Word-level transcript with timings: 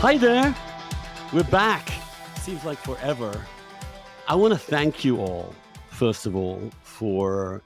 Hi 0.00 0.16
there. 0.16 0.54
We're 1.32 1.42
back. 1.42 1.90
Seems 2.36 2.64
like 2.64 2.78
forever. 2.78 3.44
I 4.28 4.36
want 4.36 4.52
to 4.52 4.58
thank 4.58 5.04
you 5.04 5.18
all, 5.18 5.52
first 5.90 6.24
of 6.24 6.36
all, 6.36 6.70
for 6.82 7.64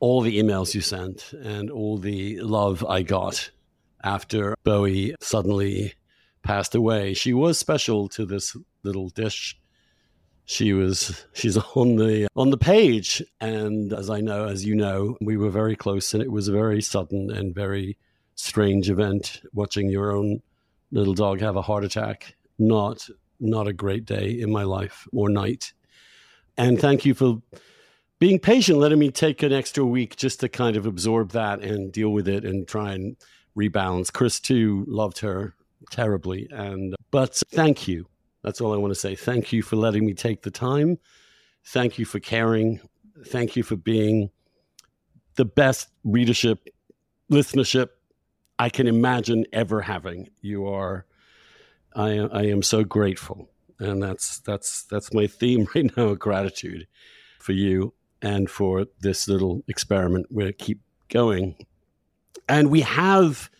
all 0.00 0.20
the 0.20 0.38
emails 0.38 0.74
you 0.74 0.82
sent 0.82 1.32
and 1.32 1.70
all 1.70 1.96
the 1.96 2.42
love 2.42 2.84
I 2.84 3.00
got 3.00 3.50
after 4.02 4.54
Bowie 4.64 5.14
suddenly 5.18 5.94
passed 6.42 6.74
away. 6.74 7.14
She 7.14 7.32
was 7.32 7.56
special 7.56 8.06
to 8.10 8.26
this 8.26 8.54
little 8.82 9.08
dish. 9.08 9.58
She 10.44 10.74
was 10.74 11.24
she's 11.32 11.56
on 11.74 11.96
the 11.96 12.28
on 12.36 12.50
the 12.50 12.58
page 12.58 13.22
and 13.40 13.94
as 13.94 14.10
I 14.10 14.20
know 14.20 14.44
as 14.44 14.66
you 14.66 14.74
know 14.74 15.16
we 15.22 15.38
were 15.38 15.48
very 15.48 15.74
close 15.74 16.12
and 16.12 16.22
it 16.22 16.30
was 16.30 16.48
a 16.48 16.52
very 16.52 16.82
sudden 16.82 17.30
and 17.30 17.54
very 17.54 17.96
strange 18.34 18.90
event 18.90 19.40
watching 19.54 19.88
your 19.88 20.12
own 20.12 20.42
little 20.94 21.14
dog 21.14 21.40
have 21.40 21.56
a 21.56 21.62
heart 21.62 21.84
attack. 21.84 22.36
Not 22.58 23.06
not 23.40 23.66
a 23.66 23.72
great 23.72 24.06
day 24.06 24.30
in 24.30 24.50
my 24.50 24.62
life 24.62 25.06
or 25.12 25.28
night. 25.28 25.72
And 26.56 26.80
thank 26.80 27.04
you 27.04 27.14
for 27.14 27.42
being 28.20 28.38
patient, 28.38 28.78
letting 28.78 29.00
me 29.00 29.10
take 29.10 29.42
an 29.42 29.52
extra 29.52 29.84
week 29.84 30.16
just 30.16 30.40
to 30.40 30.48
kind 30.48 30.76
of 30.76 30.86
absorb 30.86 31.32
that 31.32 31.60
and 31.60 31.92
deal 31.92 32.10
with 32.10 32.28
it 32.28 32.44
and 32.44 32.66
try 32.66 32.92
and 32.92 33.16
rebalance. 33.58 34.12
Chris 34.12 34.38
too 34.38 34.84
loved 34.86 35.18
her 35.18 35.54
terribly, 35.90 36.48
and 36.50 36.94
but 37.10 37.42
thank 37.50 37.88
you. 37.88 38.06
That's 38.42 38.60
all 38.60 38.72
I 38.72 38.76
want 38.76 38.92
to 38.92 39.00
say. 39.00 39.16
Thank 39.16 39.52
you 39.52 39.62
for 39.62 39.76
letting 39.76 40.06
me 40.06 40.14
take 40.14 40.42
the 40.42 40.50
time. 40.50 40.98
Thank 41.66 41.98
you 41.98 42.04
for 42.04 42.20
caring. 42.20 42.80
Thank 43.26 43.56
you 43.56 43.62
for 43.62 43.76
being 43.76 44.30
the 45.34 45.44
best 45.44 45.88
readership, 46.04 46.68
listenership 47.32 47.88
I 48.64 48.70
can 48.70 48.86
imagine 48.86 49.44
ever 49.52 49.82
having. 49.82 50.30
You 50.40 50.68
are, 50.68 51.04
I, 51.94 52.12
I 52.12 52.42
am 52.44 52.62
so 52.62 52.82
grateful, 52.82 53.50
and 53.78 54.02
that's 54.02 54.38
that's 54.38 54.84
that's 54.84 55.12
my 55.12 55.26
theme 55.26 55.68
right 55.74 55.94
now. 55.94 56.14
Gratitude 56.14 56.86
for 57.40 57.52
you 57.52 57.92
and 58.22 58.48
for 58.48 58.86
this 59.00 59.28
little 59.28 59.62
experiment. 59.68 60.28
We'll 60.30 60.50
keep 60.52 60.80
going, 61.10 61.56
and 62.48 62.70
we 62.70 62.80
have 62.80 63.50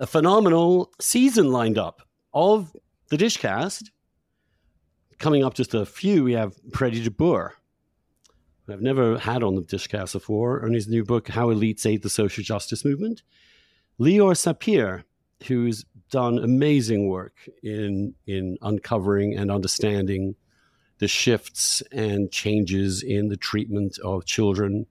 a 0.00 0.06
phenomenal 0.08 0.90
season 1.00 1.52
lined 1.52 1.78
up 1.78 2.02
of 2.32 2.74
the 3.10 3.16
Dishcast. 3.16 3.84
Coming 5.20 5.44
up, 5.44 5.54
just 5.54 5.74
a 5.74 5.86
few. 5.86 6.24
We 6.24 6.32
have 6.32 6.56
Freddie 6.72 7.04
de 7.04 7.10
Boer. 7.12 7.54
I've 8.68 8.82
never 8.82 9.16
had 9.16 9.44
on 9.44 9.54
the 9.54 9.62
Dishcast 9.62 10.12
before, 10.12 10.58
and 10.58 10.74
his 10.74 10.88
new 10.88 11.04
book, 11.04 11.28
How 11.28 11.50
Elites 11.52 11.86
Ate 11.86 12.02
the 12.02 12.10
Social 12.10 12.42
Justice 12.42 12.84
Movement. 12.84 13.22
Leor 14.00 14.34
Sapir, 14.34 15.04
who's 15.46 15.84
done 16.10 16.38
amazing 16.38 17.08
work 17.08 17.34
in 17.62 18.14
in 18.26 18.56
uncovering 18.62 19.36
and 19.36 19.50
understanding 19.50 20.34
the 20.98 21.08
shifts 21.08 21.82
and 21.92 22.30
changes 22.30 23.02
in 23.02 23.28
the 23.28 23.36
treatment 23.36 23.98
of 24.04 24.24
children 24.24 24.86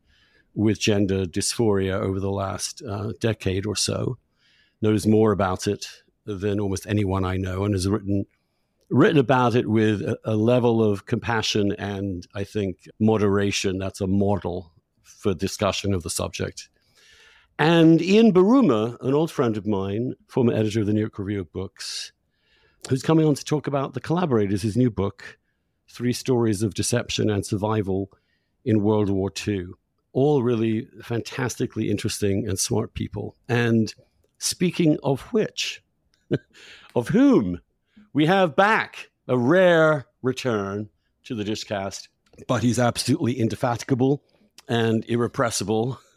with 0.53 0.79
gender 0.79 1.25
dysphoria 1.25 1.93
over 1.93 2.19
the 2.19 2.31
last 2.31 2.81
uh, 2.87 3.13
decade 3.19 3.65
or 3.65 3.75
so. 3.75 4.17
Knows 4.81 5.07
more 5.07 5.31
about 5.31 5.67
it 5.67 5.87
than 6.25 6.59
almost 6.59 6.85
anyone 6.87 7.25
I 7.25 7.37
know, 7.37 7.63
and 7.63 7.73
has 7.73 7.87
written 7.87 8.25
written 8.89 9.17
about 9.17 9.55
it 9.55 9.67
with 9.67 10.01
a, 10.01 10.17
a 10.23 10.35
level 10.35 10.83
of 10.83 11.05
compassion 11.05 11.71
and 11.79 12.27
I 12.35 12.43
think 12.43 12.87
moderation 12.99 13.79
that's 13.79 14.01
a 14.01 14.07
model 14.07 14.71
for 15.01 15.33
discussion 15.33 15.93
of 15.93 16.03
the 16.03 16.09
subject. 16.09 16.69
And 17.59 18.01
Ian 18.01 18.33
Buruma, 18.33 18.99
an 19.01 19.13
old 19.13 19.31
friend 19.31 19.57
of 19.57 19.67
mine, 19.67 20.15
former 20.27 20.53
editor 20.53 20.81
of 20.81 20.87
the 20.87 20.93
New 20.93 21.01
York 21.01 21.19
Review 21.19 21.41
of 21.41 21.51
Books, 21.51 22.11
who's 22.89 23.03
coming 23.03 23.25
on 23.25 23.35
to 23.35 23.45
talk 23.45 23.67
about 23.67 23.93
The 23.93 24.01
Collaborators, 24.01 24.63
his 24.63 24.75
new 24.75 24.89
book, 24.89 25.37
Three 25.89 26.13
Stories 26.13 26.63
of 26.63 26.73
Deception 26.73 27.29
and 27.29 27.45
Survival 27.45 28.09
in 28.65 28.81
World 28.81 29.09
War 29.09 29.31
II. 29.45 29.67
All 30.13 30.41
really 30.41 30.87
fantastically 31.03 31.89
interesting 31.89 32.47
and 32.47 32.57
smart 32.57 32.93
people. 32.93 33.35
And 33.47 33.93
speaking 34.39 34.97
of 35.03 35.21
which, 35.31 35.83
of 36.95 37.09
whom, 37.09 37.61
we 38.13 38.25
have 38.25 38.55
back 38.55 39.09
a 39.27 39.37
rare 39.37 40.07
return 40.21 40.89
to 41.25 41.35
the 41.35 41.43
Dishcast, 41.43 42.07
but 42.47 42.63
he's 42.63 42.79
absolutely 42.79 43.39
indefatigable 43.39 44.23
and 44.67 45.05
irrepressible 45.05 45.99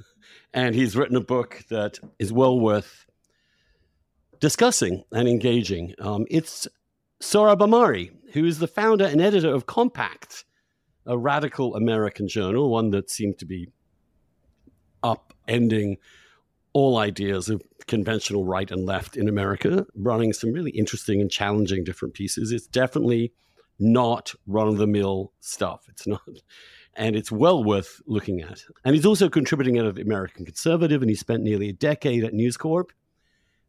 and 0.52 0.74
he's 0.74 0.96
written 0.96 1.16
a 1.16 1.20
book 1.20 1.62
that 1.70 1.98
is 2.18 2.32
well 2.32 2.58
worth 2.58 3.06
discussing 4.40 5.04
and 5.12 5.28
engaging. 5.28 5.94
Um, 5.98 6.26
it's 6.30 6.68
Sohrab 7.20 7.58
Ahmari, 7.58 8.10
who 8.32 8.44
is 8.44 8.58
the 8.58 8.66
founder 8.66 9.06
and 9.06 9.20
editor 9.20 9.52
of 9.52 9.66
Compact, 9.66 10.44
a 11.06 11.16
radical 11.16 11.74
American 11.74 12.28
journal, 12.28 12.70
one 12.70 12.90
that 12.90 13.10
seemed 13.10 13.38
to 13.38 13.46
be 13.46 13.70
upending 15.02 15.96
all 16.72 16.98
ideas 16.98 17.48
of 17.48 17.62
conventional 17.86 18.44
right 18.44 18.70
and 18.70 18.84
left 18.84 19.16
in 19.16 19.28
America, 19.28 19.86
running 19.94 20.32
some 20.32 20.52
really 20.52 20.72
interesting 20.72 21.20
and 21.20 21.30
challenging 21.30 21.84
different 21.84 22.14
pieces. 22.14 22.52
It's 22.52 22.66
definitely 22.66 23.32
not 23.78 24.34
run 24.46 24.68
of 24.68 24.78
the 24.78 24.86
mill 24.86 25.32
stuff. 25.40 25.86
It's 25.88 26.06
not 26.06 26.22
and 26.96 27.14
it's 27.14 27.30
well 27.30 27.62
worth 27.62 28.00
looking 28.06 28.40
at. 28.40 28.62
And 28.84 28.94
he's 28.94 29.06
also 29.06 29.28
contributing 29.28 29.78
of 29.78 29.94
the 29.94 30.02
American 30.02 30.44
Conservative, 30.44 31.02
and 31.02 31.10
he 31.10 31.14
spent 31.16 31.42
nearly 31.42 31.68
a 31.68 31.74
decade 31.74 32.24
at 32.24 32.34
News 32.34 32.56
Corp 32.56 32.92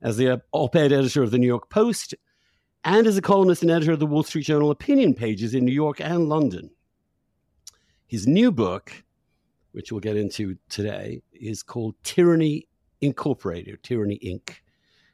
as 0.01 0.17
the 0.17 0.41
op-ed 0.51 0.91
editor 0.91 1.23
of 1.23 1.31
the 1.31 1.37
New 1.37 1.47
York 1.47 1.69
Post 1.69 2.15
and 2.83 3.05
as 3.05 3.17
a 3.17 3.21
columnist 3.21 3.61
and 3.63 3.71
editor 3.71 3.91
of 3.91 3.99
the 3.99 4.05
Wall 4.05 4.23
Street 4.23 4.45
Journal 4.45 4.71
opinion 4.71 5.13
pages 5.13 5.53
in 5.53 5.65
New 5.65 5.73
York 5.73 5.99
and 5.99 6.29
London. 6.29 6.69
His 8.05 8.27
new 8.27 8.51
book, 8.51 9.03
which 9.73 9.91
we'll 9.91 9.99
get 9.99 10.15
into 10.15 10.57
today, 10.69 11.21
is 11.33 11.63
called 11.63 11.95
Tyranny 12.03 12.67
Incorporated, 13.01 13.83
Tyranny 13.83 14.19
Inc. 14.23 14.55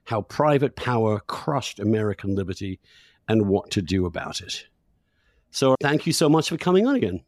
How 0.06 0.22
Private 0.22 0.76
Power 0.76 1.22
Crushed 1.22 1.80
American 1.80 2.36
Liberty 2.36 2.80
and 3.28 3.48
What 3.48 3.72
to 3.72 3.82
Do 3.82 4.06
About 4.06 4.42
It. 4.42 4.68
So, 5.50 5.76
thank 5.82 6.06
you 6.06 6.14
so 6.14 6.28
much 6.28 6.50
for 6.50 6.58
coming 6.58 6.86
on 6.86 6.96
again. 6.96 7.22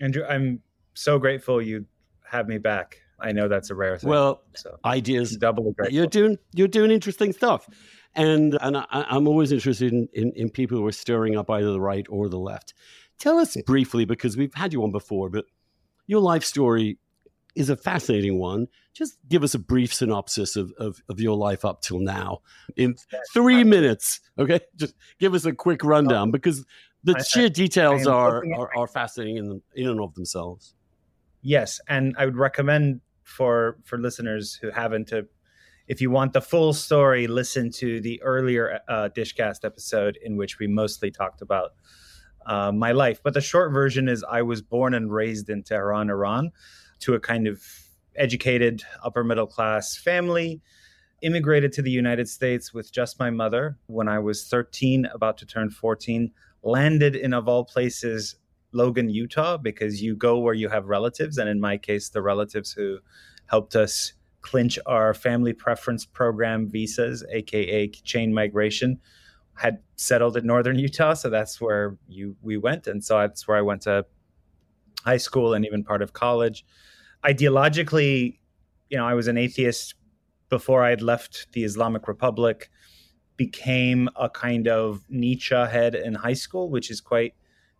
Andrew, 0.00 0.24
I'm 0.24 0.60
so 0.94 1.18
grateful 1.18 1.62
you 1.62 1.86
have 2.28 2.48
me 2.48 2.58
back. 2.58 2.98
I 3.20 3.32
know 3.32 3.48
that's 3.48 3.70
a 3.70 3.74
rare 3.74 3.96
thing. 3.98 4.10
Well, 4.10 4.42
so 4.54 4.78
ideas 4.84 5.36
double 5.36 5.72
grateful. 5.72 5.94
You're 5.94 6.06
doing 6.06 6.38
you're 6.52 6.68
doing 6.68 6.90
interesting 6.90 7.32
stuff, 7.32 7.68
and 8.14 8.58
and 8.60 8.76
I, 8.76 8.86
am 9.10 9.28
always 9.28 9.52
interested 9.52 9.92
in, 9.92 10.08
in, 10.12 10.32
in 10.34 10.50
people 10.50 10.76
who 10.76 10.86
are 10.86 10.92
stirring 10.92 11.36
up 11.36 11.48
either 11.48 11.70
the 11.70 11.80
right 11.80 12.06
or 12.08 12.28
the 12.28 12.38
left. 12.38 12.74
Tell 13.18 13.38
us 13.38 13.56
briefly 13.64 14.04
because 14.04 14.36
we've 14.36 14.54
had 14.54 14.72
you 14.72 14.82
on 14.82 14.90
before, 14.90 15.30
but 15.30 15.44
your 16.06 16.20
life 16.20 16.42
story 16.42 16.98
is 17.54 17.70
a 17.70 17.76
fascinating 17.76 18.38
one. 18.38 18.66
Just 18.94 19.18
give 19.28 19.42
us 19.42 19.54
a 19.54 19.58
brief 19.58 19.92
synopsis 19.92 20.56
of, 20.56 20.72
of, 20.78 21.02
of 21.08 21.20
your 21.20 21.36
life 21.36 21.64
up 21.64 21.82
till 21.82 22.00
now 22.00 22.40
in 22.76 22.96
three 23.32 23.64
minutes. 23.64 24.20
Okay, 24.38 24.60
just 24.76 24.94
give 25.18 25.34
us 25.34 25.44
a 25.44 25.52
quick 25.52 25.84
rundown 25.84 26.30
because 26.30 26.64
the 27.04 27.16
I, 27.18 27.22
sheer 27.22 27.48
details 27.48 28.06
are, 28.06 28.44
are, 28.56 28.70
are 28.76 28.86
fascinating 28.86 29.36
in 29.36 29.62
in 29.74 29.88
and 29.88 30.00
of 30.00 30.14
themselves. 30.14 30.74
Yes, 31.42 31.80
and 31.88 32.14
I 32.18 32.24
would 32.24 32.36
recommend 32.36 33.00
for 33.22 33.78
for 33.84 33.98
listeners 33.98 34.54
who 34.54 34.70
haven't 34.70 35.08
to, 35.08 35.26
if 35.88 36.00
you 36.00 36.10
want 36.10 36.32
the 36.32 36.40
full 36.40 36.72
story, 36.72 37.26
listen 37.26 37.70
to 37.72 38.00
the 38.00 38.22
earlier 38.22 38.80
uh, 38.88 39.08
Dishcast 39.14 39.64
episode 39.64 40.18
in 40.22 40.36
which 40.36 40.58
we 40.58 40.66
mostly 40.66 41.10
talked 41.10 41.42
about 41.42 41.72
uh, 42.46 42.72
my 42.72 42.92
life. 42.92 43.20
But 43.22 43.34
the 43.34 43.40
short 43.40 43.72
version 43.72 44.08
is 44.08 44.24
I 44.28 44.42
was 44.42 44.62
born 44.62 44.94
and 44.94 45.12
raised 45.12 45.48
in 45.48 45.62
Tehran, 45.62 46.10
Iran, 46.10 46.52
to 47.00 47.14
a 47.14 47.20
kind 47.20 47.46
of 47.46 47.62
educated 48.14 48.82
upper 49.02 49.24
middle 49.24 49.46
class 49.46 49.96
family. 49.96 50.60
Immigrated 51.22 51.72
to 51.74 51.82
the 51.82 51.90
United 51.90 52.28
States 52.28 52.74
with 52.74 52.92
just 52.92 53.20
my 53.20 53.30
mother 53.30 53.78
when 53.86 54.08
I 54.08 54.18
was 54.18 54.48
13, 54.48 55.06
about 55.14 55.38
to 55.38 55.46
turn 55.46 55.70
14 55.70 56.32
landed 56.62 57.16
in, 57.16 57.32
of 57.32 57.48
all 57.48 57.64
places, 57.64 58.36
Logan, 58.72 59.08
Utah, 59.08 59.56
because 59.56 60.02
you 60.02 60.16
go 60.16 60.38
where 60.38 60.54
you 60.54 60.68
have 60.68 60.86
relatives. 60.86 61.38
And 61.38 61.48
in 61.48 61.60
my 61.60 61.76
case, 61.76 62.08
the 62.08 62.22
relatives 62.22 62.72
who 62.72 62.98
helped 63.46 63.76
us 63.76 64.12
clinch 64.40 64.78
our 64.86 65.14
family 65.14 65.52
preference 65.52 66.04
program 66.04 66.68
visas, 66.68 67.24
AKA 67.30 67.88
chain 67.88 68.34
migration, 68.34 68.98
had 69.54 69.78
settled 69.96 70.36
in 70.36 70.46
northern 70.46 70.78
Utah. 70.78 71.14
So 71.14 71.30
that's 71.30 71.60
where 71.60 71.96
you 72.08 72.36
we 72.42 72.56
went. 72.56 72.86
And 72.86 73.04
so 73.04 73.18
that's 73.18 73.46
where 73.46 73.56
I 73.56 73.62
went 73.62 73.82
to 73.82 74.04
high 75.04 75.18
school 75.18 75.54
and 75.54 75.64
even 75.64 75.84
part 75.84 76.02
of 76.02 76.12
college. 76.12 76.64
Ideologically, 77.24 78.38
you 78.88 78.98
know, 78.98 79.06
I 79.06 79.14
was 79.14 79.28
an 79.28 79.36
atheist 79.36 79.94
before 80.48 80.84
I 80.84 80.90
had 80.90 81.02
left 81.02 81.46
the 81.52 81.64
Islamic 81.64 82.08
Republic 82.08 82.70
became 83.36 84.08
a 84.16 84.28
kind 84.28 84.68
of 84.68 85.02
Nietzsche 85.08 85.54
head 85.54 85.94
in 85.94 86.14
high 86.14 86.34
school, 86.34 86.68
which 86.68 86.90
is 86.90 87.00
quite 87.00 87.34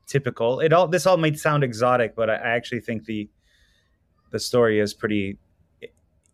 typical. 0.07 0.61
It 0.61 0.73
all 0.73 0.89
this 0.89 1.07
all 1.07 1.17
might 1.17 1.39
sound 1.39 1.65
exotic, 1.65 2.15
but 2.15 2.31
I, 2.31 2.35
I 2.35 2.51
actually 2.51 2.81
think 2.81 3.05
the 3.05 3.29
the 4.31 4.39
story 4.39 4.81
is 4.81 4.95
pretty. 4.95 5.39
It, 5.81 5.91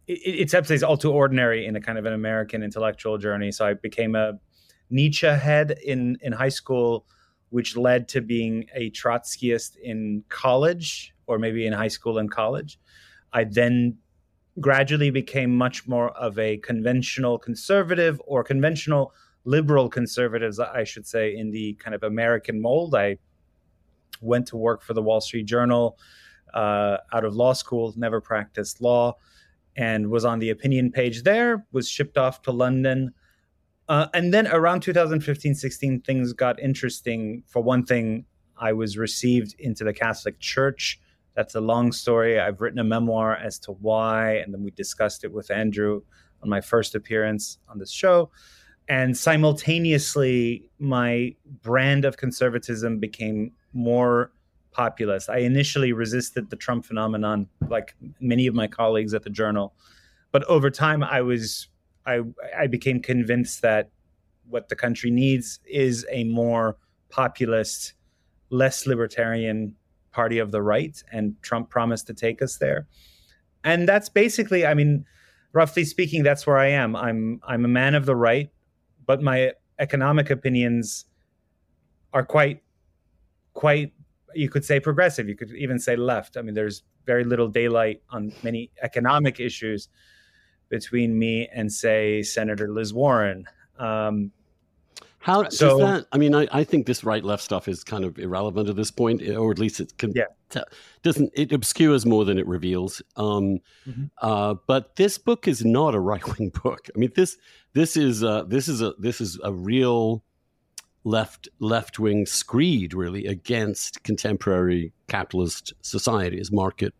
it's 0.07 0.55
it's 0.55 0.83
all 0.83 0.97
too 0.97 1.13
ordinary 1.13 1.67
in 1.67 1.77
a 1.77 1.81
kind 1.81 1.99
of 1.99 2.07
an 2.07 2.13
American 2.13 2.63
intellectual 2.63 3.19
journey. 3.19 3.53
So 3.53 3.67
I 3.67 3.75
became 3.75 4.15
a 4.15 4.39
Nietzsche 4.91 5.27
head 5.27 5.79
in 5.85 6.17
in 6.23 6.33
high 6.33 6.49
school, 6.49 7.07
which 7.51 7.77
led 7.77 8.09
to 8.09 8.21
being 8.21 8.67
a 8.75 8.91
Trotskyist 8.91 9.77
in 9.77 10.25
college 10.29 11.15
or 11.27 11.39
maybe 11.39 11.67
in 11.67 11.73
high 11.73 11.89
school 11.89 12.19
and 12.19 12.31
college. 12.31 12.79
I 13.33 13.45
then 13.45 13.99
gradually 14.61 15.11
became 15.11 15.55
much 15.55 15.87
more 15.87 16.11
of 16.11 16.39
a 16.39 16.59
conventional 16.59 17.39
conservative 17.39 18.21
or 18.27 18.43
conventional 18.43 19.15
liberal 19.45 19.89
conservatives, 19.89 20.59
I 20.59 20.85
should 20.85 21.07
say, 21.07 21.35
in 21.37 21.51
the 21.51 21.75
kind 21.75 21.95
of 21.95 22.03
American 22.03 22.61
mold. 22.61 22.95
I 22.95 23.19
went 24.21 24.47
to 24.49 24.57
work 24.57 24.83
for 24.83 24.95
the 24.95 25.03
Wall 25.03 25.21
Street 25.21 25.47
Journal 25.47 25.99
uh, 26.55 26.99
out 27.13 27.25
of 27.25 27.35
law 27.35 27.53
school, 27.53 27.95
never 27.97 28.21
practiced 28.21 28.81
law, 28.81 29.17
and 29.77 30.11
was 30.11 30.25
on 30.25 30.39
the 30.39 30.51
opinion 30.51 30.91
page 30.91 31.23
there, 31.23 31.65
was 31.73 31.89
shipped 31.89 32.19
off 32.19 32.43
to 32.43 32.53
London. 32.53 33.15
Uh, 33.89 34.09
and 34.13 34.35
then 34.35 34.47
around 34.49 34.81
2015 34.81 35.55
16, 35.55 36.01
things 36.03 36.33
got 36.33 36.61
interesting. 36.61 37.43
For 37.47 37.63
one 37.63 37.85
thing, 37.85 38.27
I 38.57 38.73
was 38.73 38.99
received 38.99 39.55
into 39.59 39.85
the 39.85 39.95
Catholic 39.95 40.41
Church. 40.41 41.01
That's 41.39 41.55
a 41.55 41.61
long 41.61 41.93
story. 41.93 42.41
I've 42.41 42.61
written 42.61 42.81
a 42.81 42.85
memoir 42.85 43.37
as 43.37 43.61
to 43.61 43.71
why, 43.71 44.39
and 44.39 44.53
then 44.53 44.65
we 44.65 44.73
discussed 44.73 45.23
it 45.23 45.33
with 45.33 45.53
Andrew 45.53 46.03
on 46.43 46.49
my 46.49 46.61
first 46.61 46.97
appearance 46.97 47.59
on 47.69 47.79
this 47.79 47.93
show. 47.93 48.33
And 48.89 49.17
simultaneously, 49.17 50.69
my 50.81 51.37
brand 51.63 52.05
of 52.05 52.17
conservatism 52.17 52.99
became 52.99 53.53
more 53.73 54.33
populist. 54.73 55.31
I 55.31 55.39
initially 55.39 55.93
resisted 55.93 56.51
the 56.51 56.57
Trump 56.57 56.85
phenomenon, 56.85 57.47
like 57.69 57.95
many 58.19 58.49
of 58.49 58.57
my 58.57 58.67
colleagues 58.67 59.15
at 59.15 59.23
the 59.23 59.31
Journal, 59.31 59.75
but 60.33 60.43
over 60.47 60.71
time, 60.71 61.05
I 61.05 61.21
was 61.21 61.69
I 62.05 62.23
I 62.59 62.67
became 62.67 63.01
convinced 63.01 63.63
that 63.63 63.91
what 64.49 64.71
the 64.71 64.75
country 64.75 65.13
needs 65.13 65.61
is 65.65 66.05
a 66.11 66.25
more 66.25 66.79
populist, 67.11 67.93
less 68.51 68.89
libertarian 68.89 69.77
party 70.19 70.41
of 70.41 70.51
the 70.51 70.61
right, 70.61 71.01
and 71.13 71.41
Trump 71.43 71.71
promised 71.71 72.09
to 72.09 72.15
take 72.15 72.43
us 72.43 72.57
there. 72.57 72.89
And 73.63 73.89
that's 73.89 74.09
basically, 74.09 74.67
I 74.67 74.75
mean, 74.75 75.05
roughly 75.53 75.85
speaking, 75.85 76.25
that's 76.25 76.45
where 76.45 76.59
I 76.59 76.71
am. 76.83 76.97
I'm 76.97 77.41
I'm 77.47 77.65
a 77.65 77.69
man 77.69 77.95
of 77.95 78.05
the 78.05 78.17
right, 78.17 78.51
but 79.07 79.23
my 79.23 79.53
economic 79.79 80.29
opinions 80.31 81.05
are 82.13 82.25
quite 82.25 82.63
quite 83.55 83.93
you 84.35 84.49
could 84.49 84.65
say 84.65 84.81
progressive 84.81 85.29
you 85.29 85.37
could 85.37 85.53
even 85.53 85.79
say 85.79 85.95
left 85.97 86.37
i 86.37 86.43
mean 86.43 86.55
there's 86.55 86.83
very 87.07 87.25
little 87.25 87.49
daylight 87.49 88.03
on 88.11 88.33
many 88.43 88.71
economic 88.83 89.41
issues 89.41 89.89
between 90.69 91.19
me 91.19 91.49
and 91.55 91.73
say 91.73 92.23
senator 92.23 92.69
liz 92.77 92.93
warren 92.93 93.45
um, 93.79 94.33
how 95.19 95.49
so, 95.49 95.71
does 95.71 95.79
that? 95.81 96.07
I 96.13 96.19
mean, 96.19 96.35
I, 96.35 96.47
I 96.53 96.65
think 96.65 96.87
this 96.87 97.03
right 97.03 97.25
left 97.25 97.43
stuff 97.43 97.67
is 97.69 97.83
kind 97.83 98.05
of 98.05 98.19
irrelevant 98.19 98.69
at 98.69 98.77
this 98.77 98.91
point, 98.91 99.23
or 99.29 99.51
at 99.51 99.59
least 99.59 99.81
it 99.81 99.97
can, 99.99 100.13
yeah. 100.15 100.25
T- 100.51 100.61
doesn't 101.03 101.33
it 101.35 101.53
obscures 101.53 102.07
more 102.07 102.25
than 102.25 102.39
it 102.39 102.47
reveals. 102.47 103.03
Um, 103.17 103.59
mm-hmm. 103.87 104.05
uh, 104.23 104.55
but 104.67 104.97
this 104.97 105.19
book 105.19 105.49
is 105.49 105.65
not 105.65 105.95
a 105.95 106.01
right 106.13 106.39
wing 106.39 106.51
book. 106.51 106.89
I 106.95 106.99
mean 106.99 107.13
this 107.15 107.37
this 107.73 107.97
is 107.97 108.23
uh, 108.23 108.45
this 108.45 108.69
is 108.69 108.81
a 108.81 108.95
this 108.99 109.21
is 109.21 109.39
a 109.43 109.53
real 109.53 110.23
left 111.05 111.49
left 111.59 111.99
wing 111.99 112.27
screed 112.27 112.95
really 112.95 113.27
against 113.27 114.03
contemporary 114.05 114.93
capitalist 115.09 115.73
societies, 115.83 116.53
market 116.53 116.95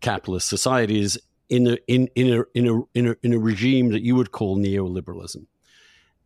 capitalist 0.00 0.48
societies 0.48 1.18
in 1.48 1.66
a 1.66 1.78
in 1.86 2.08
in 2.14 2.32
a 2.32 2.44
in 2.54 2.68
a 2.68 2.80
in 2.94 3.08
a, 3.08 3.16
in 3.22 3.32
a 3.32 3.38
regime 3.38 3.90
that 3.90 4.02
you 4.02 4.14
would 4.16 4.32
call 4.32 4.58
neoliberalism, 4.58 5.46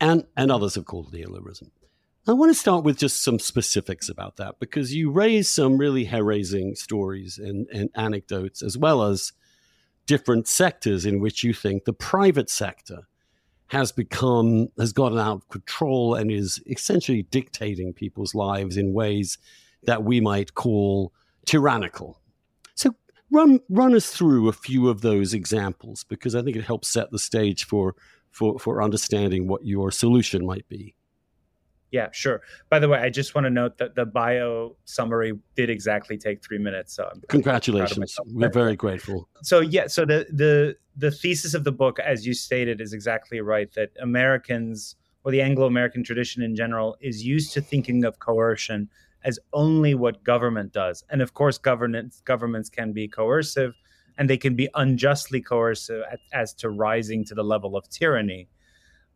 and 0.01 0.25
and 0.37 0.51
others 0.51 0.75
have 0.75 0.85
called 0.85 1.13
neoliberalism. 1.13 1.71
I 2.29 2.33
want 2.33 2.51
to 2.51 2.59
start 2.59 2.83
with 2.83 2.99
just 2.99 3.23
some 3.23 3.39
specifics 3.39 4.09
about 4.09 4.37
that 4.37 4.59
because 4.59 4.93
you 4.93 5.13
raise 5.13 5.49
some 5.49 5.79
really 5.79 6.05
hair 6.05 6.25
raising 6.25 6.75
stories 6.75 7.39
and, 7.39 7.69
and 7.73 7.89
anecdotes 7.95 8.63
as 8.63 8.77
well 8.77 9.05
as 9.05 9.33
different 10.07 10.49
sectors 10.49 11.07
in 11.07 11.21
which 11.21 11.45
you 11.45 11.53
think 11.53 11.85
the 11.85 11.93
private 11.93 12.51
sector 12.51 13.07
has 13.69 13.93
become 13.93 14.69
has 14.79 14.93
gotten 14.93 15.19
out 15.19 15.37
of 15.37 15.49
control 15.49 16.15
and 16.15 16.31
is 16.31 16.61
essentially 16.67 17.23
dictating 17.23 17.93
people's 17.93 18.35
lives 18.35 18.77
in 18.77 18.93
ways 18.93 19.39
that 19.85 20.03
we 20.03 20.21
might 20.21 20.55
call 20.55 21.13
tyrannical. 21.45 22.21
So 22.75 22.95
run 23.31 23.61
run 23.69 23.95
us 23.95 24.11
through 24.11 24.49
a 24.49 24.53
few 24.53 24.89
of 24.89 25.01
those 25.01 25.35
examples 25.35 26.05
because 26.05 26.35
I 26.35 26.43
think 26.43 26.57
it 26.57 26.65
helps 26.65 26.89
set 26.89 27.11
the 27.11 27.19
stage 27.19 27.65
for 27.65 27.95
for 28.37 28.59
for 28.59 28.83
understanding 28.83 29.49
what 29.49 29.65
your 29.65 29.91
solution 29.91 30.45
might 30.45 30.69
be. 30.69 30.95
Yeah, 31.91 32.09
sure. 32.13 32.43
By 32.69 32.79
the 32.81 32.89
way, 32.89 32.99
I 32.99 33.09
just 33.09 33.35
want 33.35 33.47
to 33.47 33.51
note 33.51 33.79
that 33.79 33.95
the 33.95 34.05
bio 34.05 34.77
summary 34.85 35.33
did 35.55 35.71
exactly 35.71 36.19
take 36.19 36.45
three 36.45 36.59
minutes. 36.59 36.95
So 36.95 37.09
I'm 37.11 37.23
congratulations. 37.29 38.15
We're 38.27 38.51
very 38.51 38.77
grateful. 38.77 39.29
So 39.43 39.61
yeah, 39.61 39.87
so 39.87 40.05
the 40.05 40.27
the 40.31 40.77
the 40.97 41.11
thesis 41.11 41.55
of 41.55 41.65
the 41.65 41.73
book, 41.73 41.99
as 41.99 42.27
you 42.27 42.35
stated, 42.35 42.81
is 42.83 42.93
exactly 42.93 43.41
right. 43.41 43.73
That 43.73 43.91
Americans 44.01 44.97
or 45.25 45.33
the 45.33 45.41
Anglo-American 45.41 46.05
tradition 46.05 46.43
in 46.43 46.55
general 46.55 46.97
is 47.01 47.25
used 47.25 47.53
to 47.55 47.61
thinking 47.61 48.05
of 48.05 48.19
coercion 48.19 48.89
as 49.25 49.39
only 49.53 49.95
what 49.95 50.23
government 50.23 50.73
does, 50.73 51.03
and 51.09 51.23
of 51.23 51.33
course, 51.33 51.57
governance 51.57 52.21
governments 52.27 52.69
can 52.69 52.93
be 52.93 53.09
coercive, 53.09 53.75
and 54.19 54.31
they 54.31 54.37
can 54.37 54.55
be 54.55 54.69
unjustly 54.75 55.41
coercive 55.41 56.03
as 56.33 56.55
to 56.55 56.71
rising 56.71 57.25
to 57.25 57.35
the 57.35 57.45
level 57.45 57.77
of 57.77 57.89
tyranny. 57.89 58.49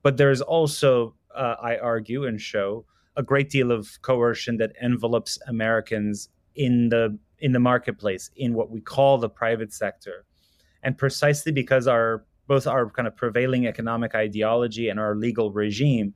But 0.02 0.16
there's 0.16 0.40
also 0.40 1.14
uh, 1.34 1.56
I 1.60 1.76
argue 1.76 2.24
and 2.26 2.40
show, 2.40 2.84
a 3.16 3.22
great 3.22 3.50
deal 3.50 3.70
of 3.70 4.00
coercion 4.02 4.56
that 4.58 4.72
envelopes 4.80 5.38
Americans 5.46 6.28
in 6.54 6.88
the 6.88 7.18
in 7.38 7.52
the 7.52 7.60
marketplace, 7.60 8.30
in 8.36 8.54
what 8.54 8.70
we 8.70 8.80
call 8.80 9.18
the 9.18 9.28
private 9.28 9.72
sector, 9.72 10.24
and 10.82 10.96
precisely 10.98 11.52
because 11.52 11.86
our 11.86 12.24
both 12.46 12.66
our 12.66 12.90
kind 12.90 13.06
of 13.06 13.16
prevailing 13.16 13.66
economic 13.66 14.14
ideology 14.14 14.88
and 14.88 14.98
our 14.98 15.14
legal 15.14 15.52
regime 15.52 16.14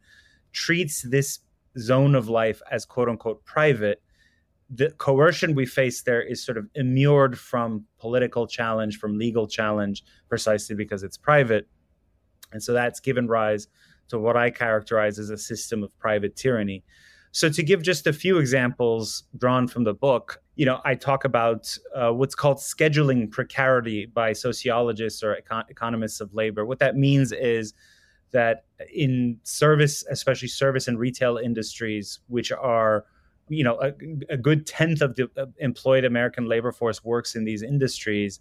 treats 0.52 1.02
this 1.02 1.40
zone 1.78 2.14
of 2.14 2.28
life 2.28 2.60
as 2.70 2.84
quote 2.84 3.08
unquote 3.08 3.44
private 3.44 4.02
the 4.70 4.90
coercion 4.92 5.54
we 5.54 5.66
face 5.66 6.02
there 6.02 6.22
is 6.22 6.44
sort 6.44 6.56
of 6.56 6.66
immured 6.74 7.38
from 7.38 7.84
political 7.98 8.46
challenge 8.46 8.98
from 8.98 9.18
legal 9.18 9.46
challenge 9.46 10.02
precisely 10.28 10.74
because 10.74 11.02
it's 11.02 11.18
private 11.18 11.68
and 12.52 12.62
so 12.62 12.72
that's 12.72 13.00
given 13.00 13.26
rise 13.26 13.68
to 14.08 14.18
what 14.18 14.36
I 14.36 14.50
characterize 14.50 15.18
as 15.18 15.30
a 15.30 15.38
system 15.38 15.82
of 15.82 15.96
private 15.98 16.36
tyranny. 16.36 16.84
So, 17.32 17.48
to 17.48 17.62
give 17.64 17.82
just 17.82 18.06
a 18.06 18.12
few 18.12 18.38
examples 18.38 19.24
drawn 19.36 19.66
from 19.66 19.82
the 19.82 19.92
book, 19.92 20.40
you 20.54 20.64
know, 20.64 20.80
I 20.84 20.94
talk 20.94 21.24
about 21.24 21.76
uh, 21.94 22.12
what's 22.12 22.36
called 22.36 22.58
scheduling 22.58 23.28
precarity 23.28 24.06
by 24.06 24.32
sociologists 24.34 25.22
or 25.22 25.36
econ- 25.36 25.68
economists 25.68 26.20
of 26.20 26.32
labor. 26.32 26.64
What 26.64 26.78
that 26.78 26.96
means 26.96 27.32
is 27.32 27.74
that 28.30 28.66
in 28.94 29.40
service, 29.42 30.04
especially 30.08 30.48
service 30.48 30.86
and 30.86 30.96
retail 30.96 31.36
industries, 31.36 32.20
which 32.28 32.52
are 32.52 33.04
you 33.48 33.64
know 33.64 33.80
a, 33.80 33.92
a 34.32 34.36
good 34.36 34.66
tenth 34.66 35.00
of 35.00 35.16
the 35.16 35.28
uh, 35.36 35.46
employed 35.58 36.04
American 36.04 36.46
labor 36.46 36.72
force 36.72 37.04
works 37.04 37.34
in 37.34 37.44
these 37.44 37.62
industries. 37.62 38.40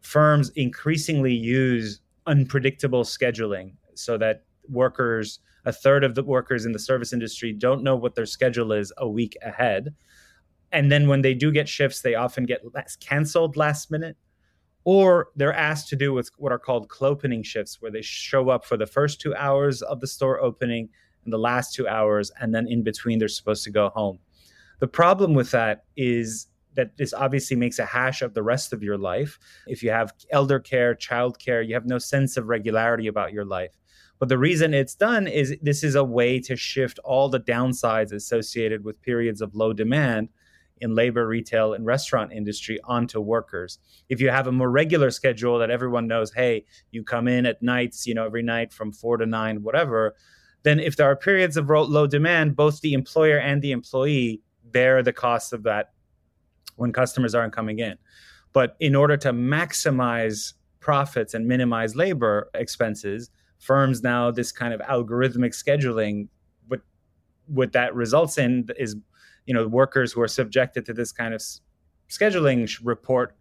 Firms 0.00 0.50
increasingly 0.56 1.32
use 1.32 2.00
unpredictable 2.26 3.04
scheduling 3.04 3.74
so 3.94 4.18
that 4.18 4.44
workers, 4.68 5.40
a 5.64 5.72
third 5.72 6.04
of 6.04 6.14
the 6.14 6.22
workers 6.22 6.64
in 6.64 6.72
the 6.72 6.78
service 6.78 7.12
industry 7.12 7.52
don't 7.52 7.82
know 7.82 7.96
what 7.96 8.14
their 8.14 8.26
schedule 8.26 8.72
is 8.72 8.92
a 8.98 9.08
week 9.08 9.36
ahead. 9.42 9.94
And 10.72 10.90
then 10.90 11.06
when 11.06 11.22
they 11.22 11.34
do 11.34 11.52
get 11.52 11.68
shifts, 11.68 12.00
they 12.00 12.14
often 12.14 12.44
get 12.44 12.62
less 12.74 12.96
canceled 12.96 13.56
last 13.56 13.90
minute, 13.90 14.16
or 14.84 15.28
they're 15.36 15.52
asked 15.52 15.88
to 15.90 15.96
do 15.96 16.14
what's, 16.14 16.30
what 16.38 16.50
are 16.50 16.58
called 16.58 16.88
clopening 16.88 17.44
shifts, 17.44 17.80
where 17.80 17.90
they 17.90 18.02
show 18.02 18.48
up 18.48 18.64
for 18.64 18.76
the 18.76 18.86
first 18.86 19.20
two 19.20 19.34
hours 19.34 19.82
of 19.82 20.00
the 20.00 20.06
store 20.06 20.40
opening 20.40 20.88
the 21.30 21.38
last 21.38 21.74
two 21.74 21.86
hours, 21.86 22.30
and 22.40 22.54
then 22.54 22.66
in 22.66 22.82
between 22.82 23.18
they're 23.18 23.28
supposed 23.28 23.64
to 23.64 23.70
go 23.70 23.90
home. 23.90 24.18
The 24.80 24.88
problem 24.88 25.34
with 25.34 25.52
that 25.52 25.84
is 25.96 26.48
that 26.74 26.96
this 26.96 27.12
obviously 27.12 27.56
makes 27.56 27.78
a 27.78 27.84
hash 27.84 28.22
of 28.22 28.34
the 28.34 28.42
rest 28.42 28.72
of 28.72 28.82
your 28.82 28.98
life. 28.98 29.38
If 29.66 29.82
you 29.82 29.90
have 29.90 30.12
elder 30.30 30.58
care, 30.58 30.94
child 30.94 31.38
care, 31.38 31.62
you 31.62 31.74
have 31.74 31.86
no 31.86 31.98
sense 31.98 32.36
of 32.36 32.48
regularity 32.48 33.06
about 33.06 33.32
your 33.32 33.44
life. 33.44 33.78
But 34.18 34.28
the 34.28 34.38
reason 34.38 34.72
it's 34.72 34.94
done 34.94 35.26
is 35.26 35.56
this 35.62 35.84
is 35.84 35.94
a 35.94 36.04
way 36.04 36.38
to 36.40 36.56
shift 36.56 36.98
all 37.04 37.28
the 37.28 37.40
downsides 37.40 38.12
associated 38.12 38.84
with 38.84 39.02
periods 39.02 39.40
of 39.40 39.54
low 39.54 39.72
demand 39.72 40.28
in 40.80 40.94
labor, 40.94 41.26
retail, 41.26 41.74
and 41.74 41.86
restaurant 41.86 42.32
industry 42.32 42.80
onto 42.84 43.20
workers. 43.20 43.78
If 44.08 44.20
you 44.20 44.30
have 44.30 44.48
a 44.48 44.52
more 44.52 44.70
regular 44.70 45.10
schedule 45.10 45.58
that 45.58 45.70
everyone 45.70 46.08
knows, 46.08 46.32
hey, 46.32 46.64
you 46.90 47.04
come 47.04 47.28
in 47.28 47.46
at 47.46 47.62
nights, 47.62 48.06
you 48.06 48.14
know, 48.14 48.24
every 48.24 48.42
night 48.42 48.72
from 48.72 48.92
four 48.92 49.16
to 49.16 49.26
nine, 49.26 49.62
whatever, 49.62 50.14
then 50.62 50.80
if 50.80 50.96
there 50.96 51.06
are 51.06 51.16
periods 51.16 51.56
of 51.56 51.68
low 51.68 52.06
demand, 52.06 52.56
both 52.56 52.80
the 52.80 52.94
employer 52.94 53.38
and 53.38 53.62
the 53.62 53.72
employee 53.72 54.40
bear 54.64 55.02
the 55.02 55.12
cost 55.12 55.52
of 55.52 55.62
that 55.64 55.92
when 56.76 56.92
customers 56.92 57.34
aren't 57.34 57.52
coming 57.52 57.78
in. 57.78 57.96
But 58.52 58.76
in 58.80 58.94
order 58.94 59.16
to 59.18 59.32
maximize 59.32 60.54
profits 60.80 61.34
and 61.34 61.46
minimize 61.46 61.96
labor 61.96 62.50
expenses, 62.54 63.30
firms 63.58 64.02
now 64.02 64.30
this 64.30 64.52
kind 64.52 64.74
of 64.74 64.80
algorithmic 64.80 65.54
scheduling. 65.54 66.28
But 66.68 66.80
what 67.46 67.72
that 67.72 67.94
results 67.94 68.38
in 68.38 68.68
is, 68.78 68.96
you 69.46 69.54
know, 69.54 69.66
workers 69.66 70.12
who 70.12 70.20
are 70.20 70.28
subjected 70.28 70.84
to 70.86 70.92
this 70.92 71.12
kind 71.12 71.34
of 71.34 71.42
scheduling 72.08 72.68
report 72.82 73.36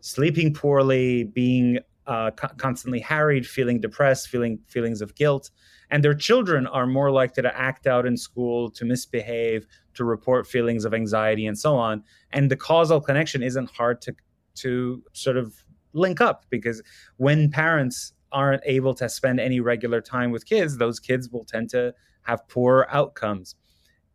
sleeping 0.00 0.52
poorly, 0.52 1.24
being 1.24 1.78
uh, 2.06 2.30
co- 2.32 2.54
constantly 2.56 3.00
harried, 3.00 3.46
feeling 3.46 3.80
depressed, 3.80 4.28
feeling 4.28 4.58
feelings 4.66 5.00
of 5.00 5.14
guilt, 5.14 5.50
and 5.90 6.02
their 6.02 6.14
children 6.14 6.66
are 6.66 6.86
more 6.86 7.10
likely 7.10 7.42
to 7.42 7.56
act 7.58 7.86
out 7.86 8.06
in 8.06 8.16
school, 8.16 8.70
to 8.70 8.84
misbehave, 8.84 9.66
to 9.94 10.04
report 10.04 10.46
feelings 10.46 10.84
of 10.84 10.94
anxiety, 10.94 11.46
and 11.46 11.58
so 11.58 11.76
on. 11.76 12.02
And 12.32 12.50
the 12.50 12.56
causal 12.56 13.00
connection 13.00 13.42
isn't 13.42 13.70
hard 13.70 14.00
to 14.02 14.14
to 14.54 15.02
sort 15.12 15.36
of 15.36 15.54
link 15.92 16.20
up 16.20 16.44
because 16.50 16.82
when 17.16 17.50
parents 17.50 18.12
aren't 18.32 18.62
able 18.64 18.94
to 18.94 19.08
spend 19.08 19.38
any 19.40 19.60
regular 19.60 20.00
time 20.00 20.30
with 20.30 20.46
kids, 20.46 20.78
those 20.78 20.98
kids 20.98 21.28
will 21.30 21.44
tend 21.44 21.70
to 21.70 21.94
have 22.22 22.46
poor 22.48 22.86
outcomes. 22.90 23.54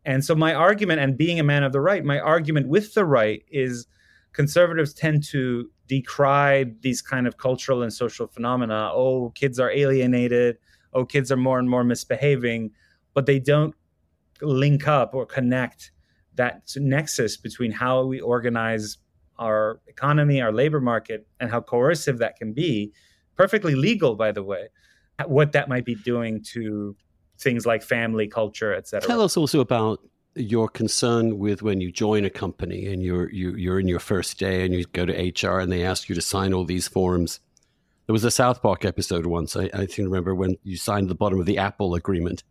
And 0.04 0.24
so 0.24 0.34
my 0.34 0.54
argument, 0.54 1.00
and 1.00 1.16
being 1.16 1.38
a 1.38 1.44
man 1.44 1.62
of 1.62 1.72
the 1.72 1.80
right, 1.80 2.04
my 2.04 2.18
argument 2.18 2.68
with 2.68 2.94
the 2.94 3.04
right 3.04 3.44
is 3.50 3.86
conservatives 4.32 4.94
tend 4.94 5.24
to 5.24 5.70
decry 5.86 6.64
these 6.80 7.00
kind 7.02 7.26
of 7.26 7.38
cultural 7.38 7.82
and 7.82 7.92
social 7.92 8.26
phenomena. 8.26 8.90
Oh, 8.92 9.30
kids 9.30 9.58
are 9.58 9.70
alienated. 9.70 10.58
Oh, 10.92 11.04
kids 11.04 11.32
are 11.32 11.36
more 11.36 11.58
and 11.58 11.68
more 11.68 11.84
misbehaving, 11.84 12.70
but 13.14 13.26
they 13.26 13.38
don't 13.38 13.74
link 14.40 14.86
up 14.86 15.14
or 15.14 15.26
connect 15.26 15.90
that 16.34 16.70
nexus 16.76 17.36
between 17.36 17.72
how 17.72 18.04
we 18.04 18.20
organize 18.20 18.98
our 19.38 19.80
economy, 19.86 20.40
our 20.40 20.52
labor 20.52 20.80
market, 20.80 21.26
and 21.40 21.50
how 21.50 21.60
coercive 21.60 22.18
that 22.18 22.36
can 22.36 22.52
be. 22.52 22.92
Perfectly 23.36 23.74
legal, 23.74 24.14
by 24.14 24.32
the 24.32 24.42
way. 24.42 24.68
What 25.26 25.52
that 25.52 25.68
might 25.68 25.84
be 25.84 25.94
doing 25.96 26.42
to 26.52 26.96
things 27.38 27.66
like 27.66 27.82
family 27.82 28.28
culture, 28.28 28.74
et 28.74 28.88
cetera. 28.88 29.06
Tell 29.06 29.20
us 29.20 29.36
also 29.36 29.60
about 29.60 30.00
your 30.38 30.68
concern 30.68 31.38
with 31.38 31.62
when 31.62 31.80
you 31.80 31.90
join 31.90 32.24
a 32.24 32.30
company 32.30 32.86
and 32.86 33.02
you're 33.02 33.30
you, 33.30 33.54
you're 33.54 33.80
in 33.80 33.88
your 33.88 34.00
first 34.00 34.38
day 34.38 34.64
and 34.64 34.74
you 34.74 34.84
go 34.92 35.04
to 35.04 35.12
HR 35.12 35.58
and 35.58 35.70
they 35.70 35.84
ask 35.84 36.08
you 36.08 36.14
to 36.14 36.22
sign 36.22 36.52
all 36.52 36.64
these 36.64 36.88
forms. 36.88 37.40
There 38.06 38.14
was 38.14 38.24
a 38.24 38.30
South 38.30 38.62
Park 38.62 38.86
episode 38.86 39.26
once. 39.26 39.54
I, 39.54 39.64
I 39.74 39.84
think 39.84 39.98
remember 39.98 40.34
when 40.34 40.56
you 40.64 40.78
signed 40.78 41.10
the 41.10 41.14
bottom 41.14 41.38
of 41.38 41.44
the 41.44 41.58
Apple 41.58 41.94
agreement. 41.94 42.42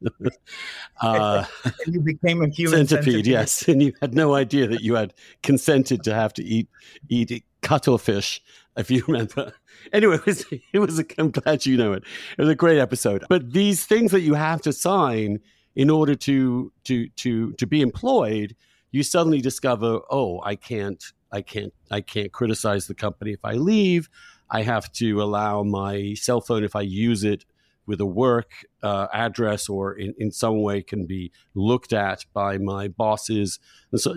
uh, 1.02 1.46
you 1.88 2.00
became 2.00 2.44
a 2.44 2.48
human 2.48 2.86
centipede, 2.86 3.06
centipede, 3.06 3.28
yes, 3.28 3.68
and 3.68 3.82
you 3.82 3.94
had 4.00 4.14
no 4.14 4.36
idea 4.36 4.68
that 4.68 4.82
you 4.82 4.94
had 4.94 5.16
consented 5.42 6.04
to 6.04 6.14
have 6.14 6.34
to 6.36 6.44
eat 6.44 6.68
eat 7.10 7.44
cuttlefish, 7.62 8.40
if 8.78 8.92
you 8.92 9.04
remember. 9.08 9.52
Anyway, 9.94 10.16
it 10.16 10.26
was, 10.26 10.46
it 10.74 10.80
was 10.80 11.00
a, 11.00 11.06
I'm 11.18 11.32
glad 11.32 11.66
you 11.66 11.76
know 11.76 11.94
it. 11.94 12.04
It 12.38 12.42
was 12.42 12.50
a 12.50 12.56
great 12.56 12.78
episode. 12.78 13.26
But 13.28 13.52
these 13.52 13.86
things 13.86 14.12
that 14.12 14.22
you 14.22 14.36
have 14.36 14.62
to 14.62 14.74
sign 14.74 15.40
in 15.78 15.92
order 15.92 16.16
to 16.16 16.74
to 16.84 17.08
to 17.10 17.54
to 17.54 17.68
be 17.68 17.82
employed, 17.82 18.56
you 18.92 19.04
suddenly 19.04 19.40
discover, 19.40 20.00
oh, 20.10 20.42
I 20.44 20.56
can't 20.56 21.02
I 21.32 21.42
can't 21.42 21.72
I 21.92 22.02
can't 22.02 22.32
criticize 22.34 22.88
the 22.88 22.96
company 22.96 23.32
if 23.32 23.46
I 23.46 23.54
leave. 23.54 24.10
I 24.50 24.64
have 24.64 24.92
to 24.94 25.22
allow 25.22 25.62
my 25.62 26.16
cell 26.16 26.42
phone 26.42 26.64
if 26.64 26.76
I 26.76 26.82
use 26.82 27.24
it 27.24 27.46
with 27.86 28.02
a 28.02 28.06
work 28.06 28.66
uh, 28.82 29.08
address 29.14 29.70
or 29.70 29.94
in, 29.94 30.14
in 30.18 30.32
some 30.32 30.62
way 30.62 30.82
can 30.82 31.06
be 31.06 31.32
looked 31.54 31.94
at 31.94 32.26
by 32.34 32.58
my 32.58 32.88
bosses. 32.88 33.60
And 33.92 34.02
so 34.02 34.16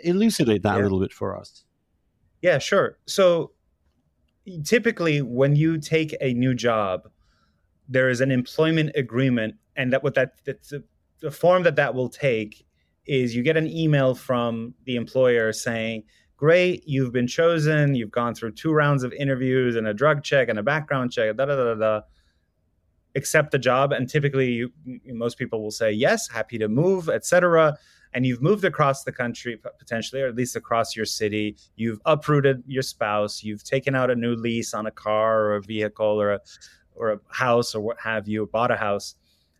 elucidate 0.00 0.62
that 0.64 0.74
yeah. 0.74 0.80
a 0.80 0.82
little 0.82 1.00
bit 1.00 1.12
for 1.12 1.38
us. 1.38 1.64
Yeah, 2.42 2.58
sure. 2.58 2.98
So 3.06 3.52
typically 4.64 5.22
when 5.22 5.54
you 5.56 5.78
take 5.78 6.16
a 6.20 6.34
new 6.34 6.54
job, 6.54 7.08
there 7.88 8.10
is 8.10 8.20
an 8.20 8.30
employment 8.30 8.90
agreement 8.94 9.54
and 9.78 9.92
that 9.92 10.02
what 10.02 10.14
that 10.14 10.32
that's 10.44 10.72
a, 10.72 10.82
the 11.20 11.30
form 11.30 11.62
that 11.62 11.76
that 11.76 11.94
will 11.94 12.10
take 12.10 12.66
is 13.06 13.34
you 13.34 13.42
get 13.42 13.56
an 13.56 13.66
email 13.66 14.14
from 14.14 14.74
the 14.84 14.96
employer 14.96 15.52
saying 15.52 16.02
great 16.36 16.82
you've 16.86 17.12
been 17.12 17.26
chosen 17.26 17.94
you've 17.94 18.10
gone 18.10 18.34
through 18.34 18.52
two 18.52 18.72
rounds 18.72 19.02
of 19.02 19.12
interviews 19.14 19.76
and 19.76 19.88
a 19.88 19.94
drug 19.94 20.22
check 20.22 20.48
and 20.50 20.58
a 20.58 20.62
background 20.62 21.10
check 21.10 21.34
da 21.36 21.46
da 21.46 21.56
da 21.56 21.74
da 21.74 22.00
accept 23.16 23.50
the 23.50 23.58
job. 23.58 23.90
And 23.90 24.08
typically 24.08 24.52
you, 24.52 24.72
most 25.06 25.38
people 25.38 25.62
will 25.62 25.70
say 25.70 25.90
yes 25.90 26.28
happy 26.28 26.58
to 26.58 26.68
move 26.68 27.08
etc 27.08 27.76
and 28.14 28.24
you've 28.24 28.42
moved 28.42 28.64
across 28.64 29.04
the 29.04 29.12
country 29.12 29.58
potentially 29.78 30.22
or 30.22 30.28
at 30.28 30.34
least 30.34 30.56
across 30.56 30.94
your 30.94 31.06
city. 31.06 31.56
You've 31.76 32.00
uprooted 32.04 32.62
your 32.66 32.82
spouse. 32.82 33.42
You've 33.42 33.64
taken 33.64 33.94
out 33.94 34.10
a 34.10 34.14
new 34.14 34.34
lease 34.34 34.72
on 34.74 34.86
a 34.86 34.90
car 34.90 35.46
or 35.46 35.56
a 35.56 35.62
vehicle 35.62 36.20
or 36.20 36.32
a 36.32 36.40
or 36.94 37.12
a 37.12 37.20
house 37.30 37.74
or 37.74 37.80
what 37.80 37.96
have 38.00 38.26
you 38.26 38.46
bought 38.46 38.70
a 38.70 38.76
house 38.76 39.14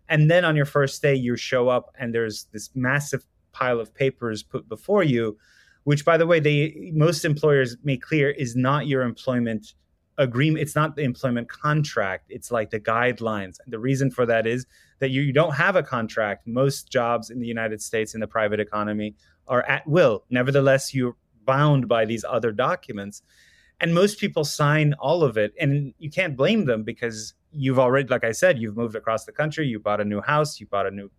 and 0.09 0.31
then 0.31 0.45
on 0.45 0.57
your 0.57 0.65
first 0.65 1.03
day 1.03 1.15
you 1.15 1.37
show 1.37 1.69
up 1.69 1.95
and 1.99 2.15
there's 2.15 2.47
this 2.53 2.71
massive 2.75 3.25
pile 3.53 3.81
of 3.81 3.95
papers 3.95 4.43
put 4.43 4.69
before 4.69 5.03
you 5.03 5.37
which 5.85 6.05
by 6.05 6.17
the 6.17 6.27
way 6.27 6.39
they 6.39 6.91
most 6.93 7.25
employers 7.25 7.77
make 7.83 8.03
clear 8.03 8.31
is 8.31 8.55
not 8.55 8.87
your 8.87 9.03
employment 9.03 9.75
agreement 10.19 10.61
it's 10.61 10.75
not 10.75 10.97
the 10.97 11.03
employment 11.03 11.49
contract. 11.49 12.27
It's 12.29 12.51
like 12.51 12.71
the 12.71 12.81
guidelines. 12.81 13.57
And 13.65 13.73
the 13.73 13.79
reason 13.79 14.11
for 14.11 14.27
that 14.27 14.47
is 14.47 14.67
that 14.99 15.11
you, 15.11 15.23
you 15.23 15.33
don't 15.33 15.55
have 15.55 15.77
a 15.77 15.83
contract. 15.83 16.47
Most 16.47 16.91
jobs 16.91 17.31
in 17.31 17.41
the 17.41 17.47
united 17.47 17.81
states 17.81 18.15
in 18.15 18.21
the 18.21 18.27
private 18.27 18.61
economy 18.61 19.15
are 19.47 19.63
at 19.63 19.87
will. 19.87 20.25
Nevertheless 20.29 20.93
you're 20.93 21.17
bound 21.45 21.89
by 21.89 22.05
these 22.05 22.25
other 22.29 22.53
documents 22.53 23.23
and 23.81 23.95
most 23.95 24.19
people 24.19 24.45
sign 24.45 24.95
all 24.95 25.23
of 25.23 25.37
it 25.37 25.53
and 25.61 25.95
you 25.99 26.11
can't 26.11 26.37
blame 26.37 26.65
them 26.65 26.83
because 26.83 27.35
you've 27.53 27.79
already 27.79 28.09
like 28.09 28.25
i 28.25 28.33
said 28.33 28.59
you've 28.59 28.77
moved 28.77 28.95
across 28.95 29.25
the 29.25 29.33
country 29.33 29.67
you 29.67 29.79
bought 29.79 30.01
a 30.01 30.05
new 30.05 30.21
house 30.21 30.61
you 30.61 30.67
bought 30.67 30.87
a 30.87 30.91
new 30.91 31.11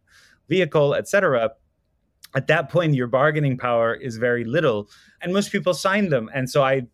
vehicle 0.47 0.93
etc 0.93 1.51
at 2.35 2.47
that 2.47 2.69
point 2.69 2.93
your 2.93 3.07
bargaining 3.07 3.57
power 3.57 3.93
is 3.93 4.17
very 4.17 4.43
little 4.43 4.89
and 5.21 5.33
most 5.33 5.51
people 5.51 5.73
sign 5.73 6.09
them. 6.09 6.29
And 6.33 6.49
so 6.49 6.63
i 6.63 6.85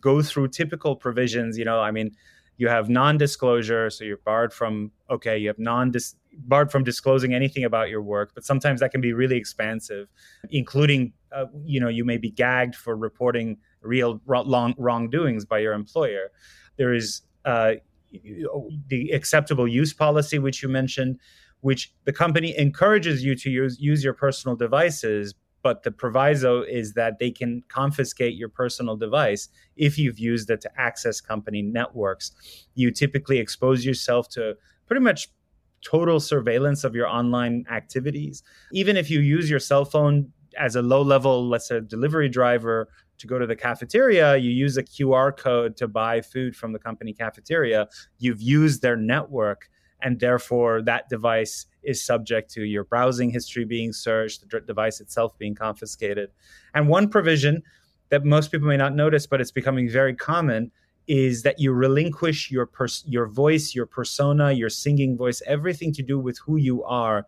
go 0.00 0.22
through 0.22 0.48
typical 0.48 0.94
provisions 0.94 1.58
you 1.58 1.64
know 1.64 1.80
i 1.80 1.90
mean 1.90 2.12
you 2.56 2.68
have 2.68 2.88
non-disclosure 2.88 3.90
so 3.90 4.04
you're 4.04 4.18
barred 4.18 4.52
from 4.52 4.92
okay 5.10 5.36
you 5.36 5.48
have 5.48 5.58
non 5.58 5.90
barred 6.38 6.70
from 6.70 6.84
disclosing 6.84 7.34
anything 7.34 7.64
about 7.64 7.88
your 7.88 8.02
work 8.02 8.30
but 8.34 8.44
sometimes 8.44 8.80
that 8.80 8.90
can 8.90 9.00
be 9.00 9.12
really 9.12 9.36
expansive 9.36 10.08
including 10.50 11.12
uh, 11.32 11.46
you 11.64 11.80
know 11.80 11.88
you 11.88 12.04
may 12.04 12.16
be 12.16 12.30
gagged 12.30 12.74
for 12.74 12.96
reporting 12.96 13.56
real 13.82 14.20
wrong 14.26 14.74
wrongdoings 14.78 15.44
by 15.44 15.58
your 15.58 15.72
employer 15.72 16.30
there 16.76 16.94
is 16.94 17.22
uh, 17.44 17.74
the 18.88 19.10
acceptable 19.10 19.68
use 19.68 19.92
policy, 19.92 20.38
which 20.38 20.62
you 20.62 20.68
mentioned, 20.68 21.18
which 21.60 21.92
the 22.04 22.12
company 22.12 22.56
encourages 22.56 23.24
you 23.24 23.34
to 23.34 23.50
use 23.50 23.78
use 23.80 24.02
your 24.02 24.14
personal 24.14 24.56
devices, 24.56 25.34
but 25.62 25.82
the 25.82 25.90
proviso 25.90 26.62
is 26.62 26.94
that 26.94 27.18
they 27.18 27.30
can 27.30 27.62
confiscate 27.68 28.36
your 28.36 28.48
personal 28.48 28.96
device 28.96 29.48
if 29.76 29.98
you've 29.98 30.18
used 30.18 30.50
it 30.50 30.60
to 30.60 30.70
access 30.80 31.20
company 31.20 31.62
networks. 31.62 32.32
You 32.74 32.90
typically 32.90 33.38
expose 33.38 33.84
yourself 33.84 34.28
to 34.30 34.56
pretty 34.86 35.02
much 35.02 35.28
total 35.82 36.20
surveillance 36.20 36.84
of 36.84 36.94
your 36.94 37.06
online 37.06 37.64
activities. 37.70 38.42
Even 38.72 38.96
if 38.96 39.10
you 39.10 39.20
use 39.20 39.48
your 39.48 39.60
cell 39.60 39.84
phone 39.84 40.32
as 40.58 40.76
a 40.76 40.82
low 40.82 41.02
level, 41.02 41.48
let's 41.48 41.68
say, 41.68 41.80
delivery 41.80 42.28
driver 42.28 42.88
to 43.18 43.26
go 43.26 43.38
to 43.38 43.46
the 43.46 43.56
cafeteria, 43.56 44.36
you 44.36 44.50
use 44.50 44.76
a 44.76 44.82
QR 44.82 45.36
code 45.36 45.76
to 45.76 45.88
buy 45.88 46.20
food 46.20 46.56
from 46.56 46.72
the 46.72 46.78
company 46.78 47.12
cafeteria. 47.12 47.88
You've 48.18 48.40
used 48.40 48.82
their 48.82 48.96
network, 48.96 49.68
and 50.02 50.20
therefore 50.20 50.82
that 50.82 51.08
device 51.08 51.66
is 51.82 52.04
subject 52.04 52.50
to 52.52 52.62
your 52.62 52.84
browsing 52.84 53.30
history 53.30 53.64
being 53.64 53.92
searched, 53.92 54.48
the 54.48 54.60
device 54.60 55.00
itself 55.00 55.36
being 55.38 55.54
confiscated. 55.54 56.30
And 56.74 56.88
one 56.88 57.08
provision 57.08 57.62
that 58.10 58.24
most 58.24 58.50
people 58.50 58.68
may 58.68 58.76
not 58.76 58.94
notice, 58.94 59.26
but 59.26 59.40
it's 59.40 59.50
becoming 59.50 59.88
very 59.88 60.14
common, 60.14 60.70
is 61.08 61.42
that 61.42 61.58
you 61.58 61.72
relinquish 61.72 62.50
your 62.50 62.66
pers- 62.66 63.04
your 63.06 63.26
voice, 63.26 63.74
your 63.74 63.86
persona, 63.86 64.52
your 64.52 64.68
singing 64.68 65.16
voice, 65.16 65.42
everything 65.46 65.92
to 65.94 66.02
do 66.02 66.18
with 66.18 66.38
who 66.38 66.56
you 66.56 66.84
are 66.84 67.26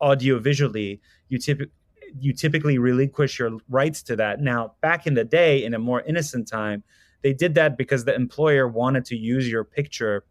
audio 0.00 0.38
visually. 0.38 1.00
You 1.28 1.38
typically 1.38 1.72
you 2.18 2.32
typically 2.32 2.78
relinquish 2.78 3.38
your 3.38 3.58
rights 3.70 4.02
to 4.02 4.16
that. 4.16 4.40
Now, 4.40 4.74
back 4.82 5.06
in 5.06 5.14
the 5.14 5.24
day, 5.24 5.64
in 5.64 5.72
a 5.72 5.78
more 5.78 6.02
innocent 6.02 6.46
time, 6.46 6.82
they 7.22 7.32
did 7.32 7.54
that 7.54 7.78
because 7.78 8.04
the 8.04 8.14
employer 8.14 8.68
wanted 8.68 9.04
to 9.06 9.16
use 9.16 9.48
your 9.48 9.64
picture 9.64 10.24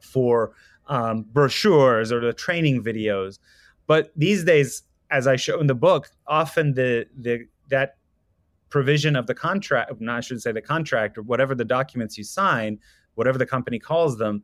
for 0.00 0.52
um, 0.86 1.22
brochures 1.32 2.12
or 2.12 2.20
the 2.20 2.32
training 2.32 2.82
videos. 2.82 3.38
But 3.86 4.10
these 4.16 4.44
days, 4.44 4.82
as 5.10 5.26
I 5.26 5.36
show 5.36 5.60
in 5.60 5.66
the 5.66 5.74
book, 5.74 6.10
often 6.26 6.74
the 6.74 7.06
the 7.18 7.46
that 7.68 7.96
provision 8.68 9.16
of 9.16 9.26
the 9.26 9.34
contract, 9.34 9.92
no, 10.00 10.12
I 10.12 10.20
shouldn't 10.20 10.42
say 10.42 10.52
the 10.52 10.62
contract 10.62 11.18
or 11.18 11.22
whatever 11.22 11.54
the 11.54 11.64
documents 11.64 12.18
you 12.18 12.24
sign, 12.24 12.78
whatever 13.14 13.38
the 13.38 13.46
company 13.46 13.78
calls 13.78 14.18
them, 14.18 14.42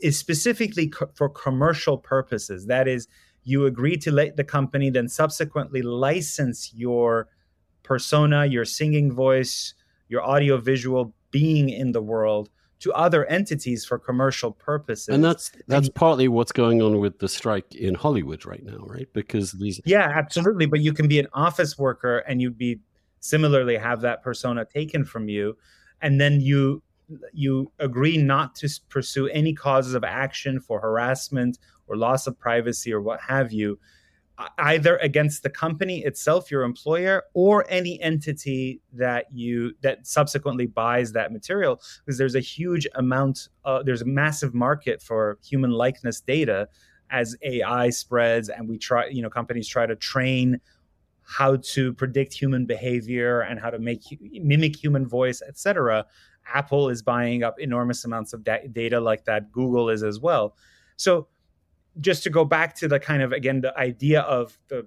is 0.00 0.18
specifically 0.18 0.88
co- 0.88 1.10
for 1.14 1.28
commercial 1.28 1.98
purposes. 1.98 2.66
That 2.66 2.88
is, 2.88 3.08
you 3.44 3.66
agree 3.66 3.96
to 3.98 4.10
let 4.10 4.36
the 4.36 4.44
company 4.44 4.90
then 4.90 5.08
subsequently 5.08 5.82
license 5.82 6.72
your 6.74 7.28
persona, 7.82 8.46
your 8.46 8.64
singing 8.64 9.12
voice, 9.12 9.74
your 10.08 10.22
audio 10.22 10.58
visual 10.58 11.14
being 11.30 11.68
in 11.68 11.92
the 11.92 12.02
world 12.02 12.50
to 12.80 12.92
other 12.92 13.26
entities 13.26 13.84
for 13.84 13.98
commercial 13.98 14.52
purposes. 14.52 15.08
And 15.08 15.24
that's 15.24 15.50
that's 15.66 15.88
and, 15.88 15.94
partly 15.94 16.28
what's 16.28 16.52
going 16.52 16.80
on 16.80 17.00
with 17.00 17.18
the 17.18 17.28
strike 17.28 17.74
in 17.74 17.94
Hollywood 17.94 18.46
right 18.46 18.64
now, 18.64 18.78
right? 18.86 19.08
Because 19.12 19.52
these 19.52 19.80
Yeah, 19.84 20.12
absolutely, 20.14 20.66
but 20.66 20.80
you 20.80 20.92
can 20.92 21.08
be 21.08 21.18
an 21.18 21.26
office 21.32 21.76
worker 21.76 22.18
and 22.18 22.40
you'd 22.40 22.58
be 22.58 22.78
similarly 23.20 23.76
have 23.76 24.00
that 24.00 24.22
persona 24.22 24.64
taken 24.64 25.04
from 25.04 25.28
you 25.28 25.56
and 26.00 26.20
then 26.20 26.40
you 26.40 26.82
you 27.32 27.72
agree 27.78 28.18
not 28.18 28.54
to 28.54 28.68
pursue 28.90 29.28
any 29.28 29.54
causes 29.54 29.94
of 29.94 30.04
action 30.04 30.60
for 30.60 30.80
harassment 30.80 31.58
or 31.86 31.96
loss 31.96 32.26
of 32.26 32.38
privacy 32.38 32.92
or 32.92 33.00
what 33.00 33.20
have 33.20 33.52
you 33.52 33.78
either 34.58 34.96
against 34.98 35.42
the 35.42 35.50
company 35.50 36.04
itself 36.04 36.50
your 36.50 36.62
employer 36.62 37.24
or 37.34 37.64
any 37.68 38.00
entity 38.00 38.80
that 38.92 39.26
you 39.32 39.72
that 39.80 40.06
subsequently 40.06 40.66
buys 40.66 41.12
that 41.12 41.32
material 41.32 41.80
because 42.04 42.18
there's 42.18 42.34
a 42.34 42.40
huge 42.40 42.86
amount 42.94 43.48
uh, 43.64 43.82
there's 43.82 44.02
a 44.02 44.06
massive 44.06 44.54
market 44.54 45.02
for 45.02 45.38
human 45.42 45.70
likeness 45.70 46.20
data 46.20 46.68
as 47.10 47.36
ai 47.42 47.90
spreads 47.90 48.48
and 48.48 48.68
we 48.68 48.78
try 48.78 49.06
you 49.06 49.22
know 49.22 49.30
companies 49.30 49.66
try 49.66 49.86
to 49.86 49.96
train 49.96 50.60
how 51.28 51.56
to 51.56 51.92
predict 51.92 52.32
human 52.32 52.64
behavior 52.64 53.40
and 53.40 53.60
how 53.60 53.70
to 53.70 53.78
make 53.78 54.02
mimic 54.32 54.74
human 54.74 55.06
voice 55.06 55.42
etc 55.46 56.04
apple 56.54 56.88
is 56.88 57.02
buying 57.02 57.42
up 57.42 57.58
enormous 57.60 58.04
amounts 58.04 58.32
of 58.32 58.42
da- 58.44 58.66
data 58.72 58.98
like 58.98 59.24
that 59.24 59.52
google 59.52 59.90
is 59.90 60.02
as 60.02 60.18
well. 60.20 60.56
So 60.96 61.28
just 62.00 62.22
to 62.24 62.30
go 62.30 62.44
back 62.44 62.74
to 62.76 62.88
the 62.88 62.98
kind 62.98 63.22
of 63.22 63.32
again 63.32 63.60
the 63.60 63.76
idea 63.78 64.22
of 64.22 64.58
the 64.68 64.86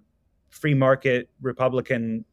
free 0.49 0.73
market 0.73 1.29
republican 1.41 2.25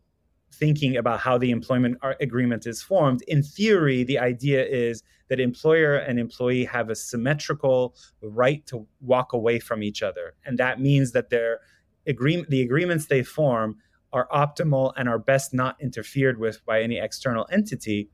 thinking 0.53 0.97
about 0.97 1.21
how 1.21 1.37
the 1.37 1.51
employment 1.51 1.99
agreement 2.21 2.67
is 2.67 2.81
formed 2.81 3.23
in 3.29 3.43
theory 3.43 4.03
the 4.03 4.19
idea 4.19 4.65
is 4.65 5.03
that 5.29 5.41
employer 5.41 5.97
and 5.97 6.19
employee 6.19 6.65
have 6.65 6.91
a 6.91 6.95
symmetrical 6.95 7.95
right 8.23 8.65
to 8.67 8.87
walk 9.01 9.33
away 9.33 9.59
from 9.59 9.83
each 9.83 10.03
other. 10.03 10.35
And 10.45 10.59
that 10.59 10.81
means 10.81 11.13
that 11.13 11.31
their 11.31 11.61
agreement 12.07 12.49
the 12.49 12.63
agreements 12.63 13.07
they 13.07 13.23
form 13.23 13.77
are 14.13 14.29
optimal 14.33 14.93
and 14.97 15.09
are 15.09 15.19
best 15.19 15.53
not 15.53 15.77
interfered 15.81 16.39
with 16.39 16.65
by 16.65 16.83
any 16.83 16.99
external 16.99 17.47
entity 17.53 18.09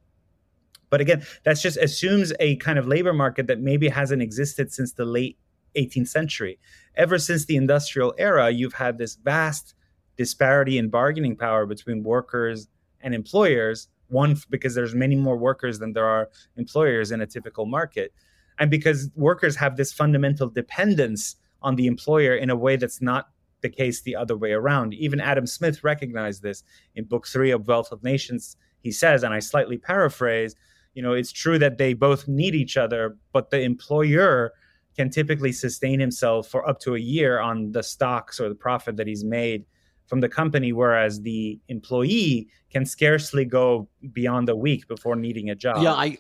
but 0.91 1.01
again 1.01 1.25
that 1.45 1.59
just 1.59 1.77
assumes 1.77 2.33
a 2.41 2.57
kind 2.57 2.79
of 2.79 2.87
labor 2.87 3.13
market 3.13 3.47
that 3.47 3.61
maybe 3.61 3.89
hasn't 3.89 4.23
existed 4.23 4.73
since 4.73 4.93
the 4.93 5.05
late 5.05 5.39
18th 5.75 6.09
century. 6.09 6.59
Ever 6.97 7.19
since 7.19 7.45
the 7.45 7.57
industrial 7.57 8.15
era, 8.19 8.51
you've 8.51 8.75
had 8.75 8.99
this 8.99 9.17
vast 9.17 9.75
disparity 10.17 10.79
in 10.79 10.89
bargaining 10.89 11.37
power 11.37 11.67
between 11.67 12.03
workers 12.03 12.69
and 13.01 13.15
employers. 13.15 13.89
One, 14.09 14.37
because 14.51 14.75
there's 14.75 14.95
many 14.95 15.17
more 15.17 15.37
workers 15.37 15.79
than 15.79 15.93
there 15.93 16.07
are 16.07 16.29
employers 16.57 17.11
in 17.11 17.21
a 17.21 17.27
typical 17.27 17.67
market. 17.67 18.13
And 18.59 18.71
because 18.71 19.11
workers 19.17 19.57
have 19.57 19.77
this 19.77 19.93
fundamental 19.93 20.49
dependence 20.49 21.37
on 21.63 21.77
the 21.77 21.87
employer 21.87 22.37
in 22.37 22.51
a 22.51 22.57
way 22.57 22.77
that's 22.77 23.03
not 23.03 23.31
the 23.65 23.69
case 23.71 24.03
the 24.03 24.15
other 24.15 24.37
way 24.37 24.53
around. 24.53 24.95
Even 24.95 25.19
Adam 25.21 25.47
Smith 25.47 25.83
recognized 25.83 26.43
this 26.43 26.63
in 26.95 27.05
book 27.05 27.27
three 27.27 27.51
of 27.51 27.67
Wealth 27.67 27.91
of 27.91 28.05
Nations. 28.05 28.57
He 28.81 28.93
says, 28.93 29.25
and 29.25 29.35
I 29.35 29.41
slightly 29.41 29.79
paraphrase, 29.79 30.55
you 30.95 31.03
know, 31.03 31.15
it's 31.15 31.33
true 31.33 31.59
that 31.59 31.79
they 31.79 31.95
both 31.95 32.29
need 32.29 32.55
each 32.55 32.77
other, 32.77 33.17
but 33.33 33.51
the 33.51 33.61
employer 33.61 34.53
can 34.97 35.11
typically 35.11 35.51
sustain 35.51 35.99
himself 35.99 36.47
for 36.47 36.69
up 36.69 36.79
to 36.81 36.95
a 36.95 36.99
year 36.99 37.41
on 37.41 37.73
the 37.73 37.83
stocks 37.83 38.39
or 38.39 38.49
the 38.49 38.55
profit 38.55 38.97
that 38.97 39.09
he's 39.09 39.25
made 39.25 39.65
from 40.07 40.21
the 40.21 40.29
company, 40.29 40.73
whereas 40.73 41.23
the 41.23 41.59
employee 41.69 42.49
can 42.71 42.85
scarcely 42.85 43.45
go 43.45 43.89
beyond 44.13 44.49
a 44.49 44.55
week 44.55 44.87
before 44.87 45.17
needing 45.17 45.51
a 45.51 45.55
job. 45.55 45.83
Yeah, 45.83 45.95
I, 45.95 46.19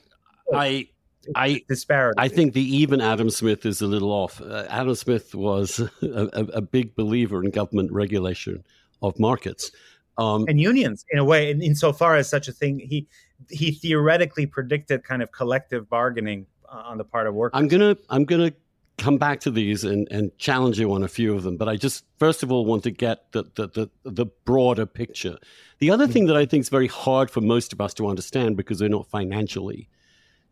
I, 0.52 0.88
I 1.34 1.62
disparity. 1.68 2.18
I 2.18 2.28
think 2.28 2.52
the 2.54 2.62
even 2.62 3.00
Adam 3.00 3.30
Smith 3.30 3.66
is 3.66 3.80
a 3.80 3.86
little 3.86 4.10
off. 4.10 4.40
Uh, 4.40 4.66
Adam 4.68 4.94
Smith 4.94 5.34
was 5.34 5.80
a, 6.02 6.46
a, 6.54 6.60
big 6.60 6.94
believer 6.94 7.42
in 7.42 7.50
government 7.50 7.92
regulation 7.92 8.64
of 9.02 9.18
markets 9.18 9.70
um, 10.18 10.44
and 10.48 10.60
unions, 10.60 11.04
in 11.10 11.18
a 11.18 11.24
way. 11.24 11.50
In, 11.50 11.62
insofar 11.62 12.16
as 12.16 12.28
such 12.28 12.48
a 12.48 12.52
thing, 12.52 12.78
he 12.78 13.08
he 13.50 13.72
theoretically 13.72 14.46
predicted 14.46 15.04
kind 15.04 15.22
of 15.22 15.32
collective 15.32 15.88
bargaining 15.88 16.46
uh, 16.68 16.82
on 16.86 16.98
the 16.98 17.04
part 17.04 17.26
of 17.26 17.34
workers. 17.34 17.58
I'm 17.58 17.68
gonna 17.68 17.96
I'm 18.08 18.24
gonna 18.24 18.52
come 18.96 19.18
back 19.18 19.40
to 19.40 19.50
these 19.50 19.82
and, 19.82 20.06
and 20.10 20.36
challenge 20.38 20.78
you 20.78 20.92
on 20.92 21.02
a 21.02 21.08
few 21.08 21.34
of 21.34 21.42
them. 21.42 21.56
But 21.56 21.68
I 21.68 21.76
just 21.76 22.04
first 22.18 22.42
of 22.42 22.52
all 22.52 22.64
want 22.64 22.84
to 22.84 22.90
get 22.90 23.32
the 23.32 23.44
the 23.54 23.68
the, 23.68 23.90
the 24.04 24.26
broader 24.44 24.86
picture. 24.86 25.36
The 25.78 25.90
other 25.90 26.06
thing 26.06 26.26
that 26.26 26.36
I 26.36 26.46
think 26.46 26.62
is 26.62 26.68
very 26.68 26.88
hard 26.88 27.30
for 27.30 27.40
most 27.40 27.72
of 27.72 27.80
us 27.80 27.92
to 27.94 28.06
understand 28.06 28.56
because 28.56 28.78
they're 28.78 28.88
not 28.88 29.08
financially 29.08 29.88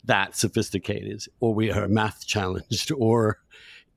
that 0.05 0.37
sophisticated, 0.37 1.23
or 1.41 1.55
we 1.55 1.71
are 1.71 1.89
math 1.89 2.27
challenged, 2.27 2.93
or 2.97 3.39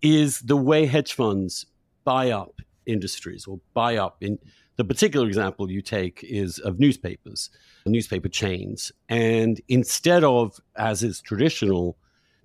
is 0.01 0.41
the 0.41 0.57
way 0.57 0.85
hedge 0.85 1.13
funds 1.13 1.65
buy 2.03 2.31
up 2.31 2.61
industries 2.85 3.45
or 3.47 3.59
buy 3.73 3.97
up 3.97 4.17
in 4.21 4.37
the 4.77 4.83
particular 4.83 5.25
example 5.25 5.71
you 5.71 5.81
take 5.81 6.23
is 6.23 6.59
of 6.59 6.79
newspapers, 6.79 7.49
newspaper 7.85 8.27
chains. 8.27 8.91
And 9.07 9.61
instead 9.67 10.23
of, 10.23 10.59
as 10.75 11.01
is 11.01 11.21
traditional, 11.21 11.97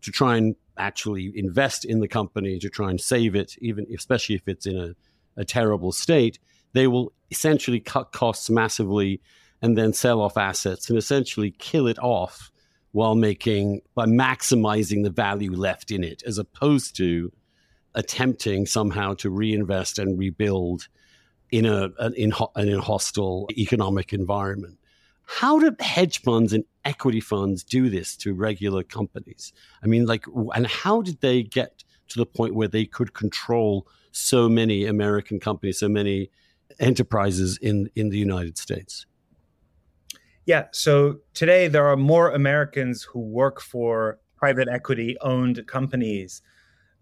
to 0.02 0.10
try 0.10 0.36
and 0.36 0.54
actually 0.78 1.32
invest 1.34 1.84
in 1.84 2.00
the 2.00 2.08
company 2.08 2.58
to 2.58 2.70
try 2.70 2.88
and 2.88 3.00
save 3.00 3.34
it, 3.34 3.56
even 3.60 3.86
especially 3.94 4.36
if 4.36 4.46
it's 4.46 4.66
in 4.66 4.78
a, 4.78 4.94
a 5.40 5.44
terrible 5.44 5.92
state, 5.92 6.38
they 6.72 6.86
will 6.86 7.12
essentially 7.30 7.80
cut 7.80 8.12
costs 8.12 8.48
massively 8.48 9.20
and 9.60 9.76
then 9.76 9.92
sell 9.92 10.20
off 10.20 10.36
assets 10.36 10.88
and 10.88 10.98
essentially 10.98 11.50
kill 11.58 11.86
it 11.86 11.98
off 11.98 12.50
while 12.92 13.14
making 13.14 13.80
by 13.94 14.06
maximizing 14.06 15.04
the 15.04 15.10
value 15.10 15.52
left 15.52 15.90
in 15.90 16.02
it 16.02 16.22
as 16.26 16.38
opposed 16.38 16.96
to 16.96 17.32
attempting 17.94 18.66
somehow 18.66 19.14
to 19.14 19.30
reinvest 19.30 19.98
and 19.98 20.18
rebuild 20.18 20.88
in 21.50 21.66
a 21.66 21.90
an 21.98 22.14
in 22.14 22.32
a 22.32 22.80
hostile 22.80 23.48
economic 23.56 24.12
environment 24.12 24.78
how 25.32 25.60
do 25.60 25.74
hedge 25.78 26.22
funds 26.22 26.52
and 26.52 26.64
equity 26.84 27.20
funds 27.20 27.62
do 27.62 27.88
this 27.88 28.16
to 28.16 28.34
regular 28.34 28.82
companies? 28.82 29.52
I 29.80 29.86
mean, 29.86 30.04
like, 30.04 30.24
and 30.56 30.66
how 30.66 31.02
did 31.02 31.20
they 31.20 31.44
get 31.44 31.84
to 32.08 32.18
the 32.18 32.26
point 32.26 32.56
where 32.56 32.66
they 32.66 32.84
could 32.84 33.14
control 33.14 33.86
so 34.10 34.48
many 34.48 34.86
American 34.86 35.38
companies, 35.38 35.78
so 35.78 35.88
many 35.88 36.30
enterprises 36.80 37.58
in, 37.62 37.88
in 37.94 38.10
the 38.10 38.18
United 38.18 38.58
States? 38.58 39.06
Yeah. 40.46 40.66
So 40.72 41.20
today 41.34 41.68
there 41.68 41.86
are 41.86 41.96
more 41.96 42.30
Americans 42.30 43.02
who 43.02 43.20
work 43.20 43.60
for 43.60 44.18
private 44.36 44.68
equity 44.68 45.16
owned 45.20 45.66
companies 45.66 46.42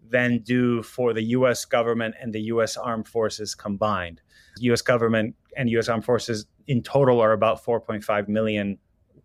than 0.09 0.39
do 0.39 0.83
for 0.83 1.13
the 1.13 1.23
US 1.23 1.65
government 1.65 2.15
and 2.21 2.33
the 2.33 2.41
US 2.53 2.75
armed 2.75 3.07
forces 3.07 3.55
combined. 3.55 4.21
US 4.59 4.81
government 4.81 5.35
and 5.55 5.69
US 5.69 5.87
armed 5.87 6.05
forces 6.05 6.45
in 6.67 6.83
total 6.83 7.21
are 7.21 7.31
about 7.31 7.63
4.5 7.63 8.27
million 8.27 8.77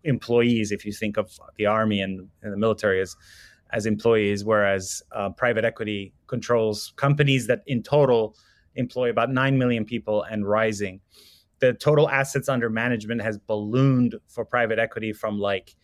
employees 0.03 0.71
if 0.71 0.85
you 0.85 0.93
think 0.93 1.17
of 1.17 1.31
the 1.57 1.65
army 1.65 1.99
and, 1.99 2.27
and 2.41 2.53
the 2.53 2.57
military 2.57 3.01
as 3.01 3.15
as 3.71 3.87
employees 3.87 4.45
whereas 4.45 5.01
uh, 5.11 5.29
private 5.31 5.65
equity 5.65 6.13
controls 6.27 6.93
companies 6.95 7.47
that 7.47 7.63
in 7.65 7.81
total 7.81 8.35
employ 8.75 9.09
about 9.09 9.31
9 9.31 9.57
million 9.57 9.83
people 9.83 10.21
and 10.23 10.47
rising 10.47 11.01
the 11.59 11.73
total 11.73 12.09
assets 12.09 12.49
under 12.49 12.69
management 12.69 13.21
has 13.21 13.37
ballooned 13.37 14.15
for 14.27 14.45
private 14.45 14.79
equity 14.79 15.13
from 15.13 15.39
like 15.39 15.75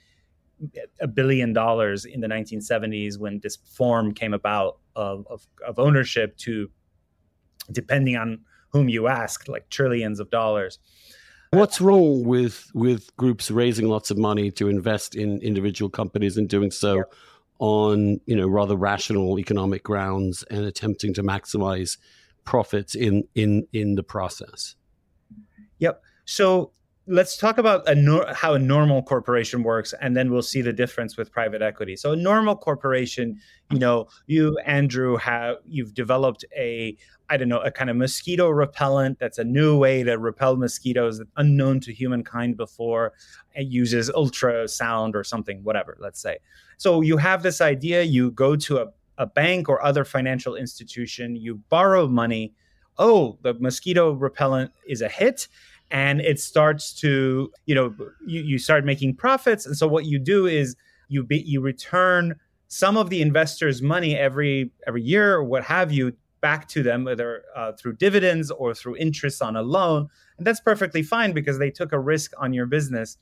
a 0.99 1.07
billion 1.07 1.53
dollars 1.53 2.05
in 2.05 2.21
the 2.21 2.27
1970s 2.27 3.17
when 3.17 3.39
this 3.41 3.55
form 3.55 4.13
came 4.13 4.33
about 4.33 4.77
of, 4.95 5.25
of, 5.29 5.47
of 5.65 5.79
ownership 5.79 6.37
to 6.37 6.69
depending 7.71 8.15
on 8.15 8.39
whom 8.69 8.87
you 8.87 9.07
ask 9.07 9.47
like 9.47 9.67
trillions 9.69 10.19
of 10.19 10.29
dollars 10.29 10.77
What's 11.53 11.81
wrong 11.81 12.23
with 12.23 12.71
with 12.73 13.13
groups 13.17 13.51
raising 13.51 13.89
lots 13.89 14.09
of 14.09 14.17
money 14.17 14.51
to 14.51 14.69
invest 14.69 15.15
in 15.15 15.41
individual 15.41 15.89
companies 15.89 16.37
and 16.37 16.47
doing 16.47 16.71
so 16.71 16.95
yeah. 16.95 17.03
on 17.59 18.21
you 18.25 18.37
know 18.37 18.47
rather 18.47 18.77
rational 18.77 19.37
economic 19.37 19.83
grounds 19.83 20.45
and 20.49 20.63
attempting 20.63 21.13
to 21.15 21.23
maximize 21.23 21.97
profits 22.45 22.95
in 22.95 23.27
in 23.35 23.67
in 23.73 23.95
the 23.95 24.03
process? 24.03 24.75
Yep. 25.81 26.01
So 26.25 26.71
let's 27.07 27.35
talk 27.35 27.57
about 27.57 27.87
a 27.89 27.95
nor- 27.95 28.31
how 28.33 28.53
a 28.53 28.59
normal 28.59 29.01
corporation 29.01 29.63
works 29.63 29.93
and 30.01 30.15
then 30.15 30.31
we'll 30.31 30.41
see 30.41 30.61
the 30.61 30.71
difference 30.71 31.17
with 31.17 31.31
private 31.31 31.61
equity. 31.61 31.95
So 31.95 32.11
a 32.11 32.15
normal 32.15 32.55
corporation 32.55 33.39
you 33.71 33.79
know 33.79 34.07
you 34.27 34.57
andrew 34.65 35.17
have 35.17 35.57
you've 35.65 35.93
developed 35.93 36.45
a 36.55 36.95
i 37.29 37.37
don't 37.37 37.49
know 37.49 37.59
a 37.61 37.71
kind 37.71 37.89
of 37.89 37.95
mosquito 37.95 38.49
repellent 38.49 39.17
that's 39.17 39.39
a 39.39 39.43
new 39.43 39.77
way 39.77 40.03
to 40.03 40.17
repel 40.17 40.57
mosquitoes 40.57 41.21
unknown 41.37 41.79
to 41.81 41.93
humankind 41.93 42.55
before. 42.55 43.13
It 43.55 43.67
uses 43.67 44.09
ultrasound 44.11 45.15
or 45.15 45.23
something 45.23 45.63
whatever 45.63 45.97
let's 45.99 46.21
say. 46.21 46.37
So 46.77 47.01
you 47.01 47.17
have 47.17 47.41
this 47.43 47.61
idea 47.61 48.03
you 48.03 48.31
go 48.31 48.55
to 48.55 48.77
a, 48.79 48.85
a 49.17 49.25
bank 49.25 49.69
or 49.69 49.83
other 49.83 50.05
financial 50.05 50.55
institution 50.55 51.35
you 51.35 51.55
borrow 51.69 52.07
money. 52.07 52.53
Oh 52.97 53.39
the 53.41 53.55
mosquito 53.55 54.11
repellent 54.11 54.71
is 54.87 55.01
a 55.01 55.09
hit 55.09 55.47
and 55.91 56.21
it 56.21 56.39
starts 56.39 56.93
to 56.93 57.51
you 57.65 57.75
know 57.75 57.93
you, 58.25 58.41
you 58.41 58.57
start 58.57 58.85
making 58.85 59.15
profits. 59.15 59.65
And 59.65 59.77
so 59.77 59.87
what 59.87 60.05
you 60.05 60.17
do 60.17 60.45
is 60.45 60.75
you 61.09 61.23
be, 61.23 61.41
you 61.41 61.61
return 61.61 62.35
some 62.67 62.97
of 62.97 63.09
the 63.09 63.21
investors' 63.21 63.81
money 63.81 64.15
every 64.15 64.71
every 64.87 65.03
year 65.03 65.35
or 65.35 65.43
what 65.43 65.63
have 65.63 65.91
you 65.91 66.13
back 66.39 66.67
to 66.69 66.81
them, 66.81 67.03
whether 67.03 67.43
uh, 67.55 67.73
through 67.73 67.93
dividends 67.97 68.49
or 68.49 68.73
through 68.73 68.95
interest 68.95 69.41
on 69.41 69.55
a 69.55 69.61
loan, 69.61 70.07
and 70.37 70.47
that's 70.47 70.61
perfectly 70.61 71.03
fine 71.03 71.33
because 71.33 71.59
they 71.59 71.69
took 71.69 71.91
a 71.91 71.99
risk 71.99 72.31
on 72.39 72.53
your 72.53 72.65
business, 72.65 73.17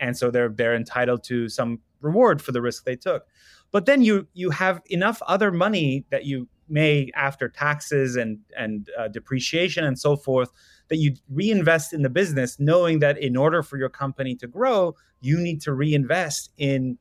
and 0.00 0.16
so 0.16 0.30
they're 0.30 0.48
they're 0.48 0.74
entitled 0.74 1.24
to 1.24 1.48
some 1.48 1.80
reward 2.00 2.40
for 2.40 2.52
the 2.52 2.62
risk 2.62 2.84
they 2.84 2.96
took. 2.96 3.26
But 3.72 3.86
then 3.86 4.02
you 4.02 4.28
you 4.34 4.50
have 4.50 4.80
enough 4.86 5.20
other 5.26 5.50
money 5.50 6.04
that 6.10 6.24
you 6.24 6.48
may 6.68 7.10
after 7.14 7.48
taxes 7.48 8.16
and 8.16 8.38
and 8.56 8.88
uh, 8.98 9.08
depreciation 9.08 9.84
and 9.84 9.98
so 9.98 10.16
forth 10.16 10.50
that 10.92 10.98
you 10.98 11.14
reinvest 11.30 11.94
in 11.94 12.02
the 12.02 12.10
business 12.10 12.60
knowing 12.60 12.98
that 12.98 13.16
in 13.16 13.34
order 13.34 13.62
for 13.62 13.78
your 13.78 13.88
company 13.88 14.34
to 14.34 14.46
grow 14.46 14.94
you 15.22 15.40
need 15.40 15.58
to 15.62 15.72
reinvest 15.72 16.50
in 16.58 16.98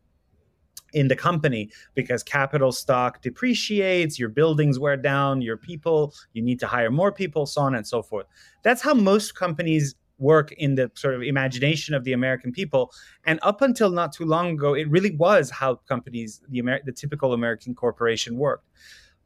in 0.94 1.08
the 1.08 1.16
company 1.16 1.70
because 1.96 2.24
capital 2.24 2.72
stock 2.72 3.22
depreciates, 3.22 4.20
your 4.20 4.30
buildings 4.30 4.80
wear 4.80 4.98
down, 4.98 5.42
your 5.42 5.58
people, 5.58 6.14
you 6.34 6.42
need 6.42 6.60
to 6.60 6.68
hire 6.68 6.92
more 6.92 7.12
people, 7.12 7.46
so 7.46 7.62
on 7.62 7.76
and 7.76 7.88
so 7.88 8.02
forth. 8.02 8.26
That's 8.64 8.82
how 8.82 8.94
most 8.94 9.36
companies 9.36 9.96
work 10.18 10.52
in 10.54 10.76
the 10.76 10.92
sort 10.94 11.16
of 11.16 11.24
imagination 11.24 11.96
of 11.96 12.04
the 12.04 12.14
American 12.14 12.52
people. 12.52 12.92
And 13.26 13.40
up 13.42 13.62
until 13.62 13.90
not 13.90 14.14
too 14.14 14.26
long 14.26 14.52
ago, 14.52 14.74
it 14.74 14.90
really 14.90 15.16
was 15.16 15.50
how 15.50 15.76
companies, 15.76 16.42
the, 16.50 16.60
Amer- 16.60 16.82
the 16.86 16.92
typical 16.92 17.34
American 17.34 17.74
corporation 17.74 18.38
worked. 18.38 18.68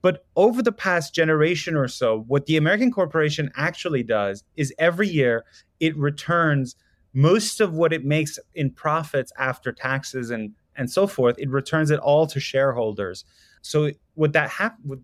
But 0.06 0.24
over 0.36 0.62
the 0.62 0.72
past 0.72 1.16
generation 1.16 1.76
or 1.76 1.88
so, 1.88 2.26
what 2.28 2.46
the 2.46 2.58
American 2.58 2.92
corporation 2.92 3.50
actually 3.56 4.04
does 4.04 4.44
is 4.56 4.72
every 4.78 5.08
year 5.08 5.46
it 5.80 5.98
returns 5.98 6.76
most 7.14 7.60
of 7.60 7.74
what 7.74 7.92
it 7.92 8.06
makes 8.06 8.38
in 8.54 8.70
profits 8.70 9.32
after 9.40 9.72
taxes 9.72 10.30
and 10.30 10.54
and 10.76 10.92
so 10.92 11.08
forth, 11.08 11.40
it 11.40 11.50
returns 11.50 11.90
it 11.90 12.00
all 12.02 12.28
to 12.28 12.40
shareholders. 12.40 13.26
So 13.64 13.94
what 14.14 14.34
that 14.34 14.52
hap- 14.52 14.78
what, 14.84 15.00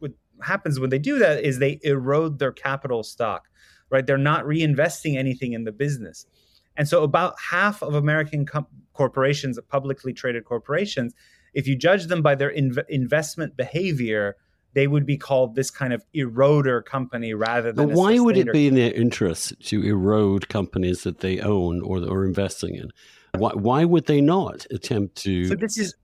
what 0.00 0.12
happens 0.42 0.78
when 0.78 0.90
they 0.90 0.98
do 0.98 1.18
that 1.18 1.42
is 1.42 1.58
they 1.58 1.80
erode 1.82 2.38
their 2.38 2.52
capital 2.52 3.02
stock, 3.02 3.48
right? 3.88 4.06
They're 4.06 4.18
not 4.18 4.44
reinvesting 4.44 5.16
anything 5.16 5.54
in 5.54 5.64
the 5.64 5.72
business. 5.72 6.26
And 6.76 6.86
so 6.86 7.02
about 7.02 7.40
half 7.40 7.82
of 7.82 7.94
American 7.94 8.44
com- 8.44 8.66
corporations, 8.92 9.58
publicly 9.70 10.12
traded 10.12 10.44
corporations, 10.44 11.14
if 11.54 11.66
you 11.66 11.76
judge 11.76 12.06
them 12.06 12.22
by 12.22 12.34
their 12.34 12.50
inv- 12.50 12.84
investment 12.88 13.56
behavior, 13.56 14.36
they 14.74 14.86
would 14.86 15.04
be 15.04 15.16
called 15.16 15.54
this 15.54 15.70
kind 15.70 15.92
of 15.92 16.04
eroder 16.14 16.84
company 16.84 17.34
rather 17.34 17.72
than. 17.72 17.88
But 17.88 17.94
why 17.94 18.18
would 18.18 18.36
it 18.36 18.52
be 18.52 18.68
in 18.68 18.74
their 18.74 18.92
interest 18.92 19.54
to 19.66 19.82
erode 19.82 20.48
companies 20.48 21.02
that 21.02 21.20
they 21.20 21.40
own 21.40 21.82
or 21.82 21.98
are 21.98 22.24
investing 22.24 22.74
in? 22.74 22.90
Why, 23.36 23.52
why 23.54 23.84
would 23.84 24.06
they 24.06 24.20
not 24.20 24.66
attempt 24.70 25.16
to? 25.16 25.46
So 25.46 25.54
this 25.54 25.78
is 25.78 25.94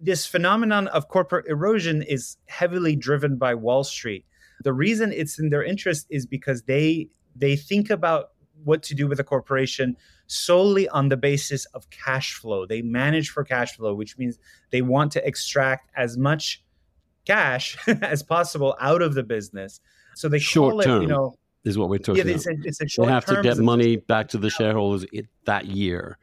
this 0.00 0.26
phenomenon 0.26 0.88
of 0.88 1.08
corporate 1.08 1.46
erosion 1.48 2.02
is 2.02 2.36
heavily 2.46 2.96
driven 2.96 3.36
by 3.36 3.54
Wall 3.54 3.84
Street. 3.84 4.26
The 4.62 4.72
reason 4.72 5.12
it's 5.12 5.38
in 5.38 5.50
their 5.50 5.62
interest 5.62 6.06
is 6.10 6.26
because 6.26 6.62
they 6.62 7.08
they 7.36 7.56
think 7.56 7.90
about 7.90 8.30
what 8.64 8.82
to 8.84 8.94
do 8.94 9.06
with 9.06 9.20
a 9.20 9.24
corporation 9.24 9.96
solely 10.26 10.88
on 10.88 11.08
the 11.08 11.16
basis 11.16 11.64
of 11.66 11.88
cash 11.90 12.34
flow. 12.34 12.66
They 12.66 12.82
manage 12.82 13.30
for 13.30 13.44
cash 13.44 13.76
flow, 13.76 13.94
which 13.94 14.18
means 14.18 14.38
they 14.70 14.82
want 14.82 15.12
to 15.12 15.26
extract 15.26 15.90
as 15.96 16.16
much 16.16 16.62
cash 17.24 17.76
as 17.86 18.22
possible 18.22 18.76
out 18.80 19.02
of 19.02 19.14
the 19.14 19.22
business. 19.22 19.80
So 20.14 20.28
they 20.28 20.38
short 20.38 20.72
call 20.72 20.82
term, 20.82 20.98
it, 20.98 21.02
you 21.02 21.08
know, 21.08 21.36
is 21.64 21.78
what 21.78 21.88
we're 21.88 21.98
talking 21.98 22.26
yeah, 22.26 22.34
it's 22.34 22.46
about. 22.46 22.64
A, 22.64 22.68
it's 22.68 22.80
a 22.80 22.88
short 22.88 23.08
they 23.08 23.12
have 23.12 23.24
to 23.26 23.42
get 23.42 23.58
money 23.58 23.96
back 23.96 24.28
to 24.28 24.38
the 24.38 24.50
shareholders 24.50 25.04
that 25.44 25.66
year. 25.66 26.18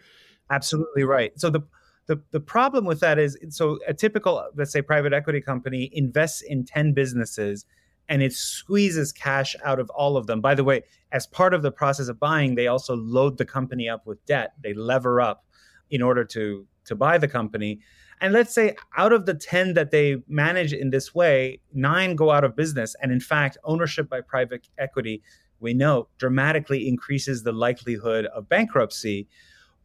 Absolutely 0.49 1.03
right. 1.03 1.31
So 1.39 1.49
the 1.49 1.61
the, 2.07 2.21
the 2.31 2.39
problem 2.39 2.85
with 2.85 2.99
that 3.01 3.19
is 3.19 3.37
so 3.49 3.79
a 3.87 3.93
typical 3.93 4.45
let's 4.55 4.71
say 4.71 4.81
private 4.81 5.13
equity 5.13 5.39
company 5.39 5.89
invests 5.93 6.41
in 6.41 6.65
10 6.65 6.93
businesses 6.93 7.65
and 8.11 8.21
it 8.21 8.33
squeezes 8.33 9.13
cash 9.13 9.55
out 9.63 9.79
of 9.79 9.89
all 9.91 10.17
of 10.17 10.27
them. 10.27 10.41
By 10.41 10.53
the 10.53 10.65
way 10.65 10.83
as 11.13 11.25
part 11.25 11.53
of 11.53 11.61
the 11.61 11.71
process 11.71 12.09
of 12.09 12.19
buying 12.19 12.55
they 12.55 12.67
also 12.67 12.95
load 12.95 13.37
the 13.37 13.45
company 13.45 13.87
up 13.87 14.05
with 14.05 14.23
debt. 14.25 14.53
They 14.61 14.73
lever 14.73 15.21
up 15.21 15.45
in 15.89 16.01
order 16.01 16.25
to 16.25 16.67
to 16.85 16.95
buy 16.95 17.17
the 17.17 17.29
company. 17.29 17.79
And 18.19 18.33
let's 18.33 18.53
say 18.53 18.75
out 18.97 19.13
of 19.13 19.25
the 19.25 19.33
10 19.33 19.75
that 19.75 19.91
they 19.91 20.17
manage 20.27 20.73
in 20.73 20.89
this 20.89 21.15
way 21.15 21.61
nine 21.73 22.17
go 22.17 22.31
out 22.31 22.43
of 22.43 22.55
business. 22.55 22.97
And 23.01 23.13
in 23.13 23.21
fact 23.21 23.57
ownership 23.63 24.09
by 24.09 24.19
private 24.19 24.67
equity 24.77 25.23
we 25.61 25.73
know 25.73 26.09
dramatically 26.17 26.89
increases 26.89 27.43
the 27.43 27.53
likelihood 27.53 28.25
of 28.25 28.49
bankruptcy. 28.49 29.29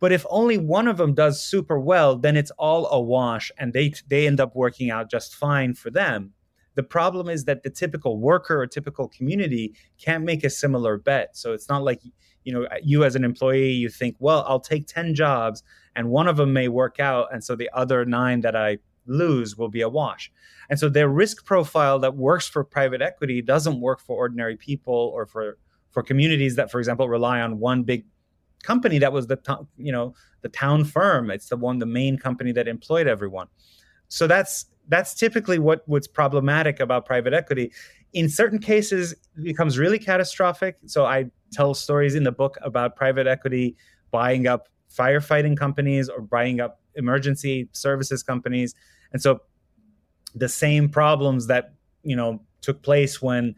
But 0.00 0.10
if 0.10 0.26
only 0.28 0.58
one 0.58 0.88
of 0.88 0.96
them 0.96 1.14
does 1.14 1.40
super 1.40 1.78
well, 1.78 2.16
then 2.16 2.36
it's 2.36 2.50
all 2.52 2.88
a 2.90 3.00
wash 3.00 3.52
and 3.56 3.72
they 3.72 3.94
they 4.08 4.26
end 4.26 4.40
up 4.40 4.56
working 4.56 4.90
out 4.90 5.10
just 5.12 5.36
fine 5.36 5.74
for 5.74 5.90
them. 5.90 6.32
The 6.76 6.82
problem 6.82 7.28
is 7.28 7.44
that 7.46 7.62
the 7.62 7.70
typical 7.70 8.18
worker 8.18 8.60
or 8.60 8.66
typical 8.66 9.08
community 9.08 9.74
can't 9.98 10.24
make 10.24 10.44
a 10.44 10.50
similar 10.50 10.98
bet. 10.98 11.36
So 11.36 11.52
it's 11.52 11.68
not 11.68 11.82
like 11.82 12.00
you 12.44 12.52
know 12.52 12.68
you 12.82 13.02
as 13.02 13.16
an 13.16 13.24
employee 13.24 13.72
you 13.72 13.88
think, 13.88 14.14
well, 14.20 14.44
I'll 14.46 14.60
take 14.60 14.86
10 14.86 15.14
jobs 15.14 15.62
and 15.96 16.10
one 16.10 16.28
of 16.28 16.36
them 16.36 16.52
may 16.52 16.68
work 16.68 17.00
out 17.00 17.28
and 17.32 17.42
so 17.42 17.56
the 17.56 17.68
other 17.74 18.04
9 18.04 18.42
that 18.42 18.54
I 18.54 18.78
lose 19.06 19.56
will 19.56 19.68
be 19.68 19.80
a 19.80 19.88
wash. 19.88 20.30
And 20.68 20.78
so 20.78 20.88
their 20.88 21.08
risk 21.08 21.44
profile 21.44 21.98
that 22.00 22.16
works 22.16 22.46
for 22.46 22.64
private 22.64 23.02
equity 23.02 23.42
doesn't 23.42 23.80
work 23.80 24.00
for 24.00 24.16
ordinary 24.16 24.56
people 24.56 25.10
or 25.14 25.26
for 25.26 25.58
for 25.90 26.02
communities 26.02 26.56
that 26.56 26.70
for 26.70 26.78
example 26.78 27.08
rely 27.08 27.40
on 27.40 27.58
one 27.58 27.82
big 27.82 28.04
company 28.62 28.98
that 28.98 29.12
was 29.12 29.28
the 29.28 29.38
you 29.78 29.90
know 29.92 30.14
the 30.42 30.48
town 30.50 30.84
firm 30.84 31.30
it's 31.30 31.48
the 31.48 31.56
one 31.56 31.78
the 31.78 31.86
main 31.86 32.18
company 32.18 32.52
that 32.52 32.68
employed 32.68 33.06
everyone 33.06 33.46
so 34.08 34.26
that's 34.26 34.66
that's 34.88 35.14
typically 35.14 35.58
what 35.58 35.82
what's 35.86 36.06
problematic 36.06 36.80
about 36.80 37.06
private 37.06 37.32
equity. 37.32 37.72
In 38.12 38.28
certain 38.28 38.58
cases 38.58 39.12
it 39.12 39.44
becomes 39.44 39.78
really 39.78 39.98
catastrophic. 39.98 40.76
So 40.86 41.04
i 41.06 41.26
tell 41.52 41.74
stories 41.74 42.14
in 42.14 42.24
the 42.24 42.32
book 42.32 42.56
about 42.62 42.96
private 42.96 43.26
equity 43.26 43.76
buying 44.10 44.46
up 44.46 44.68
firefighting 44.92 45.56
companies 45.56 46.08
or 46.08 46.20
buying 46.20 46.60
up 46.60 46.80
emergency 46.94 47.68
services 47.72 48.22
companies. 48.22 48.74
And 49.12 49.22
so 49.22 49.40
the 50.34 50.48
same 50.48 50.88
problems 50.88 51.46
that 51.46 51.74
you 52.02 52.16
know 52.16 52.42
took 52.60 52.82
place 52.82 53.22
when 53.22 53.54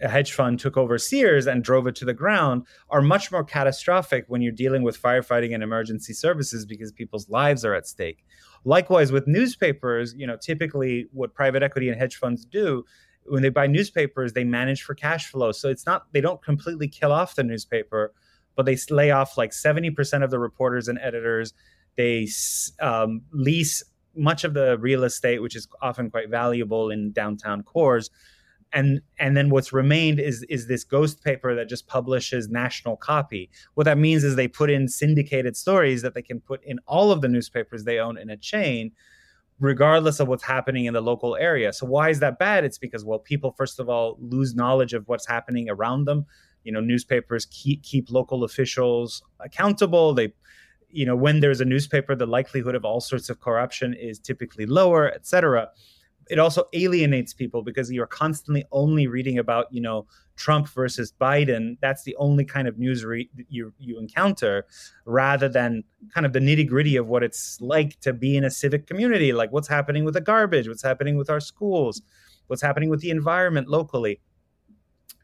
a 0.00 0.08
hedge 0.08 0.32
fund 0.32 0.60
took 0.60 0.76
over 0.76 0.96
Sears 0.96 1.46
and 1.46 1.64
drove 1.64 1.86
it 1.86 1.96
to 1.96 2.04
the 2.04 2.14
ground 2.14 2.64
are 2.90 3.02
much 3.02 3.32
more 3.32 3.44
catastrophic 3.44 4.24
when 4.28 4.40
you're 4.40 4.52
dealing 4.52 4.82
with 4.82 5.00
firefighting 5.00 5.54
and 5.54 5.62
emergency 5.62 6.12
services 6.12 6.64
because 6.64 6.92
people's 6.92 7.28
lives 7.28 7.64
are 7.64 7.74
at 7.74 7.86
stake. 7.86 8.24
Likewise 8.64 9.12
with 9.12 9.26
newspapers, 9.26 10.14
you 10.14 10.26
know, 10.26 10.36
typically 10.36 11.08
what 11.12 11.34
private 11.34 11.62
equity 11.62 11.88
and 11.88 11.98
hedge 11.98 12.16
funds 12.16 12.44
do 12.44 12.84
when 13.30 13.42
they 13.42 13.48
buy 13.48 13.66
newspapers, 13.66 14.32
they 14.32 14.44
manage 14.44 14.82
for 14.82 14.94
cash 14.94 15.26
flow. 15.26 15.52
So 15.52 15.68
it's 15.68 15.86
not 15.86 16.12
they 16.12 16.20
don't 16.20 16.42
completely 16.42 16.88
kill 16.88 17.12
off 17.12 17.34
the 17.34 17.44
newspaper, 17.44 18.12
but 18.56 18.66
they 18.66 18.76
lay 18.90 19.10
off 19.10 19.36
like 19.36 19.50
70% 19.50 20.24
of 20.24 20.30
the 20.30 20.38
reporters 20.38 20.88
and 20.88 20.98
editors. 21.00 21.54
They 21.96 22.28
um, 22.80 23.22
lease 23.32 23.82
much 24.14 24.44
of 24.44 24.54
the 24.54 24.78
real 24.78 25.04
estate, 25.04 25.40
which 25.40 25.54
is 25.54 25.68
often 25.82 26.10
quite 26.10 26.28
valuable 26.28 26.90
in 26.90 27.12
downtown 27.12 27.62
cores 27.62 28.10
and 28.72 29.00
and 29.18 29.36
then 29.36 29.50
what's 29.50 29.72
remained 29.72 30.20
is 30.20 30.44
is 30.48 30.66
this 30.66 30.84
ghost 30.84 31.22
paper 31.22 31.54
that 31.54 31.68
just 31.68 31.86
publishes 31.86 32.48
national 32.48 32.96
copy. 32.96 33.50
What 33.74 33.84
that 33.84 33.98
means 33.98 34.24
is 34.24 34.36
they 34.36 34.48
put 34.48 34.70
in 34.70 34.88
syndicated 34.88 35.56
stories 35.56 36.02
that 36.02 36.14
they 36.14 36.22
can 36.22 36.40
put 36.40 36.62
in 36.64 36.78
all 36.86 37.10
of 37.10 37.20
the 37.20 37.28
newspapers 37.28 37.84
they 37.84 37.98
own 37.98 38.18
in 38.18 38.30
a 38.30 38.36
chain 38.36 38.92
regardless 39.60 40.20
of 40.20 40.28
what's 40.28 40.44
happening 40.44 40.84
in 40.84 40.94
the 40.94 41.00
local 41.00 41.34
area. 41.34 41.72
So 41.72 41.84
why 41.84 42.10
is 42.10 42.20
that 42.20 42.38
bad? 42.38 42.64
It's 42.64 42.78
because 42.78 43.04
well 43.04 43.18
people 43.18 43.52
first 43.52 43.80
of 43.80 43.88
all 43.88 44.16
lose 44.20 44.54
knowledge 44.54 44.92
of 44.92 45.08
what's 45.08 45.26
happening 45.26 45.68
around 45.70 46.04
them. 46.04 46.26
You 46.64 46.72
know 46.72 46.80
newspapers 46.80 47.46
keep 47.46 47.82
keep 47.82 48.10
local 48.10 48.44
officials 48.44 49.22
accountable. 49.40 50.14
They 50.14 50.34
you 50.90 51.06
know 51.06 51.16
when 51.16 51.40
there's 51.40 51.60
a 51.60 51.64
newspaper 51.64 52.14
the 52.14 52.26
likelihood 52.26 52.74
of 52.74 52.84
all 52.84 53.00
sorts 53.00 53.30
of 53.30 53.40
corruption 53.40 53.94
is 53.94 54.18
typically 54.18 54.66
lower 54.66 55.12
et 55.12 55.26
cetera 55.26 55.68
it 56.30 56.38
also 56.38 56.64
alienates 56.72 57.32
people 57.32 57.62
because 57.62 57.90
you're 57.90 58.06
constantly 58.06 58.64
only 58.72 59.06
reading 59.06 59.38
about 59.38 59.66
you 59.70 59.80
know 59.80 60.06
Trump 60.36 60.68
versus 60.68 61.12
Biden. 61.20 61.76
That's 61.80 62.04
the 62.04 62.16
only 62.16 62.44
kind 62.44 62.68
of 62.68 62.78
news 62.78 63.04
re- 63.04 63.30
you 63.48 63.72
you 63.78 63.98
encounter, 63.98 64.66
rather 65.04 65.48
than 65.48 65.84
kind 66.14 66.26
of 66.26 66.32
the 66.32 66.40
nitty 66.40 66.68
gritty 66.68 66.96
of 66.96 67.08
what 67.08 67.22
it's 67.22 67.60
like 67.60 67.98
to 68.00 68.12
be 68.12 68.36
in 68.36 68.44
a 68.44 68.50
civic 68.50 68.86
community, 68.86 69.32
like 69.32 69.52
what's 69.52 69.68
happening 69.68 70.04
with 70.04 70.14
the 70.14 70.20
garbage, 70.20 70.68
what's 70.68 70.82
happening 70.82 71.16
with 71.16 71.30
our 71.30 71.40
schools, 71.40 72.02
what's 72.46 72.62
happening 72.62 72.88
with 72.88 73.00
the 73.00 73.10
environment 73.10 73.68
locally. 73.68 74.20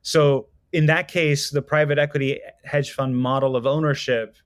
So 0.03 0.49
in 0.73 0.87
that 0.87 1.09
case, 1.09 1.51
the 1.51 1.63
private 1.63 1.99
equity 1.99 2.41
hedge 2.65 2.91
fund 2.91 3.17
model 3.17 3.57
of 3.57 3.67
ownership 3.67 4.37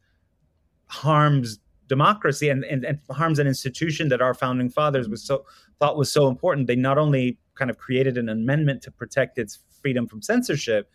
harms 0.87 1.59
democracy 1.88 2.51
and, 2.51 2.64
and, 2.64 2.85
and 2.85 2.99
harms 3.11 3.38
an 3.38 3.47
institution 3.47 4.09
that 4.11 4.21
our 4.21 4.35
founding 4.35 4.68
fathers 4.68 5.09
was 5.09 5.23
so 5.23 5.44
thought 5.79 5.97
was 5.97 6.12
so 6.12 6.29
important. 6.29 6.67
They 6.67 6.77
not 6.77 6.99
only 6.99 7.38
kind 7.55 7.71
of 7.71 7.79
created 7.79 8.19
an 8.19 8.29
amendment 8.29 8.83
to 8.83 8.91
protect 8.91 9.38
its 9.38 9.59
freedom 9.83 10.07
from 10.07 10.23
censorship, 10.23 10.91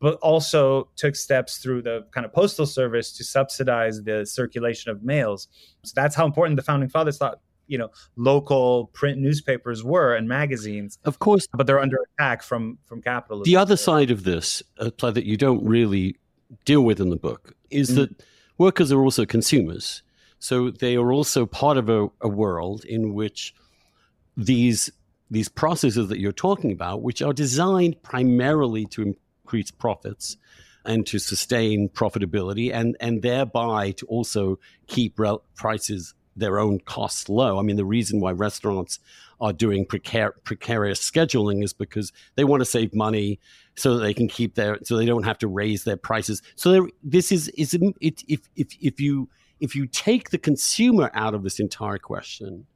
but 0.00 0.14
also 0.16 0.88
took 0.96 1.14
steps 1.14 1.58
through 1.58 1.82
the 1.82 2.06
kind 2.12 2.24
of 2.24 2.32
postal 2.32 2.66
service 2.66 3.12
to 3.12 3.24
subsidize 3.24 4.02
the 4.02 4.24
circulation 4.24 4.90
of 4.90 5.02
mails. 5.02 5.48
So 5.84 5.92
that's 5.94 6.14
how 6.14 6.24
important 6.24 6.56
the 6.56 6.62
founding 6.62 6.88
fathers 6.88 7.18
thought 7.18 7.40
you 7.70 7.78
know 7.78 7.88
local 8.16 8.86
print 8.88 9.18
newspapers 9.18 9.84
were 9.84 10.14
and 10.14 10.28
magazines 10.28 10.98
of 11.04 11.20
course 11.20 11.46
but 11.54 11.68
they're 11.68 11.78
under 11.78 11.98
attack 12.18 12.42
from 12.42 12.76
from 12.84 13.00
capitalism 13.00 13.50
the 13.50 13.56
other 13.56 13.76
side 13.76 14.10
of 14.10 14.24
this 14.24 14.60
uh, 14.80 14.90
that 15.12 15.24
you 15.24 15.36
don't 15.36 15.64
really 15.64 16.16
deal 16.64 16.82
with 16.82 17.00
in 17.00 17.10
the 17.10 17.16
book 17.16 17.54
is 17.70 17.90
mm-hmm. 17.90 18.00
that 18.00 18.22
workers 18.58 18.90
are 18.90 19.00
also 19.00 19.24
consumers 19.24 20.02
so 20.40 20.70
they 20.70 20.96
are 20.96 21.12
also 21.12 21.46
part 21.46 21.76
of 21.76 21.88
a, 21.88 22.08
a 22.22 22.28
world 22.28 22.84
in 22.86 23.14
which 23.14 23.54
these 24.44 24.90
these 25.30 25.48
processes 25.48 26.08
that 26.08 26.18
you're 26.18 26.32
talking 26.32 26.72
about 26.72 27.02
which 27.02 27.22
are 27.22 27.32
designed 27.32 28.02
primarily 28.02 28.84
to 28.86 29.14
increase 29.44 29.70
profits 29.70 30.36
and 30.84 31.06
to 31.06 31.18
sustain 31.18 31.88
profitability 31.88 32.72
and 32.72 32.96
and 33.00 33.22
thereby 33.22 33.90
to 33.92 34.06
also 34.06 34.58
keep 34.86 35.18
rel- 35.18 35.44
prices 35.54 36.14
their 36.36 36.58
own 36.58 36.78
costs 36.80 37.28
low. 37.28 37.58
I 37.58 37.62
mean, 37.62 37.76
the 37.76 37.84
reason 37.84 38.20
why 38.20 38.32
restaurants 38.32 38.98
are 39.40 39.52
doing 39.52 39.84
precar- 39.84 40.32
precarious 40.44 40.98
scheduling 40.98 41.62
is 41.62 41.72
because 41.72 42.12
they 42.36 42.44
want 42.44 42.60
to 42.60 42.64
save 42.64 42.94
money 42.94 43.40
so 43.76 43.96
that 43.96 44.02
they 44.02 44.14
can 44.14 44.28
keep 44.28 44.54
their 44.54 44.78
so 44.82 44.96
they 44.96 45.06
don't 45.06 45.24
have 45.24 45.38
to 45.38 45.48
raise 45.48 45.84
their 45.84 45.96
prices. 45.96 46.42
So 46.56 46.88
this 47.02 47.30
is 47.30 47.48
is 47.48 47.74
it, 47.74 47.82
if 48.00 48.40
if 48.56 48.68
if 48.80 49.00
you 49.00 49.28
if 49.60 49.74
you 49.74 49.86
take 49.86 50.30
the 50.30 50.38
consumer 50.38 51.10
out 51.14 51.34
of 51.34 51.42
this 51.42 51.60
entire 51.60 51.98
question, 51.98 52.66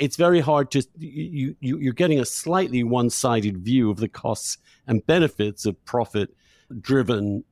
it's 0.00 0.16
very 0.16 0.40
hard 0.40 0.70
to 0.72 0.82
you, 0.98 1.56
you 1.60 1.78
you're 1.78 1.92
getting 1.92 2.20
a 2.20 2.24
slightly 2.24 2.82
one-sided 2.82 3.58
view 3.58 3.90
of 3.90 3.98
the 3.98 4.08
costs 4.08 4.58
and 4.86 5.04
benefits 5.06 5.66
of 5.66 5.82
profit 5.84 6.30
driven 6.80 7.44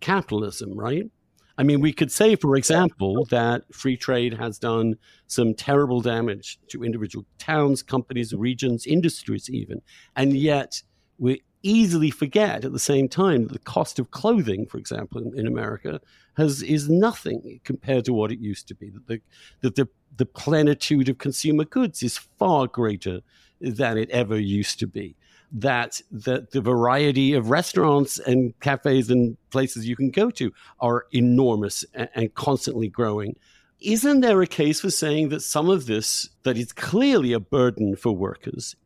capitalism, 0.00 0.78
right? 0.78 1.10
I 1.58 1.64
mean, 1.64 1.80
we 1.80 1.92
could 1.92 2.12
say, 2.12 2.36
for 2.36 2.56
example, 2.56 3.24
that 3.30 3.64
free 3.74 3.96
trade 3.96 4.34
has 4.34 4.60
done 4.60 4.94
some 5.26 5.54
terrible 5.54 6.00
damage 6.00 6.60
to 6.68 6.84
individual 6.84 7.26
towns, 7.38 7.82
companies, 7.82 8.32
regions, 8.32 8.86
industries, 8.86 9.50
even. 9.50 9.82
And 10.14 10.34
yet, 10.34 10.80
we 11.18 11.42
easily 11.64 12.10
forget 12.10 12.64
at 12.64 12.72
the 12.72 12.78
same 12.78 13.08
time 13.08 13.42
that 13.42 13.52
the 13.52 13.58
cost 13.58 13.98
of 13.98 14.12
clothing, 14.12 14.66
for 14.66 14.78
example, 14.78 15.20
in, 15.20 15.36
in 15.36 15.46
America, 15.48 16.00
has 16.36 16.62
is 16.62 16.88
nothing 16.88 17.60
compared 17.64 18.04
to 18.04 18.12
what 18.12 18.30
it 18.30 18.38
used 18.38 18.68
to 18.68 18.76
be. 18.76 18.90
That 18.90 19.06
the, 19.08 19.20
that 19.62 19.74
the, 19.74 19.88
the 20.18 20.26
plenitude 20.26 21.08
of 21.08 21.18
consumer 21.18 21.64
goods 21.64 22.02
is 22.02 22.18
far 22.18 22.66
greater 22.66 23.20
than 23.60 23.96
it 23.96 24.10
ever 24.10 24.38
used 24.38 24.78
to 24.80 24.86
be 24.86 25.16
that 25.50 26.00
the, 26.10 26.46
the 26.52 26.60
variety 26.60 27.32
of 27.32 27.50
restaurants 27.50 28.18
and 28.18 28.58
cafes 28.60 29.10
and 29.10 29.36
places 29.50 29.88
you 29.88 29.96
can 29.96 30.10
go 30.10 30.30
to 30.30 30.52
are 30.80 31.06
enormous 31.12 31.84
and, 31.94 32.08
and 32.14 32.34
constantly 32.34 32.88
growing. 32.88 33.34
Isn't 33.80 34.20
there 34.20 34.42
a 34.42 34.46
case 34.46 34.80
for 34.80 34.90
saying 34.90 35.30
that 35.30 35.40
some 35.40 35.70
of 35.70 35.86
this, 35.86 36.28
that 36.42 36.58
is 36.58 36.72
clearly 36.72 37.32
a 37.32 37.40
burden 37.40 37.96
for 37.96 38.12
workers, 38.12 38.76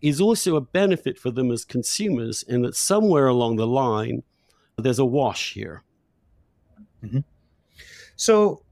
is 0.00 0.20
also 0.20 0.56
a 0.56 0.60
benefit 0.60 1.18
for 1.18 1.30
them 1.30 1.50
as 1.50 1.64
consumers, 1.64 2.44
and 2.48 2.64
that 2.64 2.76
somewhere 2.76 3.26
along 3.26 3.56
the 3.56 3.66
line, 3.66 4.22
there's 4.76 4.98
a 4.98 5.04
wash 5.04 5.54
here? 5.54 5.82
Mm-hmm. 7.02 7.20
So, 8.16 8.62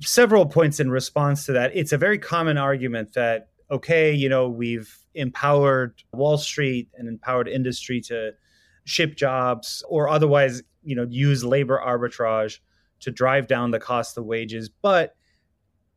several 0.00 0.46
points 0.46 0.80
in 0.80 0.90
response 0.90 1.46
to 1.46 1.52
that. 1.52 1.72
It's 1.74 1.92
a 1.92 1.98
very 1.98 2.18
common 2.18 2.58
argument 2.58 3.14
that, 3.14 3.48
okay, 3.70 4.12
you 4.12 4.28
know, 4.28 4.48
we've 4.48 4.94
empowered 5.14 6.02
Wall 6.12 6.38
Street 6.38 6.88
and 6.94 7.08
empowered 7.08 7.48
industry 7.48 8.00
to 8.02 8.32
ship 8.84 9.16
jobs 9.16 9.82
or 9.88 10.08
otherwise, 10.08 10.62
you 10.82 10.94
know, 10.96 11.06
use 11.08 11.44
labor 11.44 11.80
arbitrage 11.84 12.58
to 13.00 13.10
drive 13.10 13.46
down 13.46 13.70
the 13.70 13.80
cost 13.80 14.16
of 14.16 14.24
wages. 14.24 14.68
But 14.68 15.14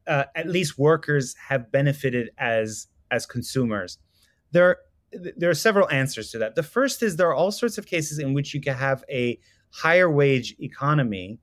uh, 0.08 0.26
at 0.36 0.48
least 0.48 0.78
workers 0.78 1.36
have 1.36 1.72
benefited 1.72 2.32
as 2.38 2.88
as 3.12 3.26
consumers. 3.26 3.98
There 4.52 4.78
there 5.12 5.50
are 5.50 5.56
several 5.56 5.90
answers 5.90 6.32
to 6.32 6.38
that. 6.40 6.56
The 6.56 6.64
first 6.64 7.04
is 7.04 7.18
there 7.18 7.30
are 7.30 7.36
all 7.36 7.52
sorts 7.52 7.78
of 7.78 7.86
cases 7.86 8.20
in 8.20 8.34
which 8.34 8.54
you 8.54 8.62
can 8.62 8.76
have 8.76 9.04
a 9.10 9.40
higher 9.72 10.10
wage 10.10 10.56
economy 10.60 11.40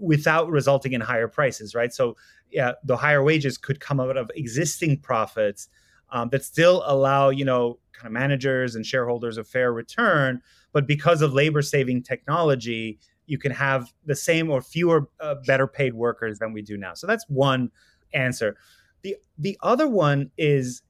without 0.00 0.48
resulting 0.50 0.92
in 0.92 1.00
higher 1.00 1.28
prices, 1.28 1.74
right? 1.74 1.92
So, 1.92 2.16
yeah, 2.50 2.72
the 2.84 2.96
higher 2.96 3.22
wages 3.22 3.58
could 3.58 3.80
come 3.80 4.00
out 4.00 4.16
of 4.16 4.30
existing 4.34 4.98
profits 4.98 5.68
um, 6.10 6.28
that 6.30 6.44
still 6.44 6.82
allow 6.86 7.30
you 7.30 7.44
know 7.44 7.78
kind 7.92 8.06
of 8.06 8.12
managers 8.12 8.74
and 8.74 8.84
shareholders 8.84 9.38
a 9.38 9.44
fair 9.44 9.72
return. 9.72 10.42
But 10.72 10.86
because 10.86 11.20
of 11.22 11.34
labor 11.34 11.62
saving 11.62 12.02
technology 12.02 12.98
you 13.26 13.38
can 13.38 13.52
have 13.52 13.92
the 14.04 14.16
same 14.16 14.50
or 14.50 14.60
fewer 14.60 15.08
uh, 15.20 15.36
better 15.46 15.66
paid 15.66 15.94
workers 15.94 16.38
than 16.38 16.52
we 16.52 16.62
do 16.62 16.76
now. 16.76 16.94
So 16.94 17.06
that's 17.06 17.24
one 17.28 17.70
answer. 18.12 18.56
The 19.02 19.16
the 19.38 19.56
other 19.62 19.88
one 19.88 20.30
is 20.36 20.82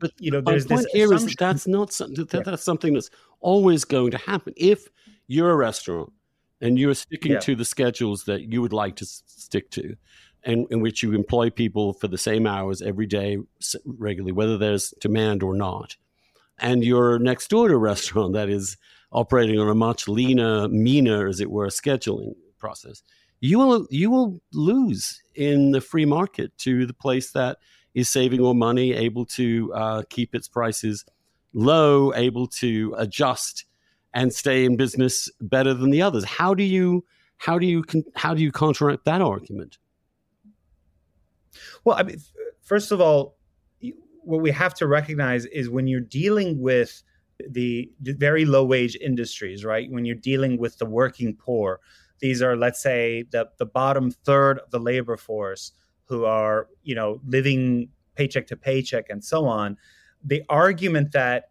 but 0.00 0.10
you 0.18 0.30
know 0.30 0.40
there's 0.40 0.66
point 0.66 0.82
this 0.82 0.92
here 0.92 1.12
is 1.14 1.34
that's 1.36 1.68
not 1.68 1.92
something 1.92 2.24
that, 2.30 2.44
that's 2.44 2.64
something 2.64 2.94
that's 2.94 3.10
always 3.40 3.84
going 3.84 4.10
to 4.10 4.18
happen. 4.18 4.52
If 4.56 4.88
you're 5.28 5.50
a 5.50 5.56
restaurant 5.56 6.12
and 6.62 6.78
you're 6.78 6.94
sticking 6.94 7.32
yeah. 7.32 7.40
to 7.40 7.56
the 7.56 7.64
schedules 7.64 8.24
that 8.24 8.52
you 8.52 8.62
would 8.62 8.72
like 8.72 8.96
to 8.96 9.04
stick 9.04 9.70
to 9.72 9.96
in, 10.44 10.66
in 10.70 10.80
which 10.80 11.02
you 11.02 11.12
employ 11.12 11.50
people 11.50 11.92
for 11.92 12.08
the 12.08 12.16
same 12.16 12.46
hours 12.46 12.80
every 12.80 13.06
day 13.06 13.38
regularly, 13.84 14.32
whether 14.32 14.56
there's 14.56 14.94
demand 15.00 15.42
or 15.42 15.54
not. 15.54 15.96
And 16.58 16.84
your 16.84 17.18
next 17.18 17.50
door 17.50 17.68
to 17.68 17.76
restaurant 17.76 18.34
that 18.34 18.48
is 18.48 18.76
operating 19.10 19.58
on 19.58 19.68
a 19.68 19.74
much 19.74 20.08
leaner, 20.08 20.68
meaner, 20.68 21.26
as 21.26 21.40
it 21.40 21.50
were, 21.50 21.66
scheduling 21.66 22.34
process, 22.58 23.02
you 23.40 23.58
will 23.58 23.86
you 23.90 24.08
will 24.10 24.40
lose 24.52 25.20
in 25.34 25.72
the 25.72 25.80
free 25.80 26.04
market 26.04 26.56
to 26.58 26.86
the 26.86 26.94
place 26.94 27.32
that 27.32 27.58
is 27.92 28.08
saving 28.08 28.40
more 28.40 28.54
money, 28.54 28.92
able 28.94 29.26
to 29.26 29.72
uh, 29.74 30.02
keep 30.08 30.34
its 30.34 30.46
prices 30.48 31.04
low, 31.52 32.14
able 32.14 32.46
to 32.46 32.94
adjust 32.96 33.66
and 34.14 34.32
stay 34.32 34.64
in 34.64 34.76
business 34.76 35.30
better 35.40 35.74
than 35.74 35.90
the 35.90 36.02
others. 36.02 36.24
How 36.24 36.54
do 36.54 36.62
you 36.62 37.04
how 37.38 37.58
do 37.58 37.66
you 37.66 37.84
how 38.14 38.34
do 38.34 38.42
you 38.42 38.52
counteract 38.52 39.04
that 39.04 39.20
argument? 39.20 39.78
Well, 41.84 41.96
I 41.96 42.02
mean, 42.02 42.18
first 42.62 42.92
of 42.92 43.00
all, 43.00 43.36
what 44.24 44.40
we 44.40 44.50
have 44.50 44.74
to 44.74 44.86
recognize 44.86 45.46
is 45.46 45.68
when 45.68 45.86
you're 45.86 46.00
dealing 46.00 46.60
with 46.60 47.02
the, 47.48 47.90
very 48.00 48.44
low 48.44 48.64
wage 48.64 48.96
industries, 48.96 49.64
right? 49.64 49.90
When 49.90 50.04
you're 50.04 50.14
dealing 50.14 50.58
with 50.58 50.78
the 50.78 50.86
working 50.86 51.34
poor, 51.34 51.80
these 52.20 52.40
are, 52.40 52.56
let's 52.56 52.80
say, 52.80 53.24
the, 53.32 53.48
the 53.58 53.66
bottom 53.66 54.10
third 54.10 54.60
of 54.60 54.70
the 54.70 54.78
labor 54.78 55.16
force 55.16 55.72
who 56.04 56.24
are, 56.24 56.68
you 56.84 56.94
know, 56.94 57.20
living 57.26 57.88
paycheck 58.14 58.46
to 58.48 58.56
paycheck 58.56 59.06
and 59.10 59.24
so 59.24 59.46
on. 59.46 59.76
The 60.24 60.42
argument 60.48 61.12
that, 61.12 61.46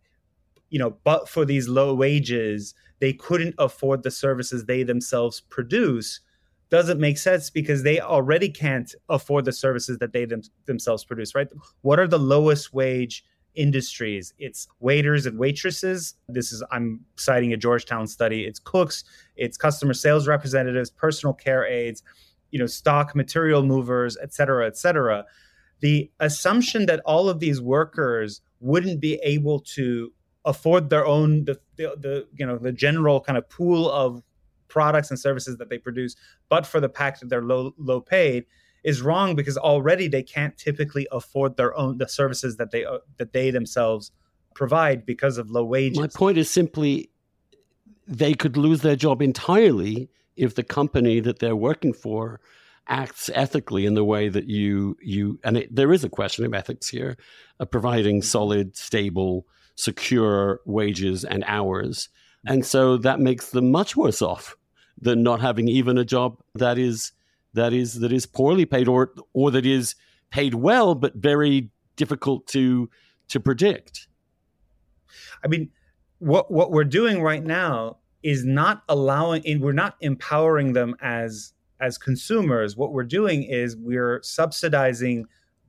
you 0.72 0.80
know, 0.80 0.98
but 1.04 1.30
for 1.30 1.46
these 1.46 1.68
low 1.68 1.94
wages, 1.94 2.74
they 3.00 3.14
couldn't 3.14 3.54
afford 3.60 4.02
the 4.02 4.10
services 4.10 4.66
they 4.66 4.82
themselves 4.82 5.40
produce 5.40 6.22
doesn't 6.70 7.02
make 7.02 7.18
sense 7.18 7.50
because 7.50 7.84
they 7.84 8.00
already 8.00 8.50
can't 8.50 8.96
afford 9.10 9.44
the 9.44 9.52
services 9.52 9.98
that 9.98 10.14
they 10.14 10.24
them, 10.24 10.42
themselves 10.66 11.04
produce, 11.04 11.36
right? 11.36 11.50
What 11.82 12.00
are 12.00 12.08
the 12.08 12.18
lowest 12.18 12.74
wage 12.74 13.26
industries? 13.56 14.34
It's 14.40 14.70
waiters 14.80 15.26
and 15.26 15.38
waitresses. 15.38 16.16
This 16.30 16.54
is, 16.54 16.64
I'm 16.72 17.02
citing 17.18 17.52
a 17.52 17.58
Georgetown 17.58 18.08
study. 18.08 18.46
It's 18.46 18.60
cooks, 18.60 19.04
it's 19.36 19.58
customer 19.58 19.94
sales 19.94 20.30
representatives, 20.30 20.90
personal 20.90 21.34
care 21.34 21.66
aides, 21.66 22.04
you 22.52 22.60
know, 22.60 22.68
stock 22.68 23.18
material 23.18 23.64
movers, 23.64 24.18
et 24.24 24.34
cetera, 24.34 24.66
et 24.66 24.78
cetera. 24.78 25.26
The 25.82 26.10
assumption 26.22 26.86
that 26.86 27.02
all 27.06 27.28
of 27.28 27.42
these 27.42 27.60
workers 27.60 28.40
wouldn't 28.62 29.02
be 29.02 29.16
able 29.16 29.60
to 29.76 30.14
afford 30.46 30.90
their 30.90 31.06
own 31.06 31.46
the, 31.46 31.60
the, 31.78 31.96
the 32.00 32.28
you 32.36 32.46
know 32.46 32.58
the 32.58 32.72
general 32.72 33.22
kind 33.22 33.38
of 33.38 33.50
pool 33.50 33.90
of 33.92 34.24
products 34.68 35.10
and 35.10 35.20
services 35.20 35.58
that 35.58 35.70
they 35.70 35.78
produce, 35.78 36.16
but 36.50 36.66
for 36.66 36.80
the 36.80 36.90
fact 36.90 37.20
that 37.20 37.30
they're 37.30 37.44
low 37.44 37.74
low 37.78 38.02
paid, 38.02 38.46
is 38.84 39.02
wrong 39.02 39.36
because 39.36 39.58
already 39.58 40.08
they 40.08 40.24
can't 40.24 40.58
typically 40.58 41.08
afford 41.12 41.58
their 41.58 41.76
own 41.78 41.98
the 41.98 42.08
services 42.08 42.58
that 42.58 42.72
they 42.72 42.86
uh, 42.86 43.00
that 43.18 43.34
they 43.34 43.52
themselves 43.52 44.12
provide 44.54 45.06
because 45.06 45.38
of 45.38 45.50
low 45.50 45.64
wages. 45.64 46.00
My 46.00 46.08
point 46.08 46.38
is 46.38 46.50
simply 46.50 47.10
they 48.08 48.34
could 48.34 48.58
lose 48.58 48.82
their 48.82 48.96
job 48.96 49.22
entirely 49.22 50.10
if 50.36 50.56
the 50.56 50.64
company 50.64 51.20
that 51.20 51.40
they're 51.40 51.56
working 51.56 51.94
for 51.94 52.40
acts 52.88 53.30
ethically 53.34 53.86
in 53.86 53.94
the 53.94 54.04
way 54.04 54.28
that 54.28 54.46
you 54.46 54.98
you 55.02 55.40
and 55.44 55.58
it, 55.58 55.76
there 55.76 55.94
is 55.94 56.04
a 56.04 56.10
question 56.10 56.46
of 56.46 56.54
ethics 56.54 56.90
here 56.90 57.16
of 57.60 57.70
providing 57.70 58.22
solid 58.22 58.76
stable 58.76 59.46
secure 59.82 60.62
wages 60.66 61.26
and 61.26 61.44
hours. 61.48 62.10
And 62.46 62.66
so 62.66 62.98
that 62.98 63.20
makes 63.20 63.50
them 63.50 63.72
much 63.72 63.96
worse 63.96 64.22
off 64.22 64.56
than 65.00 65.24
not 65.24 65.42
having 65.42 65.68
even 65.68 65.98
a 65.98 66.06
job 66.06 66.40
that 66.56 66.78
is 66.78 67.12
that 67.54 67.74
is 67.74 68.00
that 68.00 68.12
is 68.12 68.26
poorly 68.26 68.66
paid 68.66 68.88
or 68.88 69.12
or 69.34 69.52
that 69.52 69.66
is 69.66 69.96
paid 70.30 70.54
well 70.54 70.96
but 70.96 71.16
very 71.16 71.70
difficult 71.96 72.48
to 72.48 72.90
to 73.30 73.40
predict. 73.40 74.08
I 75.44 75.48
mean, 75.48 75.70
what 76.20 76.52
what 76.52 76.72
we're 76.72 76.84
doing 76.84 77.22
right 77.22 77.44
now 77.44 77.98
is 78.24 78.46
not 78.46 78.84
allowing 78.88 79.42
and 79.48 79.62
we're 79.62 79.72
not 79.72 79.96
empowering 80.02 80.74
them 80.74 80.96
as 81.02 81.54
as 81.80 81.98
consumers. 81.98 82.78
What 82.78 82.94
we're 82.94 83.04
doing 83.04 83.44
is 83.44 83.76
we're 83.76 84.22
subsidizing 84.22 85.26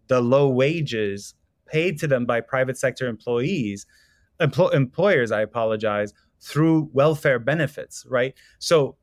the 0.09 0.21
low 0.21 0.49
wages 0.49 1.35
paid 1.67 1.99
to 2.01 2.07
them 2.07 2.27
by 2.27 2.41
private 2.41 2.77
sector 2.77 3.09
employees 3.09 3.87
empl- 4.43 4.73
employers 4.75 5.31
i 5.31 5.41
apologize 5.41 6.13
through 6.41 6.89
welfare 6.93 7.39
benefits 7.39 8.05
right 8.09 8.35
so 8.59 8.97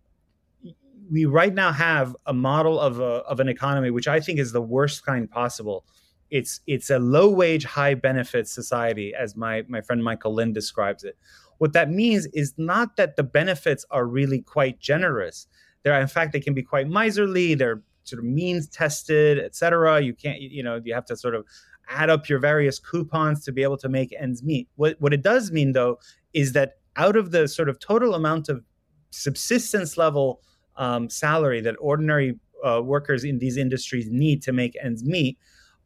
we 1.11 1.25
right 1.25 1.53
now 1.53 1.71
have 1.71 2.15
a 2.27 2.33
model 2.33 2.79
of 2.79 2.99
a, 2.99 3.23
of 3.23 3.39
an 3.39 3.47
economy 3.47 3.89
which 3.89 4.07
i 4.07 4.19
think 4.19 4.39
is 4.39 4.51
the 4.51 4.61
worst 4.61 5.05
kind 5.05 5.29
possible 5.29 5.85
it's 6.29 6.61
it's 6.67 6.89
a 6.89 6.99
low 6.99 7.29
wage 7.29 7.65
high 7.65 7.95
benefit 7.95 8.47
society 8.47 9.13
as 9.15 9.35
my 9.35 9.63
my 9.67 9.81
friend 9.81 10.03
michael 10.03 10.35
lind 10.35 10.53
describes 10.53 11.03
it 11.03 11.17
what 11.59 11.73
that 11.73 11.91
means 11.91 12.25
is 12.27 12.53
not 12.57 12.95
that 12.95 13.15
the 13.15 13.23
benefits 13.23 13.85
are 13.91 14.05
really 14.07 14.41
quite 14.41 14.79
generous. 14.79 15.45
They're 15.83 15.99
in 16.01 16.07
fact 16.07 16.33
they 16.33 16.39
can 16.39 16.53
be 16.53 16.63
quite 16.63 16.87
miserly. 16.87 17.53
They're 17.53 17.83
sort 18.05 18.19
of 18.19 18.25
means 18.25 18.67
tested, 18.67 19.37
etc. 19.39 20.01
You 20.01 20.13
can't 20.13 20.41
you 20.41 20.63
know 20.63 20.81
you 20.83 20.93
have 20.93 21.05
to 21.05 21.15
sort 21.15 21.35
of 21.35 21.45
add 21.89 22.09
up 22.09 22.29
your 22.29 22.39
various 22.39 22.79
coupons 22.79 23.43
to 23.45 23.51
be 23.51 23.63
able 23.63 23.77
to 23.77 23.89
make 23.89 24.13
ends 24.19 24.43
meet. 24.43 24.67
What 24.75 24.95
what 24.99 25.13
it 25.13 25.21
does 25.21 25.51
mean 25.51 25.73
though 25.73 25.99
is 26.33 26.53
that 26.53 26.73
out 26.95 27.15
of 27.15 27.31
the 27.31 27.47
sort 27.47 27.69
of 27.69 27.79
total 27.79 28.13
amount 28.13 28.49
of 28.49 28.63
subsistence 29.11 29.97
level 29.97 30.41
um, 30.77 31.09
salary 31.09 31.61
that 31.61 31.75
ordinary 31.79 32.39
uh, 32.63 32.81
workers 32.83 33.23
in 33.23 33.39
these 33.39 33.57
industries 33.57 34.07
need 34.09 34.41
to 34.43 34.51
make 34.51 34.75
ends 34.81 35.03
meet, 35.03 35.37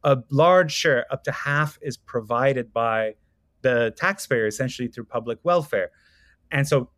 a 0.02 0.18
large 0.30 0.72
share, 0.72 1.06
up 1.10 1.24
to 1.24 1.32
half, 1.32 1.78
is 1.82 1.96
provided 1.96 2.72
by 2.72 3.14
the 3.62 3.94
taxpayer 3.96 4.46
essentially 4.46 4.88
through 4.88 5.04
public 5.04 5.38
welfare. 5.42 5.90
And 6.50 6.68
so 6.68 6.90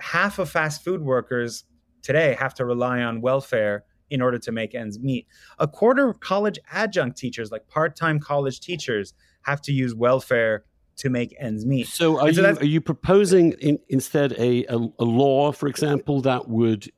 half 0.00 0.38
of 0.38 0.50
fast 0.50 0.84
food 0.84 1.02
workers 1.02 1.64
today 2.02 2.36
have 2.38 2.54
to 2.54 2.64
rely 2.64 3.00
on 3.00 3.20
welfare 3.20 3.84
in 4.10 4.20
order 4.22 4.38
to 4.38 4.52
make 4.52 4.74
ends 4.74 4.98
meet. 4.98 5.26
A 5.58 5.68
quarter 5.68 6.08
of 6.08 6.20
college 6.20 6.58
adjunct 6.70 7.16
teachers, 7.16 7.50
like 7.50 7.66
part-time 7.68 8.18
college 8.18 8.60
teachers, 8.60 9.14
have 9.42 9.60
to 9.62 9.72
use 9.72 9.94
welfare 9.94 10.64
to 10.96 11.10
make 11.10 11.34
ends 11.38 11.64
meet. 11.64 11.86
So, 11.86 12.18
are 12.18 12.32
so 12.32 12.40
you 12.40 12.56
are 12.58 12.64
you 12.64 12.80
proposing 12.80 13.52
in, 13.52 13.78
instead 13.88 14.32
a, 14.32 14.64
a, 14.64 14.76
a 14.76 15.04
law, 15.04 15.52
for 15.52 15.68
example, 15.68 16.20
that 16.22 16.48
would 16.48 16.90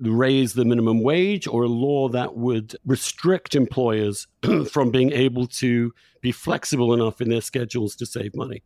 raise 0.00 0.54
the 0.54 0.64
minimum 0.64 1.02
wage 1.02 1.46
or 1.46 1.64
a 1.64 1.68
law 1.68 2.08
that 2.08 2.36
would 2.36 2.76
restrict 2.86 3.54
employers 3.54 4.26
from 4.70 4.90
being 4.90 5.12
able 5.12 5.46
to 5.46 5.92
be 6.20 6.30
flexible 6.32 6.94
enough 6.94 7.20
in 7.20 7.28
their 7.28 7.40
schedules 7.40 7.96
to 7.96 8.06
save 8.06 8.34
money? 8.34 8.62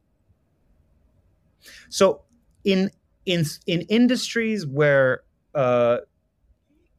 So 1.88 2.23
in 2.64 2.90
in 3.25 3.45
in 3.66 3.83
industries 3.83 4.66
where 4.66 5.23
uh, 5.55 5.99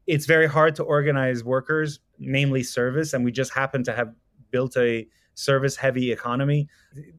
it's 0.08 0.26
very 0.26 0.48
hard 0.48 0.76
to 0.76 0.84
organize 0.84 1.44
workers, 1.44 2.00
namely 2.20 2.64
service, 2.64 3.14
and 3.14 3.24
we 3.24 3.32
just 3.32 3.54
happen 3.54 3.84
to 3.84 3.94
have 3.94 4.14
built 4.52 4.76
a 4.78 5.08
service 5.36 5.76
heavy 5.76 6.12
economy. 6.12 6.68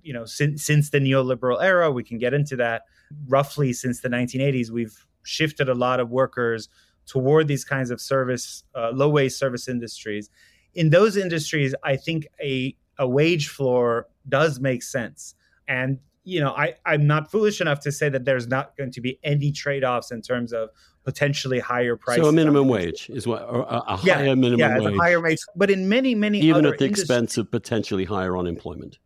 You 0.03 0.13
know, 0.13 0.25
since 0.25 0.65
since 0.65 0.91
the 0.91 0.99
neoliberal 0.99 1.63
era, 1.63 1.91
we 1.91 2.05
can 2.05 2.19
get 2.19 2.35
into 2.35 2.57
that. 2.57 2.83
Roughly 3.29 3.73
since 3.73 4.01
the 4.01 4.09
1980s, 4.09 4.71
we've 4.71 5.07
shifted 5.23 5.69
a 5.69 5.75
lot 5.75 6.01
of 6.01 6.11
workers 6.11 6.69
toward 7.07 7.49
these 7.49 7.65
kinds 7.65 7.91
of 7.91 8.01
service, 8.01 8.65
uh, 8.75 8.91
low 8.93 9.09
wage 9.09 9.33
service 9.33 9.69
industries. 9.69 10.31
In 10.75 10.91
those 10.91 11.17
industries, 11.17 11.75
I 11.85 11.97
think 11.97 12.27
a, 12.43 12.75
a 12.99 13.07
wage 13.07 13.49
floor 13.49 14.09
does 14.29 14.61
make 14.61 14.83
sense. 14.83 15.35
And 15.69 15.99
you 16.25 16.41
know, 16.41 16.53
I, 16.53 16.75
I'm 16.87 17.07
not 17.07 17.31
foolish 17.31 17.61
enough 17.61 17.81
to 17.81 17.93
say 17.93 18.09
that 18.09 18.25
there's 18.25 18.47
not 18.47 18.77
going 18.79 18.91
to 18.93 19.01
be 19.03 19.19
any 19.23 19.53
trade-offs 19.53 20.11
in 20.11 20.23
terms 20.23 20.55
of 20.55 20.71
potentially 21.05 21.59
higher 21.59 21.97
prices. 21.97 22.23
So 22.23 22.29
a 22.29 22.33
minimum 22.33 22.69
wage 22.69 23.11
is 23.11 23.27
what 23.27 23.43
a, 23.43 23.93
a 23.93 24.01
yeah, 24.03 24.15
higher 24.15 24.37
minimum 24.37 24.59
yeah, 24.59 24.79
wage. 24.79 24.97
higher 24.97 25.21
wage. 25.21 25.39
But 25.55 25.71
in 25.71 25.89
many, 25.89 26.15
many 26.15 26.41
even 26.41 26.67
at 26.67 26.79
the 26.79 26.87
expense 26.87 27.37
of 27.39 27.51
potentially 27.51 28.05
higher 28.05 28.37
unemployment, 28.37 28.99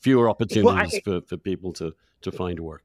fewer 0.00 0.30
opportunities 0.30 0.64
well, 0.64 0.76
I, 0.76 1.00
for, 1.20 1.26
for 1.26 1.36
people 1.36 1.72
to 1.74 1.92
to 2.22 2.32
find 2.32 2.60
work 2.60 2.84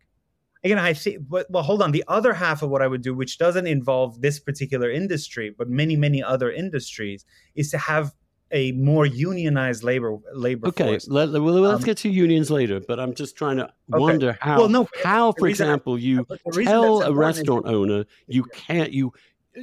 again, 0.64 0.80
I 0.80 0.94
see, 0.94 1.18
but 1.18 1.50
well, 1.50 1.64
hold 1.64 1.82
on. 1.82 1.92
The 1.92 2.04
other 2.08 2.34
half 2.34 2.62
of 2.62 2.70
what 2.70 2.82
I 2.82 2.88
would 2.88 3.02
do, 3.02 3.14
which 3.14 3.38
doesn't 3.38 3.68
involve 3.68 4.22
this 4.22 4.40
particular 4.40 4.90
industry, 4.90 5.54
but 5.56 5.70
many, 5.70 5.96
many 5.96 6.24
other 6.24 6.52
industries, 6.52 7.26
is 7.56 7.70
to 7.72 7.78
have 7.78 8.14
a 8.54 8.72
more 8.74 9.06
unionized 9.06 9.84
labor 9.84 10.18
labor 10.34 10.68
okay, 10.68 10.92
force. 10.92 11.08
Let, 11.08 11.32
well, 11.32 11.42
let's 11.42 11.82
um, 11.82 11.86
get 11.86 11.98
to 11.98 12.10
unions 12.10 12.50
later. 12.50 12.80
But 12.80 13.00
I'm 13.00 13.14
just 13.14 13.36
trying 13.36 13.58
to 13.58 13.64
okay. 13.64 13.74
wonder 13.90 14.38
how. 14.40 14.60
Well, 14.60 14.70
no, 14.70 14.88
how, 15.04 15.34
for 15.34 15.48
example, 15.48 16.00
you 16.00 16.26
tell 16.64 17.02
a 17.02 17.14
restaurant 17.14 17.66
owner 17.66 18.06
you 18.28 18.44
can't 18.46 18.94
you 18.94 19.12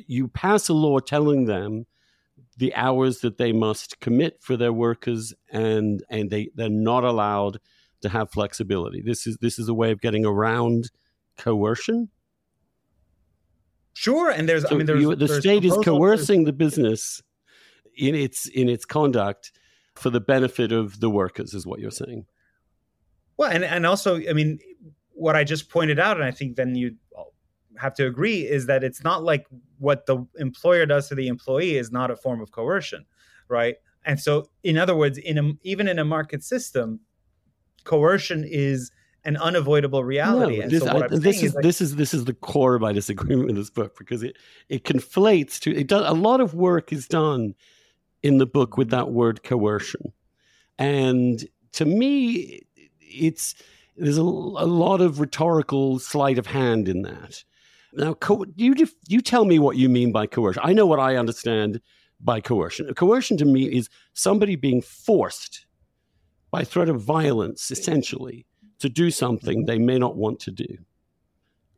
you 0.07 0.29
pass 0.29 0.69
a 0.69 0.75
law 0.75 0.99
telling 0.99 1.47
them 1.47 1.87
the 2.57 2.75
hours 2.75 3.21
that 3.21 3.39
they 3.39 3.53
must 3.53 4.01
commit 4.01 4.39
for 4.43 4.57
their 4.57 4.73
workers, 4.73 5.33
and 5.51 6.03
and 6.11 6.29
they 6.29 6.51
they're 6.55 6.69
not 6.69 7.05
allowed 7.05 7.59
to 8.03 8.09
have 8.09 8.31
flexibility. 8.31 9.01
This 9.01 9.27
is 9.27 9.39
this 9.41 9.59
is 9.59 9.69
a 9.69 9.75
way 9.75 9.93
of 9.93 10.01
getting 10.01 10.27
around 10.27 10.91
coercion. 11.39 12.11
Sure, 13.93 14.31
and 14.31 14.49
there's 14.49 14.63
so 14.63 14.75
I 14.75 14.79
mean 14.79 14.87
there's, 14.87 15.01
you, 15.01 15.15
the 15.15 15.27
there's 15.27 15.41
state 15.41 15.65
is 15.65 15.77
coercing 15.85 16.45
the 16.45 16.53
business 16.53 17.23
in 17.97 18.15
its 18.15 18.47
in 18.47 18.69
its 18.69 18.85
conduct 18.85 19.53
for 19.95 20.11
the 20.11 20.21
benefit 20.21 20.73
of 20.73 21.01
the 21.01 21.11
workers, 21.11 21.55
is 21.55 21.67
what 21.67 21.81
you're 21.81 21.91
saying. 21.91 22.27
Well, 23.37 23.51
and 23.51 23.65
and 23.65 23.87
also, 23.87 24.21
I 24.29 24.33
mean, 24.33 24.59
what 25.13 25.37
I 25.37 25.45
just 25.45 25.69
pointed 25.69 25.99
out, 25.99 26.17
and 26.17 26.25
I 26.25 26.31
think 26.31 26.57
then 26.57 26.75
you 26.75 26.97
have 27.79 27.95
to 27.95 28.07
agree, 28.07 28.47
is 28.47 28.67
that 28.67 28.85
it's 28.85 29.03
not 29.03 29.23
like 29.23 29.47
what 29.79 30.07
the 30.07 30.27
employer 30.39 30.87
does 30.87 31.09
to 31.09 31.15
the 31.15 31.29
employee 31.29 31.77
is 31.77 31.91
not 31.91 32.11
a 32.11 32.17
form 32.17 32.41
of 32.41 32.53
coercion, 32.53 33.07
right? 33.49 33.77
And 34.05 34.19
so, 34.19 34.51
in 34.63 34.79
other 34.79 34.97
words, 34.97 35.19
in 35.19 35.39
a, 35.39 35.53
even 35.63 35.89
in 35.89 35.99
a 35.99 36.05
market 36.05 36.43
system, 36.43 37.01
coercion 37.85 38.45
is 38.45 38.91
an 39.25 39.37
unavoidable 39.37 40.05
reality. 40.05 40.61
No, 40.61 40.69
this, 40.69 40.83
so 40.83 41.05
I, 41.05 41.09
this 41.09 41.43
is, 41.43 41.55
like, 41.55 41.63
this 41.63 41.81
is 41.81 41.97
this 41.97 42.15
is 42.15 42.25
the 42.25 42.35
core 42.35 42.77
of 42.77 42.83
my 42.83 42.93
disagreement 42.93 43.51
in 43.51 43.57
this 43.57 43.71
book 43.71 43.97
because 43.99 44.23
it 44.23 44.37
it 44.69 44.85
conflates 44.85 45.59
to 45.61 45.77
it 45.77 45.87
does 45.87 46.09
a 46.09 46.15
lot 46.15 46.41
of 46.41 46.55
work 46.55 46.93
is 46.93 47.07
done 47.07 47.55
in 48.23 48.39
the 48.39 48.47
book 48.47 48.77
with 48.77 48.89
mm-hmm. 48.89 48.97
that 48.97 49.13
word 49.13 49.43
coercion, 49.43 50.13
and 50.79 51.47
to 51.73 51.85
me, 51.85 52.63
it's 53.01 53.55
there's 53.97 54.19
a, 54.19 54.23
a 54.23 54.25
lot 54.25 55.01
of 55.01 55.21
rhetorical 55.21 55.99
sleight 55.99 56.39
of 56.39 56.47
hand 56.47 56.89
in 56.89 57.03
that. 57.03 57.45
Now, 57.93 58.15
co- 58.15 58.47
you 58.57 58.75
you 59.09 59.21
tell 59.21 59.45
me 59.45 59.59
what 59.59 59.77
you 59.77 59.89
mean 59.89 60.13
by 60.13 60.27
coercion. 60.27 60.63
I 60.65 60.73
know 60.73 60.87
what 60.87 61.01
I 61.01 61.17
understand 61.17 61.81
by 62.21 62.41
coercion. 62.41 62.93
Coercion 62.95 63.37
to 63.39 63.45
me 63.45 63.65
is 63.65 63.89
somebody 64.13 64.57
being 64.57 64.83
forced 64.83 65.67
by 66.51 66.65
threat 66.65 66.89
of 66.89 67.01
violence, 67.01 67.71
essentially, 67.71 68.47
to 68.79 68.89
do 68.89 69.11
something 69.11 69.65
they 69.65 69.79
may 69.79 69.99
not 69.99 70.17
want 70.17 70.41
to 70.41 70.51
do. 70.51 70.79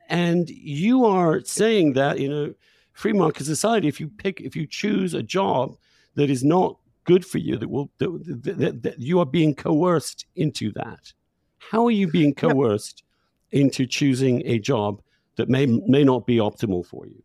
And 0.09 0.51
you 0.51 1.05
are 1.05 1.41
saying 1.45 1.95
that 1.95 2.19
in 2.19 2.33
a 2.33 2.51
free 2.93 3.13
market 3.13 3.47
society, 3.47 3.89
if 3.89 4.01
you 4.01 4.09
pick, 4.09 4.41
if 4.41 4.55
you 4.57 4.67
choose 4.67 5.15
a 5.15 5.23
job 5.23 5.77
that 6.15 6.31
is 6.31 6.45
not 6.45 6.79
good 7.05 7.25
for 7.25 7.39
you, 7.39 7.57
that 7.57 7.69
will 7.69 7.91
that, 7.99 8.43
that, 8.59 8.83
that 8.83 9.01
you 9.01 9.19
are 9.21 9.27
being 9.27 9.55
coerced 9.55 10.27
into 10.37 10.73
that. 10.73 11.13
How 11.59 11.87
are 11.87 11.91
you 11.91 12.09
being 12.09 12.35
coerced 12.35 13.05
into 13.51 13.87
choosing 13.87 14.43
a 14.47 14.59
job 14.59 15.03
that 15.37 15.49
may 15.49 15.67
may 15.67 16.05
not 16.05 16.27
be 16.27 16.37
optimal 16.37 16.85
for 16.85 17.07
you? 17.07 17.23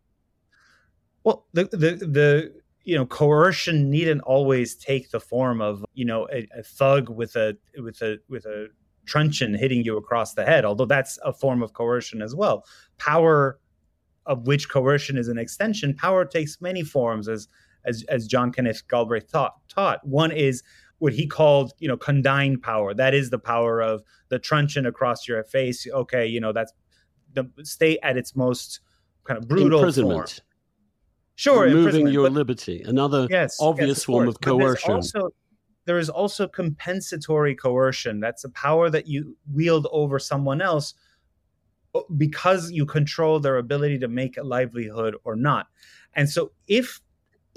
Well, 1.23 1.45
the 1.53 1.65
the 1.65 2.05
the 2.05 2.53
you 2.87 2.95
know 2.95 3.05
coercion 3.05 3.89
needn't 3.89 4.21
always 4.21 4.73
take 4.73 5.11
the 5.11 5.19
form 5.19 5.61
of 5.61 5.85
you 5.93 6.05
know 6.05 6.27
a, 6.31 6.47
a, 6.57 6.63
thug 6.63 7.09
with 7.09 7.35
a 7.35 7.57
with 7.77 8.01
a 8.01 8.17
with 8.29 8.45
a 8.45 8.69
truncheon 9.05 9.53
hitting 9.53 9.83
you 9.83 9.97
across 9.97 10.33
the 10.33 10.45
head 10.45 10.63
although 10.63 10.85
that's 10.85 11.19
a 11.23 11.33
form 11.33 11.61
of 11.61 11.73
coercion 11.73 12.21
as 12.21 12.33
well 12.33 12.65
power 12.97 13.59
of 14.25 14.47
which 14.47 14.69
coercion 14.69 15.17
is 15.17 15.27
an 15.27 15.37
extension 15.37 15.93
power 15.93 16.23
takes 16.23 16.61
many 16.61 16.81
forms 16.81 17.27
as 17.27 17.49
as 17.87 18.03
as 18.09 18.27
john 18.27 18.51
kenneth 18.51 18.87
galbraith 18.87 19.31
taught 19.31 19.53
taught. 19.67 20.05
One 20.05 20.31
is 20.31 20.63
what 20.99 21.13
he 21.13 21.27
called 21.27 21.73
you 21.79 21.87
know 21.87 21.97
condign 21.97 22.59
power. 22.59 22.93
That 22.93 23.13
is 23.13 23.29
the 23.29 23.39
power 23.39 23.81
of 23.81 24.03
the 24.29 24.39
truncheon 24.39 24.85
across 24.85 25.27
your 25.27 25.43
face. 25.43 25.87
Okay 25.91 26.27
you 26.27 26.39
know 26.39 26.51
that's 26.51 26.73
the 27.33 27.49
state 27.63 27.99
at 28.03 28.17
its 28.17 28.35
most 28.35 28.81
kind 29.23 29.37
of 29.37 29.47
brutal 29.47 29.91
form. 29.91 30.25
Sure 31.35 31.65
removing 31.65 32.07
your 32.07 32.25
but, 32.25 32.33
liberty. 32.33 32.81
Another 32.83 33.27
yes, 33.29 33.57
obvious 33.59 33.89
yes, 33.89 33.97
of 33.99 34.03
form 34.05 34.27
of 34.27 34.41
coercion. 34.41 34.93
also, 34.93 35.29
there 35.85 35.99
is 35.99 36.09
also 36.09 36.47
compensatory 36.47 37.53
coercion. 37.53 38.19
That's 38.19 38.43
a 38.43 38.49
power 38.49 38.89
that 38.89 39.05
you 39.05 39.37
wield 39.53 39.87
over 39.91 40.17
someone 40.17 40.61
else 40.61 40.95
because 42.17 42.71
you 42.71 42.87
control 42.87 43.39
their 43.39 43.57
ability 43.57 43.99
to 43.99 44.07
make 44.07 44.37
a 44.37 44.43
livelihood 44.43 45.15
or 45.23 45.35
not. 45.35 45.67
And 46.15 46.27
so 46.27 46.51
if 46.67 47.01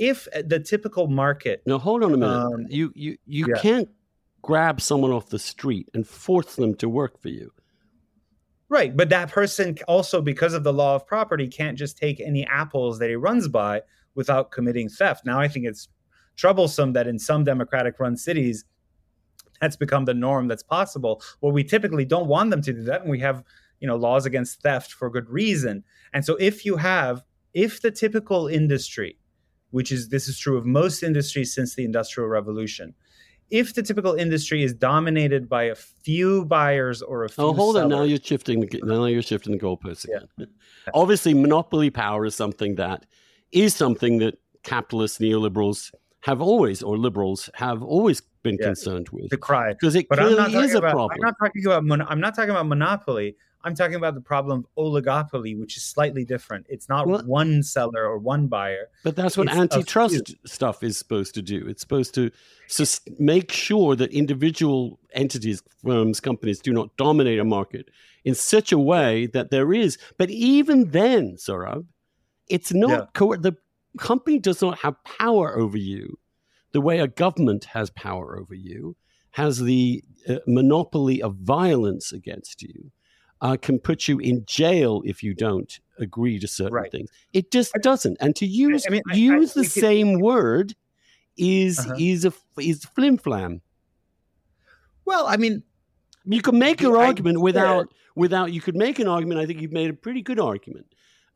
if 0.00 0.26
the 0.44 0.58
typical 0.58 1.06
market 1.06 1.62
now 1.66 1.78
hold 1.78 2.02
on 2.02 2.12
a 2.12 2.16
minute 2.16 2.34
um, 2.34 2.66
you 2.68 2.90
you 2.96 3.16
you 3.26 3.46
yeah. 3.48 3.60
can't 3.60 3.88
grab 4.42 4.80
someone 4.80 5.12
off 5.12 5.28
the 5.28 5.38
street 5.38 5.88
and 5.94 6.08
force 6.08 6.56
them 6.56 6.74
to 6.74 6.88
work 6.88 7.20
for 7.20 7.28
you 7.28 7.52
Right, 8.70 8.96
but 8.96 9.08
that 9.08 9.32
person 9.32 9.76
also, 9.88 10.22
because 10.22 10.54
of 10.54 10.62
the 10.62 10.72
law 10.72 10.94
of 10.94 11.04
property, 11.04 11.48
can't 11.48 11.76
just 11.76 11.98
take 11.98 12.20
any 12.20 12.46
apples 12.46 13.00
that 13.00 13.08
he 13.08 13.16
runs 13.16 13.48
by 13.48 13.82
without 14.14 14.52
committing 14.52 14.88
theft. 14.88 15.26
Now, 15.26 15.40
I 15.40 15.48
think 15.48 15.66
it's 15.66 15.88
troublesome 16.36 16.92
that 16.92 17.08
in 17.08 17.18
some 17.18 17.42
democratic 17.42 17.98
run 17.98 18.16
cities, 18.16 18.64
that's 19.60 19.74
become 19.74 20.04
the 20.04 20.14
norm 20.14 20.46
that's 20.46 20.62
possible. 20.62 21.20
Well, 21.40 21.50
we 21.50 21.64
typically 21.64 22.04
don't 22.04 22.28
want 22.28 22.50
them 22.50 22.62
to 22.62 22.72
do 22.72 22.84
that, 22.84 23.02
and 23.02 23.10
we 23.10 23.18
have 23.18 23.42
you 23.80 23.88
know 23.88 23.96
laws 23.96 24.24
against 24.24 24.62
theft 24.62 24.92
for 24.92 25.10
good 25.10 25.28
reason. 25.28 25.82
And 26.12 26.24
so, 26.24 26.36
if 26.36 26.64
you 26.64 26.76
have, 26.76 27.24
if 27.52 27.82
the 27.82 27.90
typical 27.90 28.46
industry, 28.46 29.18
which 29.70 29.92
is 29.92 30.08
this 30.08 30.28
is 30.28 30.38
true 30.38 30.56
of 30.56 30.66
most 30.66 31.02
industries 31.02 31.54
since 31.54 31.74
the 31.74 31.84
Industrial 31.84 32.28
Revolution, 32.28 32.94
if 33.50 33.74
the 33.74 33.82
typical 33.82 34.14
industry 34.14 34.62
is 34.62 34.72
dominated 34.72 35.48
by 35.48 35.64
a 35.64 35.74
few 35.74 36.44
buyers 36.44 37.02
or 37.02 37.22
a 37.22 37.26
oh, 37.26 37.28
few 37.28 37.44
oh 37.44 37.52
hold 37.52 37.74
sellers, 37.74 37.84
on. 37.84 37.90
Now 37.90 38.02
you're 38.04 38.18
shifting 38.22 38.60
the, 38.60 38.80
now 38.84 39.04
you're 39.06 39.22
shifting 39.22 39.52
the 39.52 39.58
goalposts 39.58 40.04
again. 40.04 40.28
Yeah. 40.36 40.46
obviously 40.94 41.34
monopoly 41.34 41.90
power 41.90 42.24
is 42.24 42.34
something 42.34 42.76
that 42.76 43.06
is 43.52 43.74
something 43.74 44.18
that 44.18 44.38
capitalists 44.62 45.18
neoliberals 45.18 45.92
have 46.22 46.40
always 46.40 46.82
or 46.82 46.98
liberals 46.98 47.50
have 47.54 47.82
always 47.82 48.22
been 48.42 48.56
yeah. 48.60 48.66
concerned 48.66 49.08
with 49.10 49.30
the 49.30 49.36
cry. 49.36 49.72
because 49.72 49.94
it 49.94 50.08
but 50.08 50.18
clearly 50.18 50.54
is 50.64 50.74
a 50.74 50.80
problem 50.80 51.10
i'm 51.12 51.20
not 51.20 51.34
talking 51.40 51.64
about 51.66 51.84
mon- 51.84 52.06
i'm 52.08 52.20
not 52.20 52.34
talking 52.34 52.50
about 52.50 52.66
monopoly 52.66 53.36
I'm 53.62 53.74
talking 53.74 53.96
about 53.96 54.14
the 54.14 54.20
problem 54.20 54.64
of 54.76 54.84
oligopoly, 54.84 55.58
which 55.58 55.76
is 55.76 55.82
slightly 55.82 56.24
different. 56.24 56.66
It's 56.68 56.88
not 56.88 57.06
well, 57.06 57.22
one 57.24 57.62
seller 57.62 58.04
or 58.04 58.18
one 58.18 58.46
buyer. 58.46 58.88
But 59.04 59.16
that's 59.16 59.36
what 59.36 59.48
antitrust 59.48 60.34
stuff 60.46 60.82
is 60.82 60.96
supposed 60.96 61.34
to 61.34 61.42
do. 61.42 61.66
It's 61.68 61.82
supposed 61.82 62.14
to 62.14 62.30
sus- 62.68 63.00
make 63.18 63.52
sure 63.52 63.96
that 63.96 64.12
individual 64.12 64.98
entities, 65.12 65.62
firms, 65.84 66.20
companies 66.20 66.60
do 66.60 66.72
not 66.72 66.96
dominate 66.96 67.38
a 67.38 67.44
market 67.44 67.90
in 68.24 68.34
such 68.34 68.72
a 68.72 68.78
way 68.78 69.26
that 69.26 69.50
there 69.50 69.72
is. 69.72 69.98
But 70.16 70.30
even 70.30 70.90
then, 70.90 71.36
Sohrab, 71.36 71.86
it's 72.48 72.72
not 72.72 72.90
yeah. 72.90 73.04
co- 73.12 73.36
the 73.36 73.56
company 73.98 74.38
does 74.38 74.62
not 74.62 74.78
have 74.78 75.02
power 75.04 75.58
over 75.58 75.76
you 75.76 76.18
the 76.72 76.80
way 76.80 77.00
a 77.00 77.08
government 77.08 77.64
has 77.66 77.90
power 77.90 78.38
over 78.38 78.54
you, 78.54 78.96
has 79.32 79.60
the 79.60 80.02
uh, 80.28 80.36
monopoly 80.46 81.22
of 81.22 81.36
violence 81.36 82.12
against 82.12 82.62
you 82.62 82.90
uh, 83.40 83.56
can 83.60 83.78
put 83.78 84.08
you 84.08 84.18
in 84.18 84.44
jail 84.46 85.02
if 85.04 85.22
you 85.22 85.34
don't 85.34 85.80
agree 85.98 86.38
to 86.38 86.46
certain 86.46 86.74
right. 86.74 86.90
things. 86.90 87.10
It 87.32 87.50
just 87.50 87.72
doesn't. 87.82 88.16
And 88.20 88.34
to 88.36 88.46
use 88.46 88.86
I 88.86 88.90
mean, 88.90 89.02
use 89.12 89.56
I, 89.56 89.60
I, 89.60 89.62
the 89.62 89.68
same 89.68 90.08
it, 90.08 90.20
word 90.20 90.74
is 91.36 91.78
uh-huh. 91.78 91.94
is 91.98 92.24
a 92.24 92.32
is 92.58 92.84
flim 92.84 93.16
flam. 93.16 93.62
Well, 95.04 95.26
I 95.26 95.36
mean, 95.36 95.62
you 96.24 96.42
can 96.42 96.58
make 96.58 96.80
your 96.80 96.98
argument 96.98 97.40
without 97.40 97.88
without. 98.14 98.52
You 98.52 98.60
could 98.60 98.76
make 98.76 98.98
an 98.98 99.08
argument. 99.08 99.40
I 99.40 99.46
think 99.46 99.60
you've 99.60 99.72
made 99.72 99.90
a 99.90 99.94
pretty 99.94 100.22
good 100.22 100.38
argument 100.38 100.86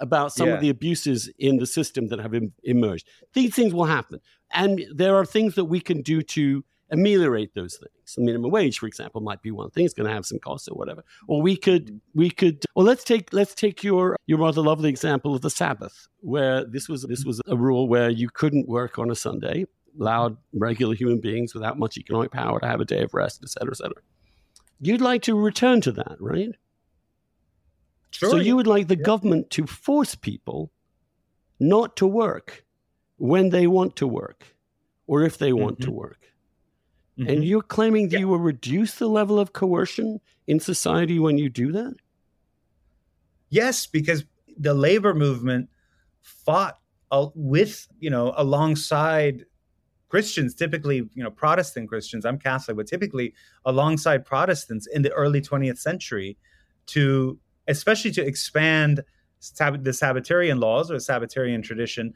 about 0.01 0.33
some 0.33 0.49
yeah. 0.49 0.55
of 0.55 0.61
the 0.61 0.69
abuses 0.69 1.31
in 1.39 1.57
the 1.57 1.67
system 1.67 2.09
that 2.09 2.19
have 2.19 2.35
Im- 2.35 2.53
emerged. 2.65 3.07
These 3.33 3.55
things 3.55 3.73
will 3.73 3.87
happen, 3.87 4.21
and 4.53 4.85
there 4.95 5.17
are 5.17 5.25
things 5.25 5.55
that 5.55 5.65
we 5.65 5.81
can 5.81 6.03
do 6.03 6.21
to 6.23 6.65
ameliorate 6.95 7.55
those 7.55 7.77
things. 7.77 8.15
The 8.15 8.23
minimum 8.23 8.51
wage, 8.51 8.79
for 8.79 8.87
example, 8.87 9.21
might 9.21 9.43
be 9.43 9.51
one 9.51 9.71
thing. 9.71 9.85
It's 9.85 9.95
going 9.95 10.09
to 10.09 10.15
have 10.15 10.27
some 10.27 10.39
costs 10.39 10.69
or 10.69 10.75
whatever. 10.75 11.05
Or 11.29 11.43
we 11.43 11.57
could 11.57 12.01
we 12.15 12.31
could 12.31 12.65
well 12.75 12.87
let's 12.87 13.05
take 13.05 13.33
let's 13.33 13.55
take 13.55 13.85
your 13.85 14.17
your 14.27 14.39
rather 14.39 14.63
lovely 14.63 14.89
example 14.89 15.35
of 15.35 15.43
the 15.43 15.51
Sabbath, 15.51 16.09
where 16.21 16.65
this 16.65 16.89
was 16.89 17.03
this 17.03 17.25
was 17.25 17.41
a 17.47 17.57
rule 17.57 17.89
where 17.89 18.11
you 18.11 18.29
couldn't 18.31 18.69
work 18.69 18.99
on 18.99 19.11
a 19.11 19.15
Sunday, 19.15 19.67
allowed 20.01 20.37
regular 20.53 20.95
human 20.95 21.21
beings 21.21 21.55
without 21.55 21.79
much 21.79 21.99
economic 21.99 22.31
power 22.31 22.61
to 22.61 22.67
have 22.67 22.81
a 22.81 22.85
day 22.85 23.03
of 23.03 23.13
rest, 23.15 23.41
et 23.43 23.51
cetera, 23.51 23.73
et 23.73 23.77
cetera. 23.77 24.03
You'd 24.81 25.01
like 25.01 25.23
to 25.23 25.35
return 25.39 25.81
to 25.83 25.93
that, 25.93 26.17
right? 26.21 26.55
Sure. 28.11 28.31
So 28.31 28.37
you 28.37 28.55
would 28.57 28.67
like 28.67 28.87
the 28.89 28.97
yeah. 28.97 29.03
government 29.03 29.51
to 29.51 29.67
force 29.67 30.15
people 30.15 30.71
not 31.59 31.97
to 31.97 32.07
work 32.07 32.65
when 33.17 33.51
they 33.51 33.67
want 33.67 33.97
to 33.97 34.07
work 34.07 34.45
or 35.07 35.23
if 35.23 35.39
they 35.39 35.53
want 35.53 35.79
mm-hmm. 35.79 35.91
to 35.91 35.93
work. 35.93 36.34
Mm-hmm. 37.19 37.31
And 37.31 37.45
you're 37.45 37.63
claiming 37.63 38.09
that 38.09 38.15
yeah. 38.15 38.21
you 38.21 38.29
will 38.29 38.39
reduce 38.39 38.97
the 38.97 39.09
level 39.09 39.39
of 39.39 39.53
coercion 39.53 40.21
in 40.47 40.59
society 40.59 41.19
when 41.19 41.39
you 41.39 41.49
do 41.49 41.73
that? 41.73 41.95
Yes, 43.51 43.87
because 43.87 44.25
the 44.57 44.75
labor 44.75 45.15
movement 45.15 45.69
fought 46.23 46.79
with, 47.35 47.87
you 48.01 48.11
know, 48.11 48.35
alongside 48.37 49.45
Christians, 50.09 50.55
typically, 50.55 51.09
you 51.15 51.23
know, 51.23 51.31
Protestant 51.31 51.89
Christians, 51.89 52.25
I'm 52.25 52.39
Catholic, 52.39 52.77
but 52.77 52.87
typically 52.87 53.35
alongside 53.65 54.25
Protestants 54.25 54.87
in 54.87 55.03
the 55.03 55.13
early 55.13 55.41
20th 55.41 55.79
century 55.79 56.37
to, 56.87 57.39
especially 57.69 58.11
to 58.13 58.27
expand 58.27 59.03
the 59.59 59.93
Sabbatarian 59.93 60.59
laws 60.59 60.91
or 60.91 60.95
the 60.95 61.01
Sabbatarian 61.01 61.63
tradition 61.63 62.15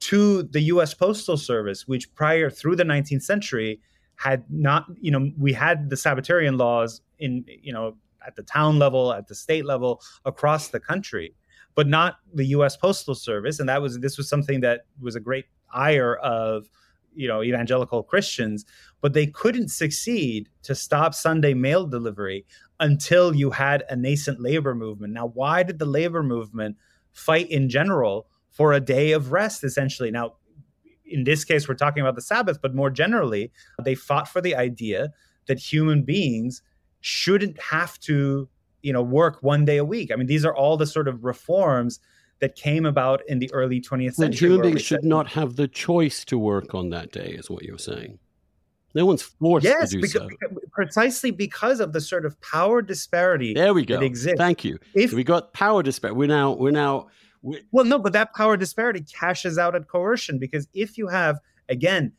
to 0.00 0.42
the 0.44 0.60
US 0.62 0.94
Postal 0.94 1.36
Service, 1.36 1.86
which 1.86 2.12
prior 2.14 2.50
through 2.50 2.76
the 2.76 2.84
19th 2.84 3.22
century 3.22 3.80
had 4.16 4.44
not, 4.48 4.86
you 5.00 5.10
know, 5.10 5.30
we 5.38 5.52
had 5.52 5.90
the 5.90 5.96
Sabbatarian 5.96 6.56
laws 6.56 7.00
in, 7.18 7.44
you 7.46 7.72
know, 7.72 7.96
at 8.26 8.36
the 8.36 8.42
town 8.42 8.78
level, 8.78 9.12
at 9.12 9.28
the 9.28 9.34
state 9.34 9.66
level, 9.66 10.00
across 10.24 10.68
the 10.68 10.80
country, 10.80 11.34
but 11.74 11.86
not 11.86 12.18
the 12.32 12.46
U.S. 12.46 12.76
Postal 12.76 13.14
Service. 13.14 13.60
And 13.60 13.68
that 13.68 13.82
was 13.82 13.98
this 13.98 14.16
was 14.16 14.28
something 14.28 14.60
that 14.60 14.86
was 15.00 15.16
a 15.16 15.20
great 15.20 15.46
ire 15.72 16.16
of, 16.16 16.68
you 17.14 17.28
know, 17.28 17.42
evangelical 17.42 18.02
Christians. 18.02 18.64
But 19.00 19.12
they 19.12 19.26
couldn't 19.26 19.68
succeed 19.68 20.48
to 20.62 20.74
stop 20.74 21.14
Sunday 21.14 21.54
mail 21.54 21.86
delivery 21.86 22.46
until 22.80 23.34
you 23.34 23.50
had 23.50 23.84
a 23.88 23.96
nascent 23.96 24.40
labor 24.40 24.74
movement. 24.74 25.12
Now, 25.12 25.26
why 25.26 25.62
did 25.62 25.78
the 25.78 25.86
labor 25.86 26.22
movement 26.22 26.76
fight 27.12 27.50
in 27.50 27.68
general 27.68 28.26
for 28.50 28.72
a 28.72 28.80
day 28.80 29.12
of 29.12 29.32
rest? 29.32 29.64
Essentially, 29.64 30.10
now 30.10 30.34
in 31.06 31.24
this 31.24 31.44
case, 31.44 31.68
we're 31.68 31.74
talking 31.74 32.00
about 32.00 32.14
the 32.14 32.22
Sabbath, 32.22 32.60
but 32.60 32.74
more 32.74 32.90
generally, 32.90 33.52
they 33.84 33.94
fought 33.94 34.28
for 34.28 34.40
the 34.40 34.54
idea 34.54 35.12
that 35.46 35.58
human 35.58 36.02
beings 36.02 36.62
shouldn't 37.00 37.60
have 37.60 37.98
to, 38.00 38.48
you 38.82 38.92
know, 38.92 39.02
work 39.02 39.42
one 39.42 39.64
day 39.64 39.76
a 39.76 39.84
week. 39.84 40.10
I 40.10 40.16
mean, 40.16 40.26
these 40.26 40.44
are 40.44 40.54
all 40.54 40.76
the 40.76 40.86
sort 40.86 41.08
of 41.08 41.24
reforms 41.24 42.00
that 42.40 42.56
came 42.56 42.86
about 42.86 43.22
in 43.28 43.38
the 43.38 43.52
early 43.52 43.80
20th 43.80 44.14
century. 44.14 44.28
That 44.28 44.38
human 44.38 44.62
beings 44.62 44.82
should 44.82 45.02
said, 45.02 45.08
not 45.08 45.28
have 45.28 45.56
the 45.56 45.68
choice 45.68 46.24
to 46.26 46.38
work 46.38 46.74
on 46.74 46.90
that 46.90 47.12
day, 47.12 47.36
is 47.38 47.50
what 47.50 47.62
you're 47.62 47.78
saying. 47.78 48.18
No 48.94 49.06
one's 49.06 49.22
forced 49.22 49.64
yes, 49.64 49.90
to 49.90 49.96
do 49.96 50.02
because, 50.02 50.22
so. 50.22 50.60
precisely 50.70 51.32
because 51.32 51.80
of 51.80 51.92
the 51.92 52.00
sort 52.00 52.24
of 52.24 52.40
power 52.40 52.80
disparity. 52.80 53.52
There 53.52 53.74
we 53.74 53.84
go. 53.84 53.98
That 53.98 54.04
exists. 54.04 54.38
Thank 54.38 54.64
you. 54.64 54.78
If 54.94 55.12
we 55.12 55.24
got 55.24 55.52
power 55.52 55.82
disparity, 55.82 56.16
we're 56.16 56.28
now 56.28 56.52
we're 56.52 56.70
now 56.70 57.08
well, 57.72 57.84
no, 57.84 57.98
but 57.98 58.12
that 58.14 58.34
power 58.34 58.56
disparity 58.56 59.02
cashes 59.02 59.58
out 59.58 59.74
at 59.74 59.88
coercion 59.88 60.38
because 60.38 60.66
if 60.72 60.96
you 60.96 61.08
have, 61.08 61.38
again, 61.68 62.12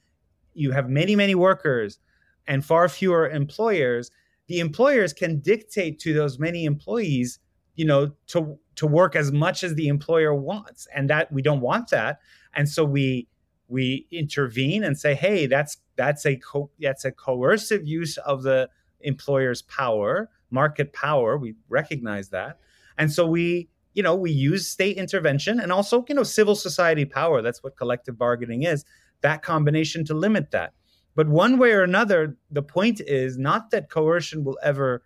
you 0.53 0.71
have 0.71 0.89
many, 0.89 1.15
many 1.15 1.36
workers 1.36 1.99
and 2.47 2.63
far 2.63 2.88
fewer 2.88 3.30
employers, 3.30 4.11
the 4.47 4.59
employers 4.59 5.13
can 5.13 5.39
dictate 5.39 5.99
to 5.99 6.13
those 6.13 6.38
many 6.38 6.65
employees, 6.65 7.39
you 7.76 7.86
know, 7.86 8.11
to 8.28 8.57
to 8.76 8.86
work 8.86 9.15
as 9.15 9.32
much 9.32 9.63
as 9.63 9.73
the 9.76 9.88
employer 9.88 10.34
wants, 10.36 10.88
and 10.93 11.09
that 11.09 11.32
we 11.32 11.41
don't 11.41 11.61
want 11.61 11.89
that, 11.89 12.19
and 12.53 12.69
so 12.69 12.86
we 12.86 13.28
we 13.67 14.07
intervene 14.11 14.84
and 14.84 14.97
say, 14.97 15.15
hey, 15.15 15.47
that's 15.47 15.78
that's 15.95 16.26
a 16.26 16.36
co- 16.38 16.69
that's 16.80 17.05
a 17.05 17.11
coercive 17.11 17.88
use 17.88 18.17
of 18.17 18.43
the 18.43 18.69
employer's 19.01 19.63
power, 19.63 20.30
market 20.51 20.93
power. 20.93 21.38
We 21.38 21.55
recognize 21.67 22.30
that, 22.30 22.59
and 22.97 23.11
so 23.11 23.26
we 23.26 23.69
you 23.96 24.04
know, 24.04 24.14
we 24.14 24.30
use 24.30 24.68
state 24.68 24.98
intervention 24.98 25.60
and 25.60 25.72
also, 25.72 26.06
you 26.08 26.14
know, 26.14 26.24
civil 26.24 26.54
society 26.54 27.06
power. 27.06 27.41
That's 27.41 27.64
what 27.64 27.78
collective 27.78 28.18
bargaining 28.18 28.64
is. 28.64 28.86
That 29.22 29.41
combination 29.41 30.06
to 30.06 30.14
limit 30.14 30.52
that. 30.52 30.74
But 31.16 31.30
one 31.30 31.58
way 31.58 31.72
or 31.72 31.82
another, 31.82 32.38
the 32.52 32.62
point 32.62 33.00
is 33.00 33.38
not 33.38 33.72
that 33.72 33.89
coercion 33.89 34.43
will 34.43 34.60
ever 34.62 35.02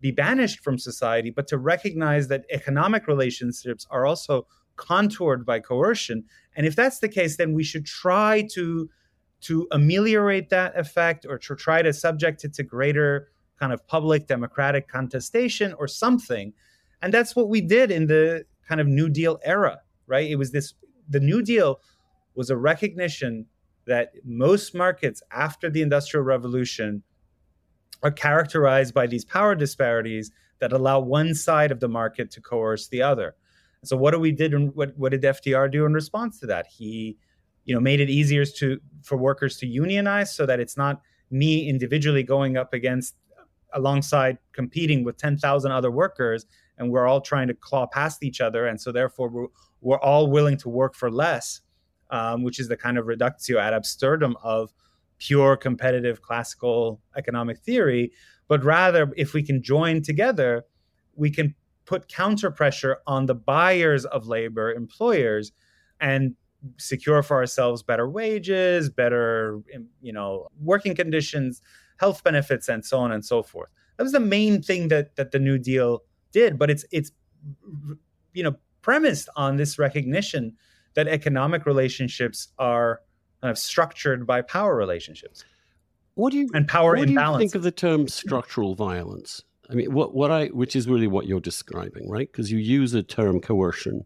be 0.00 0.10
banished 0.10 0.60
from 0.60 0.78
society, 0.78 1.30
but 1.30 1.48
to 1.48 1.56
recognize 1.56 2.28
that 2.28 2.44
economic 2.50 3.08
relationships 3.08 3.86
are 3.90 4.04
also 4.04 4.46
contoured 4.76 5.46
by 5.46 5.58
coercion. 5.58 6.24
And 6.54 6.66
if 6.66 6.76
that's 6.76 6.98
the 6.98 7.08
case, 7.08 7.38
then 7.38 7.54
we 7.54 7.64
should 7.64 7.86
try 7.86 8.46
to 8.52 8.90
to 9.42 9.66
ameliorate 9.70 10.48
that 10.50 10.78
effect 10.78 11.26
or 11.28 11.38
to 11.38 11.54
try 11.54 11.82
to 11.82 11.92
subject 11.92 12.44
it 12.44 12.54
to 12.54 12.62
greater 12.62 13.28
kind 13.58 13.72
of 13.72 13.86
public 13.86 14.26
democratic 14.26 14.88
contestation 14.88 15.74
or 15.74 15.86
something 15.86 16.52
and 17.02 17.12
that's 17.12 17.36
what 17.36 17.48
we 17.48 17.60
did 17.60 17.90
in 17.90 18.06
the 18.06 18.44
kind 18.68 18.80
of 18.80 18.86
New 18.86 19.08
Deal 19.08 19.38
era, 19.44 19.80
right? 20.06 20.28
It 20.28 20.36
was 20.36 20.52
this 20.52 20.74
the 21.08 21.20
New 21.20 21.42
Deal 21.42 21.80
was 22.34 22.50
a 22.50 22.56
recognition 22.56 23.46
that 23.86 24.12
most 24.24 24.74
markets 24.74 25.22
after 25.30 25.70
the 25.70 25.82
Industrial 25.82 26.24
Revolution 26.24 27.02
are 28.02 28.10
characterized 28.10 28.92
by 28.92 29.06
these 29.06 29.24
power 29.24 29.54
disparities 29.54 30.30
that 30.58 30.72
allow 30.72 31.00
one 31.00 31.34
side 31.34 31.70
of 31.70 31.80
the 31.80 31.88
market 31.88 32.30
to 32.32 32.40
coerce 32.40 32.88
the 32.88 33.02
other. 33.02 33.34
So 33.84 33.96
what 33.96 34.12
do 34.12 34.18
we 34.18 34.32
did 34.32 34.52
and 34.54 34.74
what, 34.74 34.96
what 34.96 35.12
did 35.12 35.22
FDR 35.22 35.70
do 35.70 35.86
in 35.86 35.92
response 35.92 36.40
to 36.40 36.46
that? 36.46 36.66
He, 36.66 37.16
you 37.64 37.74
know, 37.74 37.80
made 37.80 38.00
it 38.00 38.10
easier 38.10 38.44
to 38.44 38.80
for 39.02 39.16
workers 39.16 39.56
to 39.58 39.66
unionize 39.66 40.34
so 40.34 40.46
that 40.46 40.60
it's 40.60 40.76
not 40.76 41.02
me 41.30 41.68
individually 41.68 42.22
going 42.22 42.56
up 42.56 42.72
against 42.72 43.16
alongside 43.76 44.38
competing 44.52 45.04
with 45.04 45.16
10,000 45.16 45.70
other 45.70 45.90
workers 45.90 46.46
and 46.78 46.90
we're 46.90 47.06
all 47.06 47.20
trying 47.20 47.48
to 47.48 47.54
claw 47.54 47.86
past 47.86 48.22
each 48.22 48.40
other, 48.40 48.66
and 48.66 48.80
so 48.80 48.92
therefore 48.92 49.28
we're, 49.28 49.46
we're 49.80 50.00
all 50.00 50.30
willing 50.30 50.56
to 50.58 50.68
work 50.68 50.94
for 50.94 51.10
less, 51.10 51.60
um, 52.10 52.42
which 52.42 52.58
is 52.60 52.68
the 52.68 52.76
kind 52.76 52.98
of 52.98 53.06
reductio 53.06 53.58
ad 53.58 53.72
absurdum 53.72 54.36
of 54.42 54.72
pure 55.18 55.56
competitive 55.56 56.20
classical 56.20 57.00
economic 57.16 57.58
theory. 57.58 58.12
But 58.48 58.62
rather, 58.62 59.12
if 59.16 59.32
we 59.32 59.42
can 59.42 59.62
join 59.62 60.02
together, 60.02 60.64
we 61.14 61.30
can 61.30 61.54
put 61.86 62.08
counter 62.08 62.50
pressure 62.50 62.98
on 63.06 63.26
the 63.26 63.34
buyers 63.34 64.04
of 64.04 64.26
labor, 64.26 64.72
employers, 64.72 65.52
and 66.00 66.34
secure 66.78 67.22
for 67.22 67.36
ourselves 67.36 67.82
better 67.82 68.08
wages, 68.08 68.90
better 68.90 69.60
you 70.02 70.12
know 70.12 70.48
working 70.60 70.94
conditions, 70.94 71.62
health 71.96 72.24
benefits, 72.24 72.68
and 72.68 72.84
so 72.84 72.98
on 72.98 73.12
and 73.12 73.24
so 73.24 73.42
forth. 73.42 73.70
That 73.96 74.04
was 74.04 74.12
the 74.12 74.20
main 74.20 74.62
thing 74.62 74.88
that 74.88 75.16
that 75.16 75.30
the 75.30 75.38
New 75.38 75.58
Deal 75.58 76.02
did. 76.32 76.58
But 76.58 76.70
it's 76.70 76.84
it's 76.90 77.12
you 78.32 78.42
know 78.42 78.56
premised 78.82 79.28
on 79.36 79.56
this 79.56 79.78
recognition 79.78 80.56
that 80.94 81.08
economic 81.08 81.66
relationships 81.66 82.48
are 82.58 83.00
kind 83.42 83.50
of 83.50 83.58
structured 83.58 84.26
by 84.26 84.42
power 84.42 84.76
relationships. 84.76 85.44
What 86.14 86.32
do 86.32 86.38
you 86.38 86.48
and 86.54 86.66
power 86.66 86.96
what 86.96 87.08
imbalance? 87.08 87.38
do 87.38 87.44
you 87.44 87.48
think 87.48 87.54
of 87.56 87.62
the 87.62 87.70
term 87.70 88.08
structural 88.08 88.74
violence? 88.74 89.42
I 89.70 89.74
mean, 89.74 89.92
what 89.92 90.14
what 90.14 90.30
I 90.30 90.46
which 90.46 90.74
is 90.74 90.88
really 90.88 91.06
what 91.06 91.26
you're 91.26 91.40
describing, 91.40 92.08
right? 92.08 92.30
Because 92.30 92.50
you 92.50 92.58
use 92.58 92.94
a 92.94 93.02
term 93.02 93.40
coercion, 93.40 94.04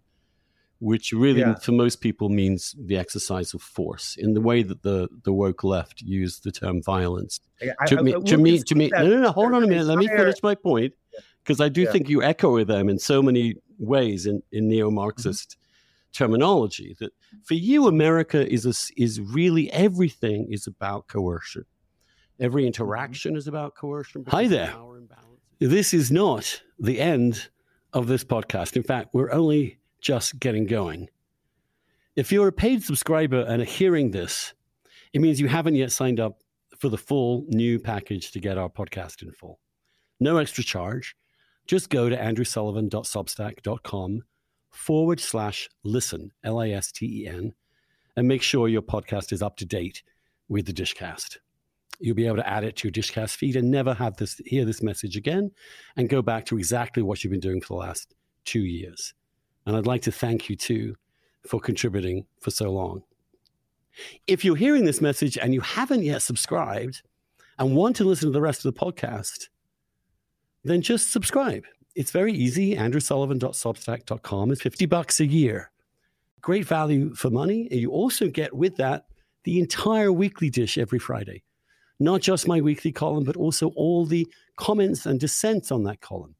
which 0.80 1.12
really 1.12 1.40
Yeah. 1.40 1.54
for 1.54 1.72
most 1.72 2.00
people 2.00 2.28
means 2.28 2.74
the 2.78 2.96
exercise 2.96 3.54
of 3.54 3.62
force 3.62 4.16
in 4.18 4.34
the 4.34 4.40
way 4.40 4.62
that 4.62 4.82
the 4.82 5.08
the 5.24 5.32
woke 5.32 5.62
left 5.62 6.00
use 6.02 6.40
the 6.40 6.50
term 6.50 6.82
violence. 6.82 7.40
I- 7.62 7.86
To 7.86 7.98
I- 7.98 8.02
me, 8.02 8.12
to 8.12 8.36
me, 8.36 8.58
to 8.62 8.74
me. 8.74 8.88
No, 8.88 9.06
no, 9.06 9.20
no. 9.20 9.30
Hold 9.30 9.52
on 9.54 9.62
a 9.62 9.66
minute. 9.66 9.86
Let 9.86 9.98
me 9.98 10.08
finish 10.08 10.42
my 10.42 10.54
point, 10.54 10.94
because 11.42 11.60
I 11.60 11.68
do 11.68 11.82
Yeah. 11.82 11.92
think 11.92 12.08
you 12.08 12.22
echo 12.22 12.64
them 12.64 12.88
in 12.88 12.98
so 12.98 13.22
many 13.22 13.56
ways 13.78 14.26
in 14.26 14.42
in 14.52 14.64
mm-hmm. 14.64 14.70
neo-Marxist 14.70 15.56
terminology. 16.12 16.96
That 16.98 17.12
for 17.44 17.54
you, 17.54 17.86
America 17.86 18.50
is 18.50 18.64
a 18.66 18.74
is 18.96 19.20
really 19.20 19.70
everything 19.72 20.50
is 20.50 20.66
about 20.66 21.08
coercion. 21.08 21.66
Every 22.38 22.62
mm-hmm. 22.62 22.68
interaction 22.68 23.36
is 23.36 23.46
about 23.46 23.74
coercion. 23.74 24.24
Hi 24.28 24.46
there. 24.48 24.74
This 25.58 25.92
is 25.92 26.10
not 26.10 26.62
the 26.78 26.98
end 26.98 27.50
of 27.92 28.06
this 28.06 28.24
podcast. 28.24 28.76
In 28.76 28.82
fact, 28.82 29.10
we're 29.12 29.30
only 29.30 29.79
just 30.00 30.40
getting 30.40 30.66
going. 30.66 31.08
If 32.16 32.32
you're 32.32 32.48
a 32.48 32.52
paid 32.52 32.82
subscriber 32.82 33.42
and 33.42 33.62
are 33.62 33.66
hearing 33.66 34.10
this, 34.10 34.52
it 35.12 35.20
means 35.20 35.40
you 35.40 35.46
haven't 35.48 35.76
yet 35.76 35.92
signed 35.92 36.18
up 36.20 36.40
for 36.78 36.88
the 36.88 36.98
full 36.98 37.44
new 37.48 37.78
package 37.78 38.32
to 38.32 38.40
get 38.40 38.58
our 38.58 38.68
podcast 38.68 39.22
in 39.22 39.30
full. 39.32 39.60
No 40.18 40.38
extra 40.38 40.64
charge. 40.64 41.14
Just 41.66 41.90
go 41.90 42.08
to 42.08 42.16
andrewsullivan.substack.com 42.16 44.22
forward 44.70 45.20
slash 45.20 45.68
listen, 45.84 46.32
L 46.42 46.58
I 46.58 46.70
S 46.70 46.90
T 46.92 47.22
E 47.22 47.28
N, 47.28 47.52
and 48.16 48.26
make 48.26 48.42
sure 48.42 48.68
your 48.68 48.82
podcast 48.82 49.32
is 49.32 49.42
up 49.42 49.56
to 49.58 49.64
date 49.64 50.02
with 50.48 50.66
the 50.66 50.72
Dishcast. 50.72 51.36
You'll 52.00 52.16
be 52.16 52.26
able 52.26 52.36
to 52.36 52.48
add 52.48 52.64
it 52.64 52.76
to 52.76 52.88
your 52.88 52.92
Dishcast 52.92 53.36
feed 53.36 53.56
and 53.56 53.70
never 53.70 53.94
have 53.94 54.16
this 54.16 54.40
hear 54.46 54.64
this 54.64 54.82
message 54.82 55.16
again 55.16 55.50
and 55.96 56.08
go 56.08 56.22
back 56.22 56.46
to 56.46 56.58
exactly 56.58 57.02
what 57.02 57.22
you've 57.22 57.30
been 57.30 57.40
doing 57.40 57.60
for 57.60 57.74
the 57.74 57.86
last 57.86 58.14
two 58.44 58.64
years. 58.64 59.14
And 59.70 59.76
I'd 59.76 59.86
like 59.86 60.02
to 60.02 60.10
thank 60.10 60.50
you 60.50 60.56
too 60.56 60.96
for 61.46 61.60
contributing 61.60 62.26
for 62.40 62.50
so 62.50 62.72
long. 62.72 63.04
If 64.26 64.44
you're 64.44 64.56
hearing 64.56 64.84
this 64.84 65.00
message 65.00 65.38
and 65.38 65.54
you 65.54 65.60
haven't 65.60 66.02
yet 66.02 66.22
subscribed 66.22 67.02
and 67.56 67.76
want 67.76 67.94
to 67.94 68.04
listen 68.04 68.26
to 68.26 68.32
the 68.32 68.40
rest 68.40 68.64
of 68.64 68.74
the 68.74 68.80
podcast, 68.80 69.46
then 70.64 70.82
just 70.82 71.12
subscribe. 71.12 71.62
It's 71.94 72.10
very 72.10 72.32
easy. 72.32 72.74
AndrewSullivan.substack.com 72.74 74.50
is 74.50 74.60
50 74.60 74.86
bucks 74.86 75.20
a 75.20 75.26
year. 75.26 75.70
Great 76.40 76.66
value 76.66 77.14
for 77.14 77.30
money. 77.30 77.68
And 77.70 77.78
you 77.78 77.92
also 77.92 78.26
get 78.26 78.52
with 78.52 78.74
that 78.78 79.04
the 79.44 79.60
entire 79.60 80.10
weekly 80.10 80.50
dish 80.50 80.78
every 80.78 80.98
Friday. 80.98 81.44
Not 82.00 82.22
just 82.22 82.48
my 82.48 82.60
weekly 82.60 82.90
column, 82.90 83.22
but 83.22 83.36
also 83.36 83.68
all 83.76 84.04
the 84.04 84.26
comments 84.56 85.06
and 85.06 85.20
dissents 85.20 85.70
on 85.70 85.84
that 85.84 86.00
column. 86.00 86.34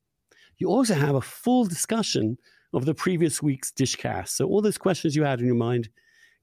You 0.59 0.67
also 0.67 0.95
have 0.95 1.15
a 1.15 1.21
full 1.21 1.65
discussion 1.65 2.37
of 2.73 2.85
the 2.85 2.95
previous 2.95 3.43
week's 3.43 3.73
dishcast. 3.73 4.29
So 4.29 4.47
all 4.47 4.63
those 4.63 4.79
questions 4.79 5.17
you 5.17 5.25
had 5.25 5.41
in 5.41 5.47
your 5.47 5.57
mind 5.57 5.89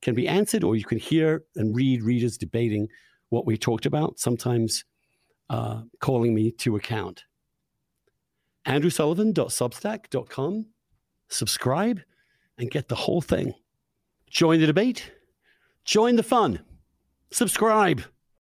can 0.01 0.13
be 0.13 0.27
answered, 0.27 0.63
or 0.63 0.75
you 0.75 0.83
can 0.83 0.99
hear 0.99 1.45
and 1.55 1.75
read 1.75 2.03
readers 2.03 2.37
debating 2.37 2.87
what 3.29 3.45
we 3.45 3.57
talked 3.57 3.85
about, 3.85 4.19
sometimes 4.19 4.83
uh, 5.49 5.81
calling 5.99 6.33
me 6.33 6.51
to 6.51 6.75
account. 6.75 7.23
AndrewSullivan.substack.com. 8.65 10.65
Subscribe 11.29 12.01
and 12.57 12.71
get 12.71 12.87
the 12.87 12.95
whole 12.95 13.19
thing. 13.21 13.53
Join 14.29 14.59
the 14.59 14.67
debate. 14.67 15.11
Join 15.85 16.17
the 16.17 16.23
fun. 16.23 16.59
Subscribe. 17.31 18.01